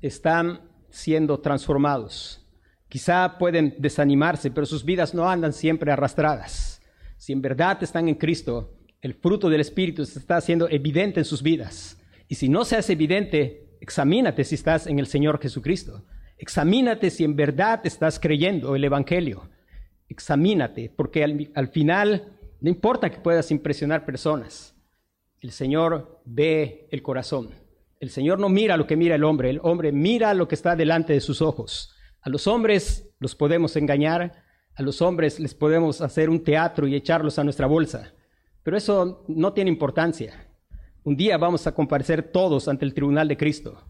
están 0.00 0.72
siendo 0.94 1.40
transformados. 1.40 2.40
Quizá 2.88 3.36
pueden 3.36 3.74
desanimarse, 3.78 4.52
pero 4.52 4.64
sus 4.64 4.84
vidas 4.84 5.12
no 5.12 5.28
andan 5.28 5.52
siempre 5.52 5.90
arrastradas. 5.90 6.80
Si 7.16 7.32
en 7.32 7.42
verdad 7.42 7.82
están 7.82 8.08
en 8.08 8.14
Cristo, 8.14 8.72
el 9.02 9.14
fruto 9.14 9.50
del 9.50 9.60
Espíritu 9.60 10.06
se 10.06 10.20
está 10.20 10.36
haciendo 10.36 10.68
evidente 10.70 11.18
en 11.18 11.24
sus 11.24 11.42
vidas. 11.42 11.98
Y 12.28 12.36
si 12.36 12.48
no 12.48 12.64
se 12.64 12.76
hace 12.76 12.92
evidente, 12.92 13.76
examínate 13.80 14.44
si 14.44 14.54
estás 14.54 14.86
en 14.86 15.00
el 15.00 15.06
Señor 15.06 15.40
Jesucristo. 15.42 16.04
Examínate 16.38 17.10
si 17.10 17.24
en 17.24 17.34
verdad 17.34 17.80
estás 17.84 18.20
creyendo 18.20 18.76
el 18.76 18.84
Evangelio. 18.84 19.50
Examínate, 20.08 20.92
porque 20.94 21.24
al, 21.24 21.50
al 21.56 21.68
final 21.68 22.38
no 22.60 22.70
importa 22.70 23.10
que 23.10 23.18
puedas 23.18 23.50
impresionar 23.50 24.06
personas. 24.06 24.76
El 25.40 25.50
Señor 25.50 26.22
ve 26.24 26.86
el 26.92 27.02
corazón. 27.02 27.63
El 28.04 28.10
Señor 28.10 28.38
no 28.38 28.50
mira 28.50 28.76
lo 28.76 28.86
que 28.86 28.98
mira 28.98 29.14
el 29.14 29.24
hombre, 29.24 29.48
el 29.48 29.60
hombre 29.62 29.90
mira 29.90 30.34
lo 30.34 30.46
que 30.46 30.54
está 30.54 30.76
delante 30.76 31.14
de 31.14 31.22
sus 31.22 31.40
ojos. 31.40 31.96
A 32.20 32.28
los 32.28 32.46
hombres 32.46 33.08
los 33.18 33.34
podemos 33.34 33.76
engañar, 33.76 34.44
a 34.74 34.82
los 34.82 35.00
hombres 35.00 35.40
les 35.40 35.54
podemos 35.54 36.02
hacer 36.02 36.28
un 36.28 36.44
teatro 36.44 36.86
y 36.86 36.96
echarlos 36.96 37.38
a 37.38 37.44
nuestra 37.44 37.66
bolsa, 37.66 38.12
Pero 38.62 38.76
eso 38.76 39.24
no 39.26 39.54
tiene 39.54 39.70
importancia. 39.70 40.50
Un 41.02 41.16
día 41.16 41.38
vamos 41.38 41.66
a 41.66 41.72
comparecer 41.72 42.30
todos 42.30 42.68
ante 42.68 42.84
el 42.84 42.92
tribunal 42.92 43.26
de 43.26 43.38
Cristo 43.38 43.82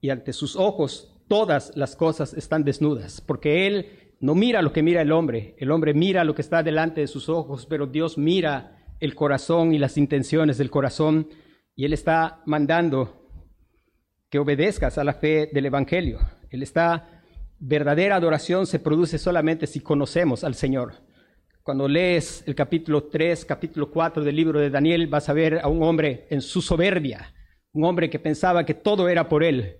y 0.00 0.10
ante 0.10 0.32
sus 0.32 0.54
ojos 0.54 1.20
todas 1.26 1.72
las 1.74 1.96
cosas 1.96 2.34
están 2.34 2.62
desnudas, 2.62 3.20
porque 3.20 3.66
Él 3.66 3.86
no 4.20 4.36
mira 4.36 4.62
lo 4.62 4.72
que 4.72 4.84
mira 4.84 5.02
el 5.02 5.10
hombre, 5.10 5.56
el 5.58 5.72
hombre 5.72 5.94
mira 5.94 6.22
lo 6.22 6.36
que 6.36 6.42
está 6.42 6.62
delante 6.62 7.00
de 7.00 7.08
sus 7.08 7.28
ojos, 7.28 7.66
pero 7.66 7.88
Dios 7.88 8.18
mira 8.18 8.84
el 9.00 9.16
corazón 9.16 9.74
y 9.74 9.78
las 9.78 9.98
intenciones 9.98 10.58
del 10.58 10.70
corazón 10.70 11.28
y 11.74 11.86
Él 11.86 11.92
está 11.92 12.40
mandando 12.46 13.17
que 14.30 14.38
obedezcas 14.38 14.98
a 14.98 15.04
la 15.04 15.14
fe 15.14 15.48
del 15.52 15.66
Evangelio. 15.66 16.18
Él 16.50 16.62
está, 16.62 17.22
verdadera 17.58 18.16
adoración 18.16 18.66
se 18.66 18.78
produce 18.78 19.18
solamente 19.18 19.66
si 19.66 19.80
conocemos 19.80 20.44
al 20.44 20.54
Señor. 20.54 20.94
Cuando 21.62 21.88
lees 21.88 22.44
el 22.46 22.54
capítulo 22.54 23.04
3, 23.04 23.44
capítulo 23.44 23.90
4 23.90 24.24
del 24.24 24.36
libro 24.36 24.60
de 24.60 24.70
Daniel, 24.70 25.06
vas 25.06 25.28
a 25.28 25.34
ver 25.34 25.60
a 25.62 25.68
un 25.68 25.82
hombre 25.82 26.26
en 26.30 26.40
su 26.40 26.62
soberbia, 26.62 27.34
un 27.72 27.84
hombre 27.84 28.08
que 28.08 28.18
pensaba 28.18 28.64
que 28.64 28.74
todo 28.74 29.08
era 29.08 29.28
por 29.28 29.44
él, 29.44 29.76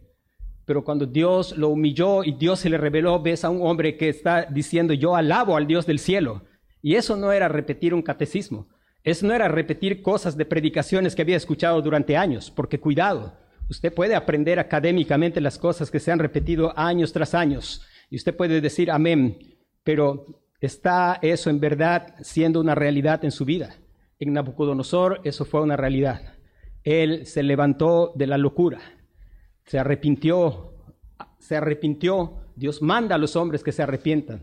pero 0.68 0.84
cuando 0.84 1.06
Dios 1.06 1.56
lo 1.56 1.70
humilló 1.70 2.24
y 2.24 2.32
Dios 2.32 2.60
se 2.60 2.68
le 2.68 2.76
reveló, 2.76 3.22
ves 3.22 3.42
a 3.42 3.48
un 3.48 3.66
hombre 3.66 3.96
que 3.96 4.10
está 4.10 4.44
diciendo, 4.44 4.92
yo 4.92 5.16
alabo 5.16 5.56
al 5.56 5.66
Dios 5.66 5.86
del 5.86 5.98
cielo. 5.98 6.42
Y 6.82 6.96
eso 6.96 7.16
no 7.16 7.32
era 7.32 7.48
repetir 7.48 7.94
un 7.94 8.02
catecismo, 8.02 8.68
eso 9.02 9.26
no 9.26 9.32
era 9.32 9.48
repetir 9.48 10.02
cosas 10.02 10.36
de 10.36 10.44
predicaciones 10.44 11.14
que 11.14 11.22
había 11.22 11.38
escuchado 11.38 11.80
durante 11.80 12.18
años, 12.18 12.50
porque 12.50 12.78
cuidado, 12.78 13.32
usted 13.68 13.92
puede 13.92 14.14
aprender 14.14 14.58
académicamente 14.58 15.40
las 15.40 15.58
cosas 15.58 15.90
que 15.90 16.00
se 16.00 16.12
han 16.12 16.18
repetido 16.18 16.76
años 16.78 17.12
tras 17.12 17.34
años, 17.34 17.82
y 18.10 18.16
usted 18.16 18.36
puede 18.36 18.60
decir 18.60 18.90
amén, 18.90 19.38
pero 19.84 20.26
¿está 20.60 21.18
eso 21.22 21.50
en 21.50 21.60
verdad 21.60 22.14
siendo 22.22 22.60
una 22.60 22.74
realidad 22.74 23.24
en 23.24 23.30
su 23.30 23.44
vida? 23.44 23.76
En 24.18 24.32
Nabucodonosor 24.32 25.20
eso 25.24 25.44
fue 25.44 25.62
una 25.62 25.76
realidad. 25.76 26.34
Él 26.82 27.26
se 27.26 27.42
levantó 27.42 28.12
de 28.16 28.26
la 28.26 28.38
locura 28.38 28.80
se 29.68 29.78
arrepintió, 29.78 30.72
se 31.38 31.56
arrepintió, 31.56 32.38
Dios 32.56 32.80
manda 32.80 33.16
a 33.16 33.18
los 33.18 33.36
hombres 33.36 33.62
que 33.62 33.70
se 33.70 33.82
arrepientan. 33.82 34.40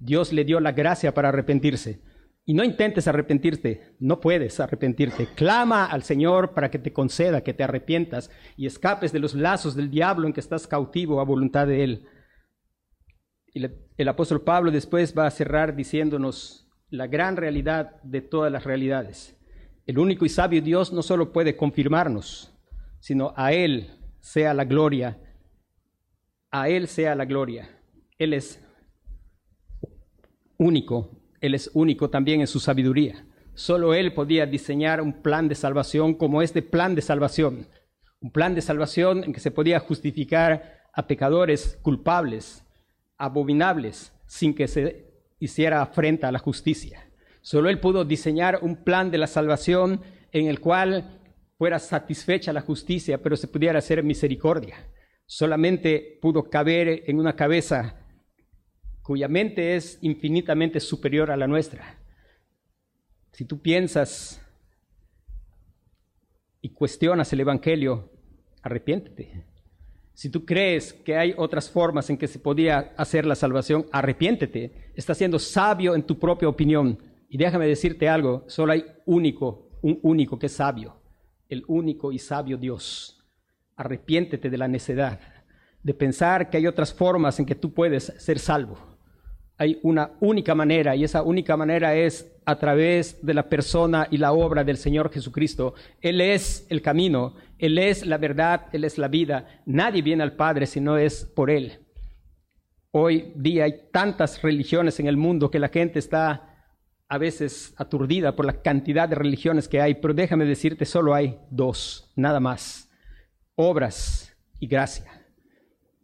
Dios 0.00 0.32
le 0.32 0.44
dio 0.44 0.58
la 0.58 0.72
gracia 0.72 1.14
para 1.14 1.28
arrepentirse. 1.28 2.00
Y 2.46 2.52
no 2.52 2.62
intentes 2.62 3.08
arrepentirte, 3.08 3.94
no 4.00 4.20
puedes 4.20 4.60
arrepentirte. 4.60 5.28
Clama 5.34 5.86
al 5.86 6.02
Señor 6.02 6.52
para 6.52 6.70
que 6.70 6.78
te 6.78 6.92
conceda 6.92 7.42
que 7.42 7.54
te 7.54 7.64
arrepientas 7.64 8.30
y 8.56 8.66
escapes 8.66 9.12
de 9.12 9.18
los 9.18 9.34
lazos 9.34 9.74
del 9.74 9.90
diablo 9.90 10.26
en 10.26 10.34
que 10.34 10.40
estás 10.40 10.66
cautivo 10.66 11.20
a 11.20 11.24
voluntad 11.24 11.66
de 11.66 11.84
Él. 11.84 12.06
El 13.96 14.08
apóstol 14.08 14.42
Pablo 14.42 14.70
después 14.70 15.16
va 15.16 15.26
a 15.26 15.30
cerrar 15.30 15.74
diciéndonos 15.74 16.68
la 16.90 17.06
gran 17.06 17.36
realidad 17.36 18.02
de 18.02 18.20
todas 18.20 18.52
las 18.52 18.64
realidades. 18.64 19.36
El 19.86 19.98
único 19.98 20.26
y 20.26 20.28
sabio 20.28 20.60
Dios 20.60 20.92
no 20.92 21.02
solo 21.02 21.32
puede 21.32 21.56
confirmarnos, 21.56 22.54
sino 23.00 23.32
a 23.36 23.52
Él 23.52 23.90
sea 24.20 24.52
la 24.54 24.64
gloria, 24.64 25.18
a 26.50 26.68
Él 26.68 26.88
sea 26.88 27.14
la 27.14 27.24
gloria. 27.24 27.68
Él 28.18 28.32
es 28.34 28.62
único, 30.56 31.23
Él 31.44 31.54
es 31.54 31.70
único 31.74 32.08
también 32.08 32.40
en 32.40 32.46
su 32.46 32.58
sabiduría. 32.58 33.26
Solo 33.52 33.92
Él 33.92 34.14
podía 34.14 34.46
diseñar 34.46 35.02
un 35.02 35.12
plan 35.12 35.46
de 35.46 35.54
salvación 35.54 36.14
como 36.14 36.40
este 36.40 36.62
plan 36.62 36.94
de 36.94 37.02
salvación, 37.02 37.68
un 38.20 38.30
plan 38.30 38.54
de 38.54 38.62
salvación 38.62 39.24
en 39.24 39.34
que 39.34 39.40
se 39.40 39.50
podía 39.50 39.78
justificar 39.78 40.80
a 40.94 41.06
pecadores 41.06 41.78
culpables, 41.82 42.64
abominables, 43.18 44.14
sin 44.26 44.54
que 44.54 44.66
se 44.66 45.04
hiciera 45.38 45.82
afrenta 45.82 46.28
a 46.28 46.32
la 46.32 46.38
justicia. 46.38 47.10
Solo 47.42 47.68
Él 47.68 47.78
pudo 47.78 48.06
diseñar 48.06 48.60
un 48.62 48.76
plan 48.76 49.10
de 49.10 49.18
la 49.18 49.26
salvación 49.26 50.00
en 50.32 50.46
el 50.46 50.60
cual 50.60 51.20
fuera 51.58 51.78
satisfecha 51.78 52.54
la 52.54 52.62
justicia, 52.62 53.22
pero 53.22 53.36
se 53.36 53.48
pudiera 53.48 53.80
hacer 53.80 54.02
misericordia. 54.02 54.76
Solamente 55.26 56.18
pudo 56.22 56.48
caber 56.48 57.02
en 57.06 57.18
una 57.18 57.36
cabeza 57.36 58.03
cuya 59.04 59.28
mente 59.28 59.76
es 59.76 60.00
infinitamente 60.02 60.80
superior 60.80 61.30
a 61.30 61.36
la 61.36 61.46
nuestra. 61.46 62.00
Si 63.30 63.44
tú 63.44 63.62
piensas 63.62 64.44
y 66.60 66.70
cuestionas 66.70 67.32
el 67.32 67.40
Evangelio, 67.40 68.10
arrepiéntete. 68.62 69.44
Si 70.12 70.28
tú 70.28 70.44
crees 70.44 70.92
que 70.92 71.16
hay 71.16 71.34
otras 71.36 71.70
formas 71.70 72.10
en 72.10 72.16
que 72.16 72.26
se 72.26 72.40
podía 72.40 72.92
hacer 72.96 73.26
la 73.26 73.36
salvación, 73.36 73.86
arrepiéntete. 73.92 74.90
Estás 74.96 75.18
siendo 75.18 75.38
sabio 75.38 75.94
en 75.94 76.02
tu 76.02 76.18
propia 76.18 76.48
opinión. 76.48 76.98
Y 77.28 77.38
déjame 77.38 77.68
decirte 77.68 78.08
algo, 78.08 78.44
solo 78.48 78.72
hay 78.72 78.84
único, 79.06 79.70
un 79.82 80.00
único 80.02 80.36
que 80.36 80.46
es 80.46 80.52
sabio 80.52 81.04
el 81.48 81.64
único 81.66 82.12
y 82.12 82.18
sabio 82.18 82.56
Dios. 82.56 83.22
Arrepiéntete 83.76 84.50
de 84.50 84.58
la 84.58 84.68
necedad, 84.68 85.20
de 85.82 85.94
pensar 85.94 86.50
que 86.50 86.58
hay 86.58 86.66
otras 86.66 86.92
formas 86.92 87.38
en 87.38 87.46
que 87.46 87.54
tú 87.54 87.72
puedes 87.72 88.12
ser 88.18 88.38
salvo. 88.38 88.93
Hay 89.56 89.78
una 89.82 90.12
única 90.20 90.54
manera 90.54 90.96
y 90.96 91.04
esa 91.04 91.22
única 91.22 91.56
manera 91.56 91.94
es 91.94 92.32
a 92.44 92.58
través 92.58 93.24
de 93.24 93.34
la 93.34 93.48
persona 93.48 94.08
y 94.10 94.18
la 94.18 94.32
obra 94.32 94.64
del 94.64 94.76
Señor 94.76 95.12
Jesucristo. 95.12 95.74
Él 96.00 96.20
es 96.20 96.66
el 96.70 96.82
camino, 96.82 97.34
Él 97.58 97.78
es 97.78 98.04
la 98.04 98.18
verdad, 98.18 98.66
Él 98.72 98.84
es 98.84 98.98
la 98.98 99.08
vida. 99.08 99.62
Nadie 99.66 100.02
viene 100.02 100.22
al 100.22 100.34
Padre 100.34 100.66
si 100.66 100.80
no 100.80 100.98
es 100.98 101.24
por 101.24 101.50
Él. 101.50 101.78
Hoy 102.90 103.32
día 103.36 103.64
hay 103.64 103.88
tantas 103.92 104.42
religiones 104.42 105.00
en 105.00 105.06
el 105.06 105.16
mundo 105.16 105.50
que 105.50 105.58
la 105.58 105.68
gente 105.68 105.98
está 105.98 106.54
a 107.08 107.18
veces 107.18 107.74
aturdida 107.76 108.34
por 108.34 108.46
la 108.46 108.62
cantidad 108.62 109.08
de 109.08 109.14
religiones 109.14 109.68
que 109.68 109.80
hay, 109.80 109.94
pero 109.94 110.14
déjame 110.14 110.44
decirte, 110.44 110.84
solo 110.84 111.14
hay 111.14 111.38
dos, 111.50 112.12
nada 112.16 112.40
más, 112.40 112.90
obras 113.54 114.34
y 114.58 114.66
gracia. 114.66 115.22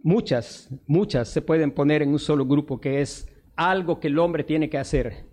Muchas, 0.03 0.69
muchas 0.87 1.29
se 1.29 1.43
pueden 1.43 1.73
poner 1.73 2.03
en 2.03 2.11
un 2.11 2.19
solo 2.19 2.47
grupo, 2.47 2.81
que 2.81 3.01
es 3.01 3.30
algo 3.69 4.01
que 4.01 4.09
el 4.09 4.19
hombre 4.19 4.43
tiene 4.43 4.71
que 4.71 4.79
hacer. 4.79 5.27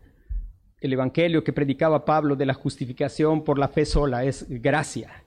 El 0.82 0.92
Evangelio 0.92 1.44
que 1.44 1.54
predicaba 1.54 2.04
Pablo 2.04 2.36
de 2.36 2.46
la 2.46 2.54
justificación 2.54 3.44
por 3.44 3.58
la 3.58 3.70
fe 3.70 3.86
sola 3.86 4.26
es 4.26 4.46
gracia. 4.50 5.24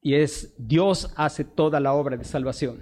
Y 0.00 0.14
es 0.14 0.52
Dios 0.58 1.12
hace 1.16 1.44
toda 1.44 1.78
la 1.78 1.94
obra 1.94 2.16
de 2.16 2.24
salvación. 2.24 2.80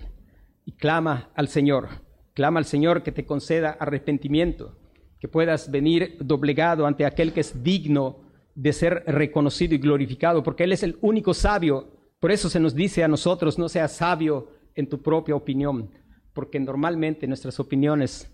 Y 0.64 0.72
clama 0.72 1.30
al 1.34 1.48
Señor, 1.48 1.88
clama 2.32 2.60
al 2.60 2.64
Señor 2.64 3.02
que 3.02 3.12
te 3.12 3.26
conceda 3.26 3.76
arrepentimiento 3.78 4.78
que 5.20 5.28
puedas 5.28 5.70
venir 5.70 6.16
doblegado 6.18 6.84
ante 6.84 7.04
aquel 7.04 7.32
que 7.32 7.40
es 7.40 7.62
digno 7.62 8.22
de 8.56 8.72
ser 8.72 9.04
reconocido 9.06 9.74
y 9.74 9.78
glorificado, 9.78 10.42
porque 10.42 10.64
Él 10.64 10.72
es 10.72 10.82
el 10.82 10.98
único 11.00 11.32
sabio. 11.32 11.92
Por 12.18 12.32
eso 12.32 12.48
se 12.48 12.58
nos 12.58 12.74
dice 12.74 13.04
a 13.04 13.08
nosotros, 13.08 13.56
no 13.56 13.68
seas 13.68 13.92
sabio 13.92 14.48
en 14.74 14.88
tu 14.88 15.00
propia 15.00 15.36
opinión, 15.36 15.90
porque 16.32 16.58
normalmente 16.58 17.28
nuestras 17.28 17.60
opiniones, 17.60 18.31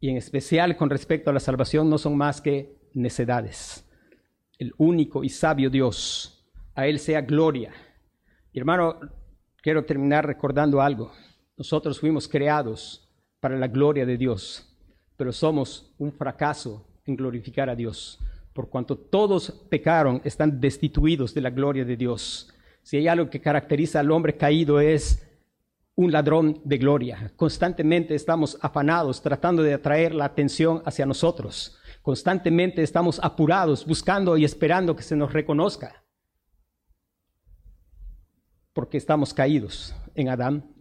y 0.00 0.08
en 0.08 0.16
especial 0.16 0.76
con 0.76 0.90
respecto 0.90 1.30
a 1.30 1.32
la 1.32 1.40
salvación, 1.40 1.90
no 1.90 1.98
son 1.98 2.16
más 2.16 2.40
que 2.40 2.74
necedades. 2.94 3.86
El 4.58 4.72
único 4.78 5.22
y 5.22 5.28
sabio 5.28 5.70
Dios, 5.70 6.44
a 6.74 6.86
Él 6.86 6.98
sea 6.98 7.20
gloria. 7.20 7.72
Y 8.52 8.58
hermano, 8.58 8.98
quiero 9.62 9.84
terminar 9.84 10.26
recordando 10.26 10.80
algo. 10.80 11.12
Nosotros 11.56 12.00
fuimos 12.00 12.26
creados 12.26 13.08
para 13.40 13.58
la 13.58 13.68
gloria 13.68 14.06
de 14.06 14.16
Dios 14.16 14.66
pero 15.20 15.32
somos 15.32 15.92
un 15.98 16.12
fracaso 16.12 16.82
en 17.04 17.14
glorificar 17.14 17.68
a 17.68 17.76
Dios. 17.76 18.18
Por 18.54 18.70
cuanto 18.70 18.96
todos 18.96 19.50
pecaron, 19.68 20.22
están 20.24 20.62
destituidos 20.62 21.34
de 21.34 21.42
la 21.42 21.50
gloria 21.50 21.84
de 21.84 21.94
Dios. 21.94 22.50
Si 22.82 22.96
hay 22.96 23.06
algo 23.06 23.28
que 23.28 23.42
caracteriza 23.42 24.00
al 24.00 24.12
hombre 24.12 24.38
caído 24.38 24.80
es 24.80 25.29
un 26.00 26.12
ladrón 26.12 26.62
de 26.64 26.78
gloria. 26.78 27.30
Constantemente 27.36 28.14
estamos 28.14 28.58
afanados 28.62 29.20
tratando 29.20 29.62
de 29.62 29.74
atraer 29.74 30.14
la 30.14 30.24
atención 30.24 30.82
hacia 30.86 31.04
nosotros. 31.04 31.76
Constantemente 32.00 32.82
estamos 32.82 33.20
apurados 33.22 33.84
buscando 33.84 34.38
y 34.38 34.46
esperando 34.46 34.96
que 34.96 35.02
se 35.02 35.14
nos 35.14 35.32
reconozca. 35.32 36.02
Porque 38.72 38.96
estamos 38.96 39.34
caídos 39.34 39.94
en 40.14 40.30
Adán 40.30 40.74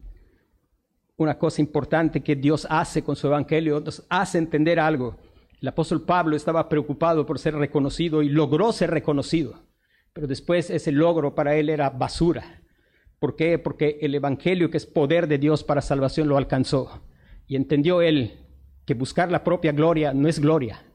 una 1.18 1.38
cosa 1.38 1.60
importante 1.60 2.22
que 2.22 2.38
Dios 2.38 2.66
hace 2.70 3.04
con 3.04 3.18
su 3.18 3.28
evangelio, 3.28 3.82
nos 3.82 4.06
hace 4.08 4.38
entender 4.38 4.80
algo. 4.80 5.18
El 5.62 5.68
apóstol 5.68 6.04
Pablo 6.04 6.38
estaba 6.38 6.70
preocupado 6.70 7.26
por 7.26 7.40
ser 7.40 7.56
reconocido 7.56 8.24
y 8.24 8.30
logró 8.30 8.72
ser 8.72 8.90
reconocido, 8.92 9.66
pero 10.14 10.28
después 10.28 10.70
ese 10.70 10.94
logro 10.94 11.36
para 11.36 11.58
él 11.58 11.70
era 11.70 11.90
basura. 11.90 12.59
¿Por 13.20 13.36
qué? 13.36 13.60
Porque 13.60 14.00
el 14.02 14.16
evangelio 14.16 14.72
que 14.72 14.78
es 14.78 14.86
poder 14.86 15.28
de 15.28 15.38
Dios 15.38 15.64
para 15.64 15.82
salvación 15.82 16.28
lo 16.28 16.38
alcanzó 16.38 17.04
y 17.48 17.56
entendió 17.56 18.02
él 18.02 18.46
que 18.86 18.94
buscar 18.94 19.32
la 19.32 19.44
propia 19.44 19.72
gloria 19.72 20.14
no 20.14 20.28
es 20.28 20.40
gloria, 20.40 20.86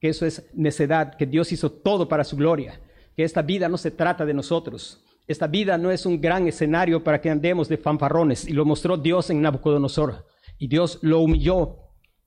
que 0.00 0.08
eso 0.08 0.26
es 0.26 0.48
necedad, 0.54 1.16
que 1.16 1.26
Dios 1.26 1.52
hizo 1.52 1.70
todo 1.70 2.08
para 2.08 2.24
su 2.24 2.36
gloria, 2.36 2.80
que 3.14 3.24
esta 3.24 3.42
vida 3.42 3.68
no 3.68 3.76
se 3.76 3.90
trata 3.90 4.24
de 4.24 4.34
nosotros, 4.34 5.04
esta 5.26 5.48
vida 5.48 5.76
no 5.76 5.90
es 5.90 6.06
un 6.06 6.20
gran 6.20 6.46
escenario 6.46 7.02
para 7.02 7.20
que 7.20 7.30
andemos 7.30 7.68
de 7.68 7.76
fanfarrones 7.76 8.46
y 8.46 8.52
lo 8.52 8.64
mostró 8.64 8.96
Dios 8.96 9.28
en 9.30 9.42
Nabucodonosor. 9.42 10.24
Y 10.58 10.68
Dios 10.68 11.00
lo 11.02 11.20
humilló 11.20 11.78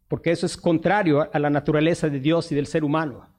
porque 0.10 0.32
eso 0.32 0.46
es 0.46 0.58
contrario 0.58 1.30
a 1.32 1.40
la 1.40 1.50
naturaleza 1.50 2.10
de 2.10 2.20
Dios 2.20 2.52
y 2.52 2.56
del 2.56 2.68
ser 2.68 2.84
humano. 2.84 3.30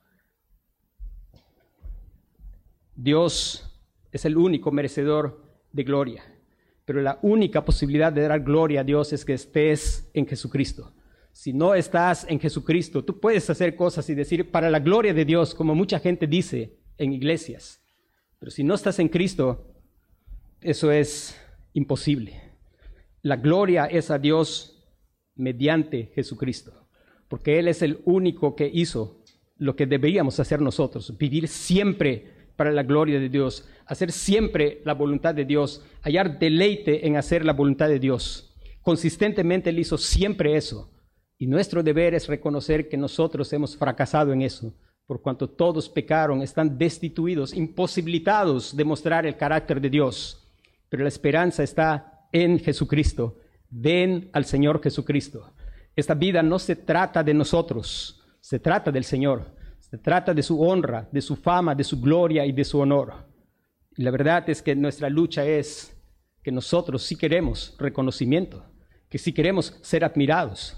Dios 2.95 3.67
es 4.13 4.25
el 4.25 4.37
único 4.37 4.71
merecedor 4.71 5.50
de 5.73 5.85
gloria. 5.85 6.25
Pero 6.85 7.01
la 7.01 7.19
única 7.23 7.65
posibilidad 7.65 8.13
de 8.13 8.23
dar 8.23 8.41
gloria 8.41 8.81
a 8.81 8.85
Dios 8.85 9.13
es 9.13 9.25
que 9.25 9.35
estés 9.35 10.11
en 10.15 10.27
Jesucristo. 10.27 10.93
Si 11.33 11.53
no 11.53 11.75
estás 11.75 12.27
en 12.29 12.41
Jesucristo, 12.41 13.05
tú 13.05 13.21
puedes 13.21 13.49
hacer 13.49 13.77
cosas 13.77 14.09
y 14.11 14.15
decir 14.15 14.51
para 14.51 14.71
la 14.71 14.81
gloria 14.81 15.15
de 15.15 15.25
Dios, 15.25 15.55
como 15.55 15.75
mucha 15.75 16.01
gente 16.01 16.27
dice 16.27 16.79
en 16.99 17.13
iglesias. 17.13 17.81
Pero 18.39 18.51
si 18.51 18.65
no 18.65 18.75
estás 18.75 18.99
en 18.99 19.09
Cristo, 19.09 19.75
eso 20.61 20.91
es 20.91 21.39
imposible. 21.73 22.41
La 23.23 23.37
gloria 23.37 23.87
es 23.87 24.11
a 24.11 24.19
Dios 24.19 24.83
mediante 25.35 26.11
Jesucristo, 26.15 26.89
porque 27.29 27.59
Él 27.59 27.69
es 27.69 27.83
el 27.83 28.01
único 28.05 28.57
que 28.57 28.71
hizo 28.73 29.23
lo 29.57 29.77
que 29.77 29.87
deberíamos 29.87 30.41
hacer 30.41 30.61
nosotros, 30.61 31.17
vivir 31.19 31.47
siempre 31.47 32.40
para 32.61 32.73
la 32.73 32.83
gloria 32.83 33.19
de 33.19 33.31
Dios, 33.31 33.67
hacer 33.87 34.13
siempre 34.13 34.83
la 34.85 34.93
voluntad 34.93 35.35
de 35.35 35.47
Dios, 35.47 35.83
hallar 36.03 36.39
deleite 36.39 37.07
en 37.07 37.17
hacer 37.17 37.43
la 37.43 37.55
voluntad 37.55 37.89
de 37.89 37.99
Dios. 37.99 38.55
Consistentemente 38.83 39.71
Él 39.71 39.79
hizo 39.79 39.97
siempre 39.97 40.59
eso. 40.59 40.91
Y 41.39 41.47
nuestro 41.47 41.83
deber 41.83 42.13
es 42.13 42.29
reconocer 42.29 42.91
que 42.91 42.99
nosotros 42.99 43.51
hemos 43.55 43.79
fracasado 43.79 44.35
en 44.35 44.43
eso, 44.43 44.75
por 45.07 45.23
cuanto 45.23 45.49
todos 45.49 45.89
pecaron, 45.89 46.43
están 46.43 46.77
destituidos, 46.77 47.55
imposibilitados 47.55 48.77
de 48.77 48.85
mostrar 48.85 49.25
el 49.25 49.39
carácter 49.39 49.81
de 49.81 49.89
Dios. 49.89 50.47
Pero 50.91 51.03
la 51.03 51.09
esperanza 51.09 51.63
está 51.63 52.29
en 52.31 52.59
Jesucristo. 52.59 53.39
Ven 53.71 54.29
al 54.35 54.45
Señor 54.45 54.83
Jesucristo. 54.83 55.51
Esta 55.97 56.13
vida 56.13 56.43
no 56.43 56.59
se 56.59 56.77
trata 56.77 57.25
de 57.25 57.33
nosotros, 57.33 58.23
se 58.43 58.59
trata 58.59 58.93
del 58.93 59.05
Señor. 59.05 59.47
Se 59.91 59.99
trata 59.99 60.33
de 60.33 60.43
su 60.43 60.63
honra, 60.63 61.09
de 61.11 61.21
su 61.21 61.35
fama, 61.35 61.75
de 61.75 61.83
su 61.83 62.01
gloria 62.01 62.47
y 62.47 62.53
de 62.53 62.65
su 62.65 62.79
honor. 62.79 63.13
Y 63.97 64.03
la 64.03 64.13
verdad 64.13 64.49
es 64.49 64.63
que 64.63 64.77
nuestra 64.77 65.11
lucha 65.11 65.45
es 65.45 66.01
que 66.45 66.53
nosotros 66.53 67.03
sí 67.03 67.17
queremos 67.17 67.75
reconocimiento, 67.77 68.65
que 69.09 69.19
sí 69.19 69.33
queremos 69.33 69.79
ser 69.83 70.05
admirados. 70.05 70.77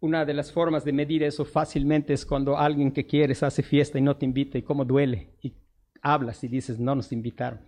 Una 0.00 0.26
de 0.26 0.34
las 0.34 0.52
formas 0.52 0.84
de 0.84 0.92
medir 0.92 1.22
eso 1.22 1.46
fácilmente 1.46 2.12
es 2.12 2.26
cuando 2.26 2.58
alguien 2.58 2.92
que 2.92 3.06
quieres 3.06 3.42
hace 3.42 3.62
fiesta 3.62 3.98
y 3.98 4.02
no 4.02 4.16
te 4.16 4.26
invita 4.26 4.58
y 4.58 4.62
cómo 4.62 4.84
duele 4.84 5.38
y 5.42 5.54
hablas 6.02 6.44
y 6.44 6.48
dices 6.48 6.78
no 6.78 6.94
nos 6.94 7.12
invitaron. 7.12 7.66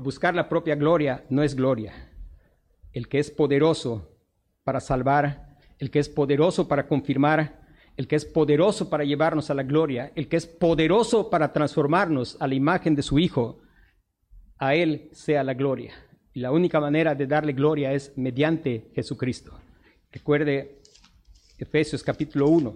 buscar 0.00 0.34
la 0.34 0.50
propia 0.50 0.74
gloria 0.74 1.24
no 1.30 1.42
es 1.42 1.54
gloria. 1.54 1.94
El 2.92 3.08
que 3.08 3.18
es 3.18 3.30
poderoso 3.30 4.15
para 4.66 4.80
salvar, 4.80 5.56
el 5.78 5.92
que 5.92 6.00
es 6.00 6.08
poderoso 6.08 6.66
para 6.66 6.88
confirmar, 6.88 7.60
el 7.96 8.08
que 8.08 8.16
es 8.16 8.24
poderoso 8.24 8.90
para 8.90 9.04
llevarnos 9.04 9.48
a 9.48 9.54
la 9.54 9.62
gloria, 9.62 10.10
el 10.16 10.28
que 10.28 10.36
es 10.36 10.44
poderoso 10.44 11.30
para 11.30 11.52
transformarnos 11.52 12.36
a 12.40 12.48
la 12.48 12.56
imagen 12.56 12.96
de 12.96 13.02
su 13.04 13.20
Hijo, 13.20 13.60
a 14.58 14.74
Él 14.74 15.08
sea 15.12 15.44
la 15.44 15.54
gloria. 15.54 15.94
Y 16.34 16.40
la 16.40 16.50
única 16.50 16.80
manera 16.80 17.14
de 17.14 17.28
darle 17.28 17.52
gloria 17.52 17.92
es 17.92 18.12
mediante 18.16 18.90
Jesucristo. 18.92 19.56
Recuerde 20.10 20.82
Efesios 21.58 22.02
capítulo 22.02 22.48
1. 22.48 22.74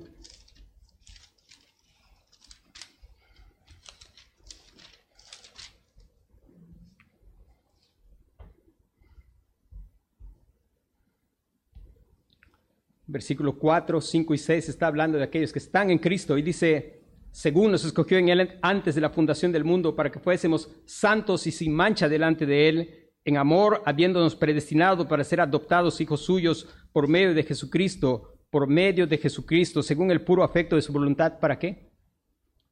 Versículo 13.10 13.58
4, 13.58 14.00
5 14.00 14.34
y 14.34 14.38
6 14.38 14.68
está 14.68 14.86
hablando 14.86 15.18
de 15.18 15.24
aquellos 15.24 15.52
que 15.52 15.58
están 15.58 15.90
en 15.90 15.98
Cristo 15.98 16.38
y 16.38 16.42
dice, 16.42 17.02
según 17.32 17.72
nos 17.72 17.84
escogió 17.84 18.18
en 18.18 18.28
Él 18.28 18.58
antes 18.62 18.94
de 18.94 19.00
la 19.00 19.10
fundación 19.10 19.50
del 19.50 19.64
mundo 19.64 19.96
para 19.96 20.12
que 20.12 20.20
fuésemos 20.20 20.70
santos 20.84 21.44
y 21.48 21.50
sin 21.50 21.74
mancha 21.74 22.08
delante 22.08 22.46
de 22.46 22.68
Él 22.68 23.10
en 23.24 23.36
amor, 23.36 23.82
habiéndonos 23.84 24.36
predestinado 24.36 25.08
para 25.08 25.24
ser 25.24 25.40
adoptados 25.40 26.00
hijos 26.00 26.20
suyos 26.20 26.68
por 26.92 27.08
medio 27.08 27.34
de 27.34 27.42
Jesucristo, 27.42 28.38
por 28.48 28.68
medio 28.68 29.08
de 29.08 29.18
Jesucristo, 29.18 29.82
según 29.82 30.12
el 30.12 30.22
puro 30.22 30.44
afecto 30.44 30.76
de 30.76 30.82
su 30.82 30.92
voluntad, 30.92 31.40
¿para 31.40 31.58
qué? 31.58 31.90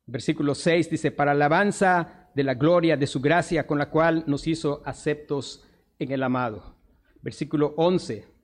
Versículo 0.06 0.54
6 0.54 0.88
dice, 0.88 1.10
para 1.10 1.32
alabanza 1.32 2.30
de 2.32 2.44
la 2.44 2.54
gloria 2.54 2.96
de 2.96 3.08
su 3.08 3.20
gracia 3.20 3.66
con 3.66 3.76
la 3.76 3.90
cual 3.90 4.22
nos 4.28 4.46
hizo 4.46 4.82
aceptos 4.84 5.64
en 5.98 6.12
el 6.12 6.22
amado. 6.22 6.76
Versículo 7.22 7.74
11, 7.76 8.37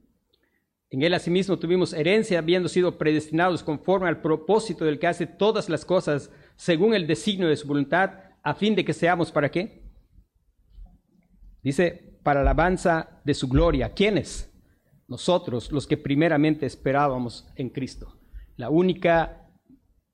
en 0.95 1.03
él 1.03 1.15
asimismo 1.15 1.59
tuvimos 1.59 1.93
herencia, 1.93 2.39
habiendo 2.39 2.69
sido 2.69 2.99
predestinados 2.99 3.63
conforme 3.63 4.09
al 4.09 4.21
propósito 4.21 4.85
del 4.85 4.99
que 4.99 5.07
hace 5.07 5.27
todas 5.27 5.69
las 5.69 5.85
cosas 5.85 6.31
según 6.57 6.95
el 6.95 7.07
designio 7.07 7.49
de 7.49 7.57
su 7.57 7.67
voluntad, 7.67 8.13
a 8.43 8.55
fin 8.55 8.75
de 8.75 8.85
que 8.85 8.93
seamos 8.93 9.33
para 9.33 9.51
qué? 9.51 9.83
Dice, 11.63 12.19
para 12.23 12.43
alabanza 12.43 13.21
de 13.25 13.35
su 13.35 13.49
gloria. 13.49 13.93
¿Quiénes? 13.93 14.53
Nosotros, 15.09 15.73
los 15.73 15.87
que 15.87 15.97
primeramente 15.97 16.67
esperábamos 16.67 17.47
en 17.57 17.71
Cristo. 17.71 18.19
La 18.57 18.71
única 18.71 19.51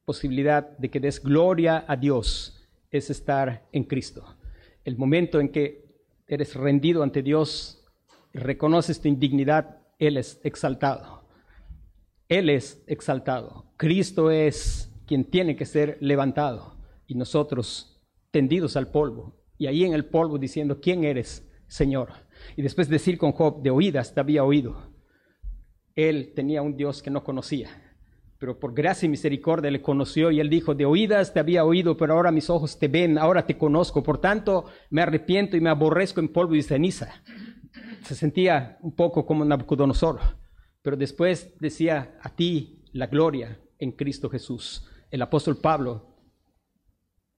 posibilidad 0.05 0.77
de 0.79 0.91
que 0.91 1.01
des 1.01 1.23
gloria 1.23 1.85
a 1.87 1.97
Dios 1.97 2.69
es 2.91 3.11
estar 3.11 3.69
en 3.73 3.85
Cristo. 3.85 4.37
El 4.85 4.97
momento 4.97 5.41
en 5.41 5.51
que 5.51 5.85
eres 6.27 6.55
rendido 6.55 7.03
ante 7.03 7.23
Dios, 7.23 7.85
reconoces 8.33 9.01
tu 9.01 9.09
indignidad, 9.09 9.80
Él 10.01 10.17
es 10.17 10.41
exaltado. 10.43 11.29
Él 12.29 12.49
es 12.49 12.83
exaltado. 12.89 13.73
Cristo 13.77 14.31
es 14.31 14.93
quien 15.07 15.25
tiene 15.25 15.55
que 15.57 15.67
ser 15.67 15.99
levantado 16.01 16.77
y 17.07 17.15
nosotros 17.15 18.03
tendidos 18.31 18.77
al 18.77 18.91
polvo 18.91 19.37
y 19.59 19.67
ahí 19.67 19.85
en 19.85 19.93
el 19.93 20.07
polvo 20.07 20.39
diciendo, 20.39 20.81
¿quién 20.81 21.05
eres, 21.05 21.47
Señor? 21.69 22.09
Y 22.57 22.63
después 22.63 22.89
decir 22.89 23.19
con 23.19 23.33
Job, 23.33 23.63
de 23.63 23.71
oídas 23.71 24.15
te 24.15 24.21
había 24.21 24.43
oído. 24.43 24.91
Él 25.95 26.33
tenía 26.35 26.63
un 26.63 26.77
Dios 26.77 27.03
que 27.03 27.11
no 27.11 27.23
conocía, 27.23 27.69
pero 28.39 28.59
por 28.59 28.73
gracia 28.73 29.05
y 29.05 29.11
misericordia 29.11 29.71
le 29.71 29.83
conoció 29.83 30.31
y 30.31 30.41
él 30.41 30.49
dijo, 30.49 30.75
de 30.75 30.87
oídas 30.87 31.35
te 31.35 31.41
había 31.41 31.65
oído, 31.65 31.99
pero 31.99 32.15
ahora 32.15 32.31
mis 32.31 32.49
ojos 32.49 32.79
te 32.79 32.89
ven, 32.89 33.19
ahora 33.19 33.45
te 33.45 33.59
conozco, 33.59 34.03
por 34.03 34.19
tanto 34.19 34.65
me 34.89 35.03
arrepiento 35.03 35.59
y 35.59 35.61
me 35.61 35.69
aborrezco 35.69 36.21
en 36.21 36.33
polvo 36.33 36.55
y 36.55 36.63
ceniza. 36.63 37.23
Se 38.03 38.15
sentía 38.15 38.79
un 38.81 38.95
poco 38.95 39.27
como 39.27 39.45
Nabucodonosor, 39.45 40.21
pero 40.83 40.97
después 40.97 41.55
decía, 41.61 42.19
a 42.23 42.31
ti 42.31 42.85
la 42.93 43.07
gloria 43.07 43.61
en 43.79 43.93
Cristo 43.93 44.29
Jesús. 44.31 44.87
El 45.11 45.23
apóstol 45.23 45.59
Pablo 45.59 46.11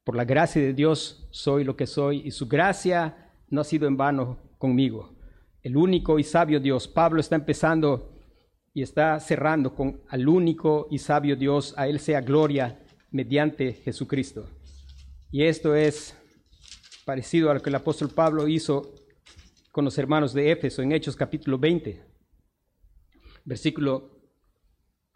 por 0.04 0.16
la 0.16 0.24
gracia 0.24 0.60
de 0.60 0.74
Dios 0.74 1.28
soy 1.30 1.64
lo 1.64 1.76
que 1.76 1.86
soy 1.86 2.22
y 2.24 2.30
su 2.32 2.48
gracia 2.48 3.30
no 3.48 3.60
ha 3.60 3.64
sido 3.64 3.86
en 3.86 3.96
vano 3.96 4.38
conmigo. 4.58 5.14
El 5.62 5.76
único 5.76 6.18
y 6.18 6.24
sabio 6.24 6.58
Dios. 6.58 6.88
Pablo 6.88 7.20
está 7.20 7.36
empezando 7.36 8.18
y 8.74 8.82
está 8.82 9.20
cerrando 9.20 9.74
con 9.74 10.02
al 10.08 10.28
único 10.28 10.88
y 10.90 10.98
sabio 10.98 11.36
Dios. 11.36 11.74
A 11.76 11.86
Él 11.86 12.00
sea 12.00 12.20
gloria 12.20 12.84
mediante 13.10 13.74
Jesucristo. 13.74 14.48
Y 15.30 15.44
esto 15.44 15.74
es 15.74 16.16
parecido 17.04 17.50
a 17.50 17.54
lo 17.54 17.60
que 17.60 17.70
el 17.70 17.76
apóstol 17.76 18.10
Pablo 18.10 18.48
hizo 18.48 18.94
con 19.72 19.86
los 19.86 19.96
hermanos 19.96 20.34
de 20.34 20.52
Éfeso 20.52 20.82
en 20.82 20.92
Hechos 20.92 21.16
capítulo 21.16 21.58
20. 21.58 22.04
Versículo 23.46 24.10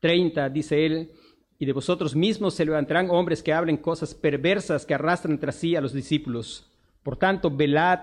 30 0.01 0.49
dice 0.49 0.87
él, 0.87 1.13
y 1.59 1.67
de 1.67 1.75
vosotros 1.75 2.17
mismos 2.17 2.55
se 2.55 2.65
levantarán 2.65 3.11
hombres 3.11 3.43
que 3.43 3.53
hablen 3.53 3.77
cosas 3.77 4.15
perversas 4.15 4.87
que 4.87 4.95
arrastran 4.95 5.39
tras 5.39 5.57
sí 5.57 5.77
a 5.77 5.83
los 5.83 5.93
discípulos. 5.93 6.73
Por 7.03 7.19
tanto, 7.19 7.51
velad, 7.51 8.01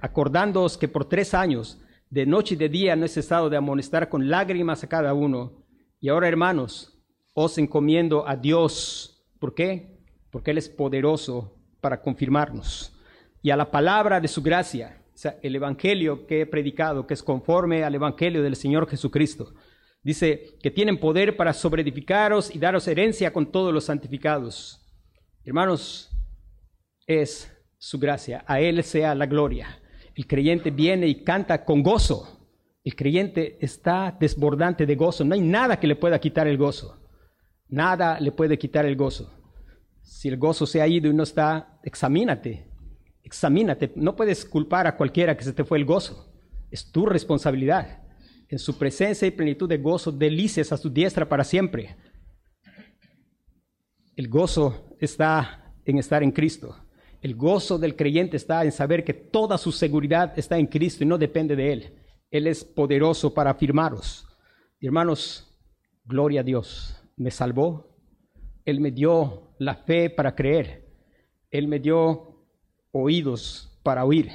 acordándoos 0.00 0.78
que 0.78 0.88
por 0.88 1.08
tres 1.08 1.34
años, 1.34 1.78
de 2.08 2.24
noche 2.24 2.54
y 2.54 2.58
de 2.58 2.70
día, 2.70 2.96
no 2.96 3.04
he 3.04 3.08
cesado 3.08 3.50
de 3.50 3.58
amonestar 3.58 4.08
con 4.08 4.30
lágrimas 4.30 4.82
a 4.82 4.88
cada 4.88 5.12
uno. 5.12 5.62
Y 6.00 6.08
ahora, 6.08 6.28
hermanos, 6.28 6.98
os 7.34 7.56
encomiendo 7.58 8.26
a 8.26 8.36
Dios. 8.36 9.22
¿Por 9.38 9.54
qué? 9.54 9.98
Porque 10.30 10.50
Él 10.52 10.58
es 10.58 10.68
poderoso 10.68 11.54
para 11.80 12.00
confirmarnos. 12.00 12.98
Y 13.42 13.50
a 13.50 13.56
la 13.56 13.70
palabra 13.70 14.20
de 14.20 14.28
su 14.28 14.42
gracia, 14.42 15.01
sea, 15.14 15.38
el 15.42 15.56
Evangelio 15.56 16.26
que 16.26 16.42
he 16.42 16.46
predicado, 16.46 17.06
que 17.06 17.14
es 17.14 17.22
conforme 17.22 17.84
al 17.84 17.94
Evangelio 17.94 18.42
del 18.42 18.56
Señor 18.56 18.88
Jesucristo 18.88 19.52
Dice 20.02 20.56
que 20.60 20.70
tienen 20.70 20.98
poder 20.98 21.36
para 21.36 21.52
sobreedificaros 21.52 22.54
y 22.54 22.58
daros 22.58 22.88
herencia 22.88 23.32
con 23.32 23.52
todos 23.52 23.72
los 23.72 23.84
santificados. 23.84 24.80
Hermanos, 25.44 26.10
es 27.06 27.52
su 27.78 27.98
gracia. 27.98 28.44
A 28.48 28.60
Él 28.60 28.82
sea 28.82 29.14
la 29.14 29.26
gloria. 29.26 29.80
El 30.14 30.26
creyente 30.26 30.70
viene 30.70 31.06
y 31.06 31.22
canta 31.22 31.64
con 31.64 31.82
gozo. 31.82 32.40
El 32.82 32.96
creyente 32.96 33.58
está 33.60 34.16
desbordante 34.18 34.86
de 34.86 34.96
gozo. 34.96 35.24
No 35.24 35.34
hay 35.34 35.40
nada 35.40 35.78
que 35.78 35.86
le 35.86 35.94
pueda 35.94 36.18
quitar 36.18 36.48
el 36.48 36.58
gozo. 36.58 37.00
Nada 37.68 38.18
le 38.18 38.32
puede 38.32 38.58
quitar 38.58 38.84
el 38.84 38.96
gozo. 38.96 39.32
Si 40.02 40.28
el 40.28 40.36
gozo 40.36 40.66
se 40.66 40.82
ha 40.82 40.88
ido 40.88 41.08
y 41.08 41.14
no 41.14 41.22
está, 41.22 41.78
examínate. 41.84 42.66
Examínate. 43.32 43.90
No 43.96 44.14
puedes 44.14 44.44
culpar 44.44 44.86
a 44.86 44.94
cualquiera 44.94 45.34
que 45.34 45.42
se 45.42 45.54
te 45.54 45.64
fue 45.64 45.78
el 45.78 45.86
gozo. 45.86 46.30
Es 46.70 46.92
tu 46.92 47.06
responsabilidad 47.06 48.02
En 48.46 48.58
su 48.58 48.76
presencia 48.76 49.26
y 49.26 49.30
plenitud 49.30 49.66
de 49.66 49.78
gozo, 49.78 50.12
delicias 50.12 50.70
a 50.70 50.76
su 50.76 50.90
diestra 50.90 51.26
para 51.26 51.42
siempre. 51.42 51.96
El 54.14 54.28
gozo 54.28 54.94
está 55.00 55.72
en 55.86 55.96
estar 55.96 56.22
en 56.22 56.30
Cristo. 56.30 56.76
El 57.22 57.34
gozo 57.34 57.78
del 57.78 57.96
creyente 57.96 58.36
está 58.36 58.62
en 58.64 58.72
saber 58.72 59.02
que 59.02 59.14
toda 59.14 59.56
su 59.56 59.72
seguridad 59.72 60.38
está 60.38 60.58
en 60.58 60.66
Cristo 60.66 61.02
y 61.02 61.06
no 61.06 61.16
depende 61.16 61.56
de 61.56 61.72
Él. 61.72 61.94
Él 62.30 62.46
es 62.46 62.62
poderoso 62.62 63.32
para 63.32 63.52
afirmaros. 63.52 64.26
Hermanos, 64.78 65.58
gloria 66.04 66.42
a 66.42 66.44
Dios. 66.44 67.02
Me 67.16 67.30
salvó. 67.30 67.96
Él 68.66 68.78
me 68.78 68.90
dio 68.90 69.54
la 69.58 69.76
fe 69.76 70.10
para 70.10 70.34
creer. 70.34 70.84
Él 71.50 71.66
me 71.66 71.78
dio 71.78 72.31
oídos 72.92 73.78
para 73.82 74.04
oír. 74.04 74.30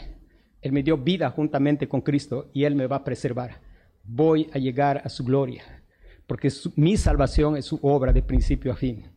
Él 0.62 0.72
me 0.74 0.84
dio 0.84 0.97
vida 0.97 1.30
juntamente 1.30 1.88
con 1.88 2.01
Cristo 2.01 2.49
y 2.53 2.66
Él 2.66 2.76
me 2.76 2.88
va 2.88 2.97
a 2.97 3.03
preservar. 3.03 3.62
Voy 4.03 4.49
a 4.53 4.58
llegar 4.58 5.01
a 5.05 5.10
su 5.10 5.24
gloria, 5.24 5.84
porque 6.26 6.51
mi 6.76 6.97
salvación 6.97 7.55
es 7.55 7.66
su 7.66 7.80
obra 7.82 8.12
de 8.12 8.24
principio 8.24 8.72
a 8.72 8.76
fin. 8.76 9.10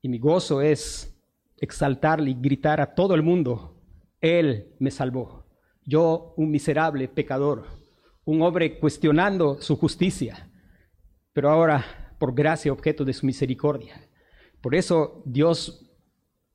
Y 0.00 0.08
mi 0.08 0.18
gozo 0.18 0.62
es 0.62 1.20
exaltarle 1.58 2.30
y 2.30 2.34
gritar 2.34 2.80
a 2.80 2.94
todo 2.94 3.14
el 3.14 3.22
mundo, 3.22 3.82
Él 4.20 4.74
me 4.78 4.90
salvó. 4.90 5.44
Yo, 5.84 6.34
un 6.36 6.50
miserable 6.50 7.08
pecador, 7.08 7.64
un 8.24 8.42
hombre 8.42 8.78
cuestionando 8.78 9.60
su 9.60 9.76
justicia, 9.76 10.50
pero 11.32 11.50
ahora 11.50 12.14
por 12.18 12.34
gracia 12.34 12.72
objeto 12.72 13.04
de 13.04 13.12
su 13.12 13.26
misericordia. 13.26 14.08
Por 14.60 14.74
eso 14.74 15.22
Dios 15.24 15.89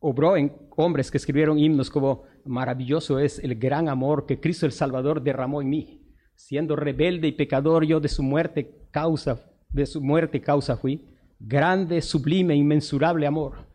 obró 0.08 0.38
en 0.38 0.51
hombres 0.78 1.10
que 1.10 1.18
escribieron 1.18 1.58
himnos 1.58 1.89
como 1.89 2.26
maravilloso 2.45 3.18
es 3.18 3.39
el 3.39 3.56
gran 3.56 3.89
amor 3.89 4.28
que 4.28 4.39
Cristo 4.39 4.68
el 4.68 4.72
Salvador 4.72 5.24
derramó 5.24 5.64
en 5.64 5.70
mí. 5.70 6.01
Siendo 6.36 6.76
rebelde 6.76 7.28
y 7.28 7.32
pecador 7.32 7.84
yo 7.86 7.99
de 7.99 8.08
su 8.08 8.22
muerte 8.22 8.88
causa, 8.91 9.49
de 9.70 9.88
su 9.88 10.01
muerte 10.01 10.41
causa 10.41 10.78
fui. 10.78 11.03
Grande, 11.39 12.03
sublime, 12.03 12.56
inmensurable 12.56 13.26
amor. 13.26 13.68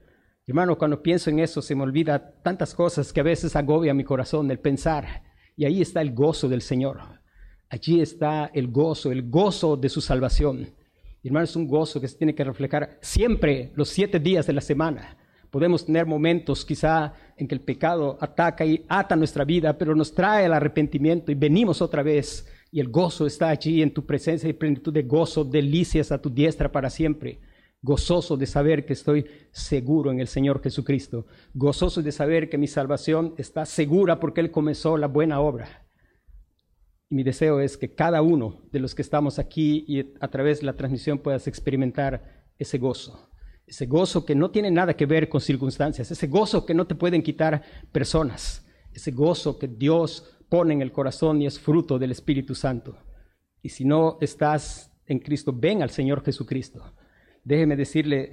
Hermano, 0.47 0.79
cuando 0.79 1.03
pienso 1.03 1.31
en 1.31 1.41
eso 1.41 1.61
se 1.61 1.75
me 1.75 1.83
olvida 1.83 2.41
tantas 2.43 2.77
cosas 2.77 3.13
que 3.13 3.19
a 3.19 3.25
veces 3.25 3.57
agobia 3.57 3.93
mi 3.93 4.05
corazón 4.05 4.49
el 4.53 4.61
pensar. 4.61 5.25
Y 5.57 5.65
ahí 5.65 5.83
está 5.83 6.01
el 6.01 6.15
gozo 6.15 6.49
del 6.49 6.63
Señor. 6.63 7.01
Allí 7.69 8.01
está 8.01 8.53
el 8.55 8.69
gozo, 8.69 9.11
el 9.11 9.29
gozo 9.29 9.77
de 9.77 9.89
su 9.89 10.01
salvación. 10.01 10.69
Hermano, 11.25 11.43
es 11.43 11.57
un 11.57 11.67
gozo 11.67 12.01
que 12.01 12.07
se 12.07 12.19
tiene 12.19 12.37
que 12.37 12.45
reflejar 12.45 12.99
siempre 13.01 13.73
los 13.75 13.89
siete 13.89 14.21
días 14.21 14.47
de 14.47 14.53
la 14.53 14.61
semana. 14.61 15.17
Podemos 15.51 15.85
tener 15.85 16.07
momentos 16.07 16.65
quizá 16.65 17.13
en 17.37 17.49
que 17.49 17.57
el 17.57 17.61
pecado 17.61 18.17
ataca 18.21 18.65
y 18.65 18.85
ata 18.89 19.17
nuestra 19.17 19.45
vida, 19.45 19.77
pero 19.77 19.97
nos 19.97 20.15
trae 20.15 20.47
el 20.47 20.53
arrepentimiento 20.53 21.33
y 21.33 21.35
venimos 21.35 21.83
otra 21.83 22.05
vez 22.05 22.47
y 22.71 22.79
el 22.79 22.89
gozo 22.89 23.27
está 23.27 23.49
allí 23.49 23.83
en 23.83 23.93
tu 23.93 24.07
presencia 24.07 24.49
y 24.49 24.53
plenitud 24.53 24.93
de 24.93 25.03
gozo, 25.03 25.45
delicias 25.45 26.13
a 26.13 26.23
tu 26.23 26.31
diestra 26.31 26.71
para 26.71 26.89
siempre. 26.89 27.41
Gozoso 27.83 28.37
de 28.37 28.47
saber 28.47 28.87
que 28.87 28.93
estoy 28.93 29.27
seguro 29.51 30.13
en 30.13 30.21
el 30.21 30.29
Señor 30.29 30.63
Jesucristo. 30.63 31.27
Gozoso 31.55 32.01
de 32.01 32.13
saber 32.13 32.49
que 32.49 32.59
mi 32.59 32.69
salvación 32.69 33.35
está 33.37 33.67
segura 33.67 34.21
porque 34.21 34.41
Él 34.41 34.53
comenzó 34.53 34.97
la 34.97 35.09
buena 35.09 35.41
obra. 35.41 35.89
Y 37.09 37.17
mi 37.17 37.25
deseo 37.25 37.59
es 37.59 37.77
que 37.77 37.93
cada 37.93 38.23
uno 38.23 38.61
de 38.71 38.79
los 38.79 38.95
que 38.95 39.03
estamos 39.03 39.41
aquí 39.41 39.85
y 39.89 40.15
a 40.21 40.29
través 40.29 40.61
de 40.61 40.67
la 40.67 40.77
transmisión 40.77 41.19
puedas 41.19 41.49
experimentar 41.49 42.45
ese 42.57 42.79
gozo 42.79 43.30
ese 43.71 43.87
gozo 43.87 44.27
que 44.27 44.35
no 44.35 44.51
tiene 44.51 44.69
nada 44.69 44.95
que 44.95 45.07
ver 45.07 45.29
con 45.29 45.41
circunstancias, 45.41 46.11
ese 46.11 46.27
gozo 46.27 46.67
que 46.67 46.75
no 46.75 46.89
te 46.89 46.97
pueden 46.97 47.23
quitar 47.23 47.63
personas, 47.93 48.67
ese 48.93 49.13
gozo 49.13 49.61
que 49.61 49.69
Dios 49.69 50.37
pone 50.49 50.75
en 50.75 50.83
el 50.83 50.91
corazón 50.91 51.41
y 51.41 51.47
es 51.47 51.61
fruto 51.61 51.97
del 51.97 52.11
Espíritu 52.11 52.57
Santo. 52.57 52.99
Y 53.63 53.69
si 53.69 53.85
no 53.85 54.19
estás 54.21 54.91
en 55.07 55.21
Cristo, 55.21 55.53
ven 55.53 55.83
al 55.83 55.91
Señor 55.91 56.25
Jesucristo. 56.25 56.97
Déjeme 57.45 57.77
decirle, 57.77 58.33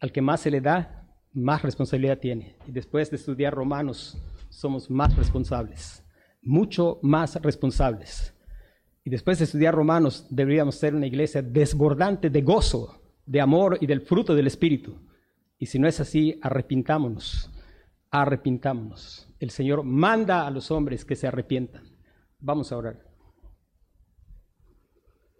al 0.00 0.10
que 0.10 0.20
más 0.20 0.40
se 0.40 0.50
le 0.50 0.60
da, 0.60 1.08
más 1.32 1.62
responsabilidad 1.62 2.18
tiene. 2.18 2.56
Y 2.66 2.72
después 2.72 3.10
de 3.10 3.16
estudiar 3.16 3.54
Romanos, 3.54 4.18
somos 4.48 4.90
más 4.90 5.14
responsables, 5.14 6.04
mucho 6.42 6.98
más 7.02 7.40
responsables. 7.40 8.34
Y 9.04 9.10
después 9.10 9.38
de 9.38 9.44
estudiar 9.44 9.72
Romanos, 9.72 10.26
deberíamos 10.30 10.74
ser 10.74 10.96
una 10.96 11.06
iglesia 11.06 11.42
desbordante 11.42 12.28
de 12.28 12.42
gozo, 12.42 12.99
de 13.30 13.40
amor 13.40 13.78
y 13.80 13.86
del 13.86 14.00
fruto 14.00 14.34
del 14.34 14.48
Espíritu. 14.48 14.98
Y 15.56 15.66
si 15.66 15.78
no 15.78 15.86
es 15.86 16.00
así, 16.00 16.36
arrepintámonos, 16.42 17.48
arrepintámonos. 18.10 19.28
El 19.38 19.50
Señor 19.50 19.84
manda 19.84 20.48
a 20.48 20.50
los 20.50 20.72
hombres 20.72 21.04
que 21.04 21.14
se 21.14 21.28
arrepientan. 21.28 21.84
Vamos 22.40 22.72
a 22.72 22.76
orar. 22.76 23.09